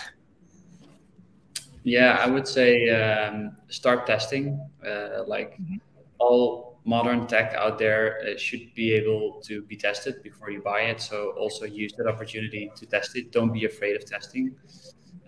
Yeah, 1.84 2.18
I 2.20 2.28
would 2.28 2.48
say 2.48 2.90
um, 2.90 3.56
start 3.70 4.08
testing. 4.08 4.60
Uh, 4.86 5.24
like 5.28 5.54
mm-hmm. 5.54 5.76
all 6.20 6.80
modern 6.84 7.26
tech 7.28 7.54
out 7.56 7.80
there 7.80 8.20
uh, 8.22 8.38
should 8.38 8.74
be 8.76 8.94
able 8.94 9.42
to 9.44 9.64
be 9.64 9.76
tested 9.76 10.22
before 10.22 10.52
you 10.52 10.62
buy 10.62 10.82
it. 10.82 11.02
So 11.02 11.32
also 11.38 11.66
use 11.66 11.94
that 11.94 12.08
opportunity 12.08 12.72
to 12.76 12.86
test 12.86 13.16
it. 13.16 13.32
Don't 13.32 13.52
be 13.52 13.66
afraid 13.66 13.96
of 13.96 14.06
testing. 14.06 14.56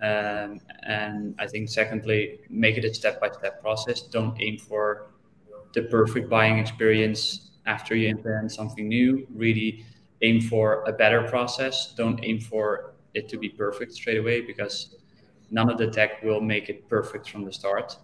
Um, 0.02 0.62
and 0.84 1.36
I 1.40 1.48
think 1.48 1.70
secondly, 1.70 2.40
make 2.50 2.78
it 2.78 2.86
a 2.86 2.94
step-by-step 2.94 3.62
process. 3.62 4.02
Don't 4.02 4.40
aim 4.40 4.60
for 4.60 5.12
the 5.74 5.84
perfect 5.84 6.30
buying 6.30 6.60
experience 6.60 7.52
after 7.68 7.96
you 7.96 8.08
implement 8.08 8.52
something 8.52 8.88
new. 8.88 9.28
Really 9.34 9.86
aim 10.22 10.42
for 10.42 10.84
a 10.86 10.92
better 10.92 11.24
process. 11.24 11.94
Don't 11.94 12.20
aim 12.24 12.40
for 12.40 12.94
it 13.14 13.30
to 13.30 13.38
be 13.38 13.50
perfect 13.50 13.94
straight 13.94 14.18
away 14.18 14.42
because 14.42 14.96
none 15.52 15.70
of 15.70 15.78
the 15.78 15.88
tech 15.88 16.24
will 16.24 16.42
make 16.42 16.70
it 16.70 16.90
perfect 16.90 17.30
from 17.30 17.46
the 17.46 17.54
start. 17.54 17.98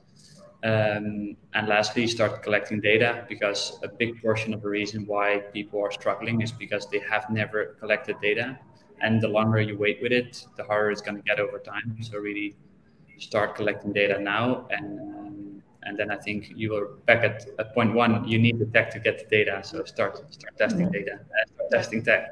Um, 0.63 1.35
and 1.53 1.67
lastly, 1.67 2.07
start 2.07 2.41
collecting 2.41 2.79
data 2.79 3.25
because 3.27 3.79
a 3.83 3.89
big 3.89 4.21
portion 4.21 4.53
of 4.53 4.61
the 4.61 4.69
reason 4.69 5.05
why 5.05 5.39
people 5.51 5.83
are 5.83 5.91
struggling 5.91 6.41
is 6.41 6.53
because 6.53 6.87
they 6.89 6.99
have 6.99 7.29
never 7.29 7.75
collected 7.81 8.15
data. 8.21 8.57
And 9.01 9.21
the 9.21 9.27
longer 9.27 9.59
you 9.59 9.77
wait 9.77 9.99
with 10.01 10.13
it, 10.13 10.45
the 10.55 10.63
harder 10.63 10.91
it's 10.91 11.01
going 11.01 11.17
to 11.17 11.23
get 11.23 11.39
over 11.39 11.59
time. 11.59 11.97
So 12.01 12.17
really 12.17 12.55
start 13.19 13.55
collecting 13.55 13.91
data 13.91 14.19
now. 14.19 14.67
And, 14.69 14.99
um, 14.99 15.42
and 15.85 15.97
then 15.97 16.11
I 16.11 16.17
think 16.17 16.51
you 16.55 16.75
are 16.75 16.85
back 17.05 17.23
at, 17.23 17.45
at 17.59 17.73
point 17.73 17.93
one, 17.93 18.27
you 18.27 18.39
need 18.39 18.59
the 18.59 18.65
tech 18.65 18.91
to 18.91 18.99
get 18.99 19.19
the 19.19 19.25
data. 19.25 19.61
So 19.63 19.83
start, 19.85 20.17
start 20.33 20.57
testing 20.57 20.91
data, 20.91 21.13
uh, 21.13 21.53
start 21.55 21.71
testing 21.71 22.03
tech. 22.03 22.31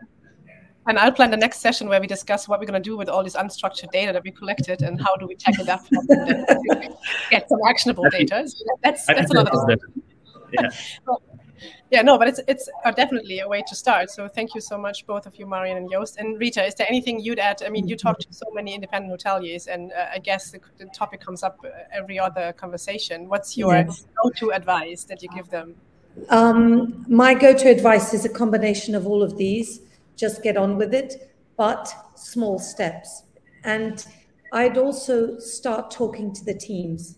And 0.87 0.97
I'll 0.97 1.11
plan 1.11 1.29
the 1.29 1.37
next 1.37 1.59
session 1.59 1.87
where 1.87 2.01
we 2.01 2.07
discuss 2.07 2.47
what 2.47 2.59
we're 2.59 2.65
going 2.65 2.81
to 2.81 2.89
do 2.89 2.97
with 2.97 3.07
all 3.07 3.23
this 3.23 3.35
unstructured 3.35 3.91
data 3.91 4.13
that 4.13 4.23
we 4.23 4.31
collected 4.31 4.81
and 4.81 4.99
how 4.99 5.15
do 5.15 5.27
we 5.27 5.35
tackle 5.35 5.65
that 5.65 5.85
to 5.85 6.97
get 7.29 7.47
some 7.47 7.59
actionable 7.67 8.09
data. 8.09 8.47
So 8.47 8.65
that's 8.83 9.05
that's 9.05 9.29
another. 9.29 9.77
Yeah. 10.51 10.69
yeah, 11.89 12.01
no, 12.01 12.17
but 12.17 12.27
it's 12.27 12.39
it's 12.47 12.69
uh, 12.85 12.91
definitely 12.91 13.39
a 13.39 13.47
way 13.47 13.63
to 13.67 13.75
start. 13.75 14.09
So 14.09 14.27
thank 14.27 14.55
you 14.55 14.61
so 14.61 14.77
much, 14.77 15.05
both 15.05 15.25
of 15.25 15.35
you, 15.35 15.45
Marion 15.45 15.77
and 15.77 15.89
Joost. 15.91 16.17
And 16.17 16.39
Rita, 16.39 16.65
is 16.65 16.75
there 16.75 16.87
anything 16.89 17.19
you'd 17.19 17.39
add? 17.39 17.61
I 17.65 17.69
mean, 17.69 17.87
you 17.87 17.95
talk 17.95 18.19
to 18.19 18.27
so 18.31 18.47
many 18.53 18.73
independent 18.73 19.21
hoteliers, 19.21 19.67
and 19.67 19.91
uh, 19.91 20.07
I 20.13 20.19
guess 20.19 20.51
the, 20.51 20.59
the, 20.77 20.85
topic 20.85 21.21
comes 21.21 21.43
up 21.43 21.59
uh, 21.63 21.69
every 21.91 22.19
other 22.19 22.53
conversation. 22.53 23.27
What's 23.27 23.57
your 23.57 23.75
yes. 23.75 24.05
go-to 24.23 24.51
advice 24.51 25.03
that 25.05 25.21
you 25.21 25.29
give 25.29 25.49
them? 25.49 25.75
Um, 26.29 27.05
my 27.07 27.33
go-to 27.33 27.69
advice 27.69 28.13
is 28.13 28.25
a 28.25 28.29
combination 28.29 28.95
of 28.95 29.07
all 29.07 29.23
of 29.23 29.37
these 29.37 29.81
just 30.21 30.43
get 30.43 30.55
on 30.55 30.77
with 30.77 30.93
it, 30.93 31.33
but 31.57 31.91
small 32.15 32.59
steps. 32.59 33.23
And 33.63 34.05
I'd 34.53 34.77
also 34.77 35.39
start 35.39 35.89
talking 35.89 36.33
to 36.33 36.45
the 36.45 36.53
teams, 36.53 37.17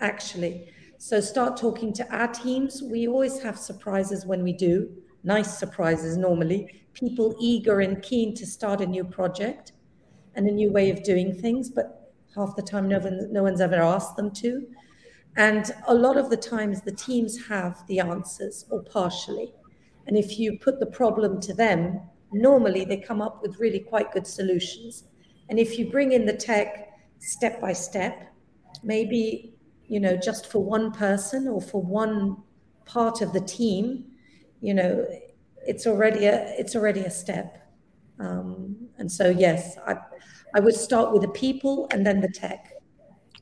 actually. 0.00 0.68
So 1.00 1.20
start 1.20 1.56
talking 1.56 1.92
to 1.92 2.14
our 2.14 2.26
teams. 2.26 2.82
We 2.82 3.06
always 3.06 3.40
have 3.40 3.56
surprises 3.56 4.26
when 4.26 4.42
we 4.42 4.52
do, 4.52 4.90
nice 5.22 5.56
surprises 5.56 6.16
normally. 6.16 6.82
People 6.92 7.36
eager 7.38 7.78
and 7.78 8.02
keen 8.02 8.34
to 8.34 8.44
start 8.44 8.80
a 8.80 8.86
new 8.86 9.04
project 9.04 9.70
and 10.34 10.48
a 10.48 10.52
new 10.52 10.72
way 10.72 10.90
of 10.90 11.04
doing 11.04 11.32
things, 11.32 11.70
but 11.70 12.12
half 12.34 12.56
the 12.56 12.62
time 12.62 12.88
no, 12.88 12.98
one, 12.98 13.32
no 13.32 13.44
one's 13.44 13.60
ever 13.60 13.76
asked 13.76 14.16
them 14.16 14.32
to. 14.32 14.66
And 15.36 15.70
a 15.86 15.94
lot 15.94 16.16
of 16.16 16.30
the 16.30 16.36
times 16.36 16.82
the 16.82 16.90
teams 16.90 17.46
have 17.46 17.86
the 17.86 18.00
answers 18.00 18.64
or 18.68 18.82
partially. 18.82 19.54
And 20.08 20.16
if 20.16 20.36
you 20.36 20.58
put 20.58 20.80
the 20.80 20.86
problem 20.86 21.40
to 21.42 21.54
them, 21.54 22.00
normally 22.32 22.84
they 22.84 22.96
come 22.96 23.22
up 23.22 23.40
with 23.40 23.60
really 23.60 23.78
quite 23.78 24.12
good 24.12 24.26
solutions. 24.26 25.04
And 25.48 25.60
if 25.60 25.78
you 25.78 25.92
bring 25.92 26.10
in 26.10 26.26
the 26.26 26.36
tech 26.36 26.88
step 27.20 27.60
by 27.60 27.72
step, 27.72 28.34
maybe, 28.82 29.54
you 29.88 29.98
know, 29.98 30.16
just 30.16 30.50
for 30.50 30.62
one 30.62 30.92
person 30.92 31.48
or 31.48 31.60
for 31.60 31.82
one 31.82 32.36
part 32.84 33.20
of 33.22 33.32
the 33.32 33.40
team, 33.40 34.04
you 34.60 34.74
know, 34.74 35.06
it's 35.66 35.86
already 35.86 36.26
a 36.26 36.54
it's 36.58 36.76
already 36.76 37.00
a 37.00 37.10
step. 37.10 37.58
Um, 38.20 38.76
and 38.98 39.10
so 39.10 39.30
yes, 39.30 39.76
I 39.86 39.96
I 40.54 40.60
would 40.60 40.74
start 40.74 41.12
with 41.12 41.22
the 41.22 41.28
people 41.28 41.88
and 41.90 42.06
then 42.06 42.20
the 42.20 42.28
tech. 42.28 42.72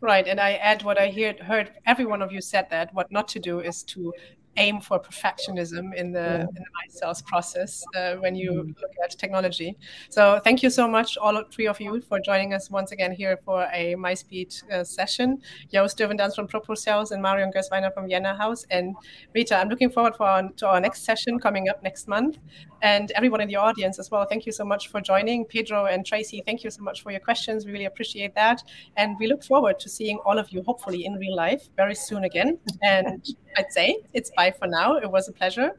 Right, 0.00 0.26
and 0.28 0.38
I 0.38 0.54
add 0.54 0.82
what 0.82 0.98
I 0.98 1.10
heard. 1.10 1.40
Heard 1.40 1.72
every 1.86 2.04
one 2.04 2.22
of 2.22 2.30
you 2.30 2.40
said 2.40 2.68
that. 2.70 2.92
What 2.94 3.10
not 3.10 3.28
to 3.28 3.38
do 3.38 3.60
is 3.60 3.82
to 3.84 4.12
aim 4.56 4.80
for 4.80 4.98
perfectionism 5.00 5.94
in 5.94 6.12
the, 6.12 6.18
yeah. 6.18 6.40
in 6.40 6.54
the 6.54 6.64
sales 6.88 7.22
process 7.22 7.84
uh, 7.96 8.14
when 8.16 8.34
you 8.34 8.52
mm. 8.52 8.80
look 8.80 8.92
at 9.04 9.10
technology. 9.18 9.76
So 10.08 10.40
thank 10.44 10.62
you 10.62 10.70
so 10.70 10.88
much, 10.88 11.16
all 11.16 11.42
three 11.50 11.66
of 11.66 11.80
you, 11.80 12.00
for 12.00 12.20
joining 12.20 12.54
us 12.54 12.70
once 12.70 12.92
again 12.92 13.12
here 13.12 13.38
for 13.44 13.68
a 13.72 13.94
MICEBEAT 13.96 14.70
uh, 14.70 14.84
session. 14.84 15.40
Joost 15.72 15.98
Doevendans 15.98 16.34
from 16.34 16.48
Proposales 16.48 17.10
and 17.12 17.22
Marion 17.22 17.50
Gösweiner 17.52 17.92
from 17.92 18.06
Vienna 18.06 18.36
House. 18.36 18.64
And 18.70 18.94
Rita, 19.34 19.56
I'm 19.56 19.68
looking 19.68 19.90
forward 19.90 20.16
for 20.16 20.24
our, 20.24 20.48
to 20.56 20.66
our 20.66 20.80
next 20.80 21.04
session 21.04 21.38
coming 21.38 21.68
up 21.68 21.82
next 21.82 22.08
month. 22.08 22.38
And 22.82 23.10
everyone 23.12 23.40
in 23.40 23.48
the 23.48 23.56
audience 23.56 23.98
as 23.98 24.10
well, 24.10 24.26
thank 24.26 24.46
you 24.46 24.52
so 24.52 24.64
much 24.64 24.88
for 24.88 25.00
joining. 25.00 25.44
Pedro 25.44 25.86
and 25.86 26.04
Tracy, 26.04 26.42
thank 26.44 26.62
you 26.62 26.70
so 26.70 26.82
much 26.82 27.02
for 27.02 27.10
your 27.10 27.20
questions. 27.20 27.64
We 27.64 27.72
really 27.72 27.86
appreciate 27.86 28.34
that. 28.34 28.62
And 28.96 29.16
we 29.18 29.26
look 29.26 29.42
forward 29.42 29.78
to 29.80 29.88
seeing 29.88 30.18
all 30.24 30.38
of 30.38 30.50
you, 30.50 30.62
hopefully 30.62 31.06
in 31.06 31.14
real 31.14 31.34
life, 31.34 31.68
very 31.76 31.94
soon 31.94 32.24
again. 32.24 32.58
And 32.82 33.26
I'd 33.56 33.72
say 33.72 33.98
it's 34.12 34.30
bye 34.36 34.45
for 34.52 34.66
now. 34.66 34.96
It 34.96 35.10
was 35.10 35.28
a 35.28 35.32
pleasure. 35.32 35.72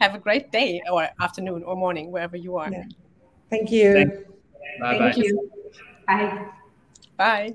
Have 0.00 0.14
a 0.14 0.18
great 0.18 0.50
day 0.50 0.82
or 0.90 1.08
afternoon 1.20 1.62
or 1.62 1.76
morning, 1.76 2.10
wherever 2.10 2.36
you 2.36 2.56
are. 2.56 2.70
Yeah. 2.70 2.84
Thank 3.50 3.70
you. 3.70 3.92
Thank, 3.92 4.14
bye 4.80 4.98
Thank 4.98 5.16
you. 5.18 5.50
Bye. 7.16 7.54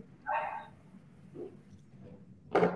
Bye. 2.54 2.74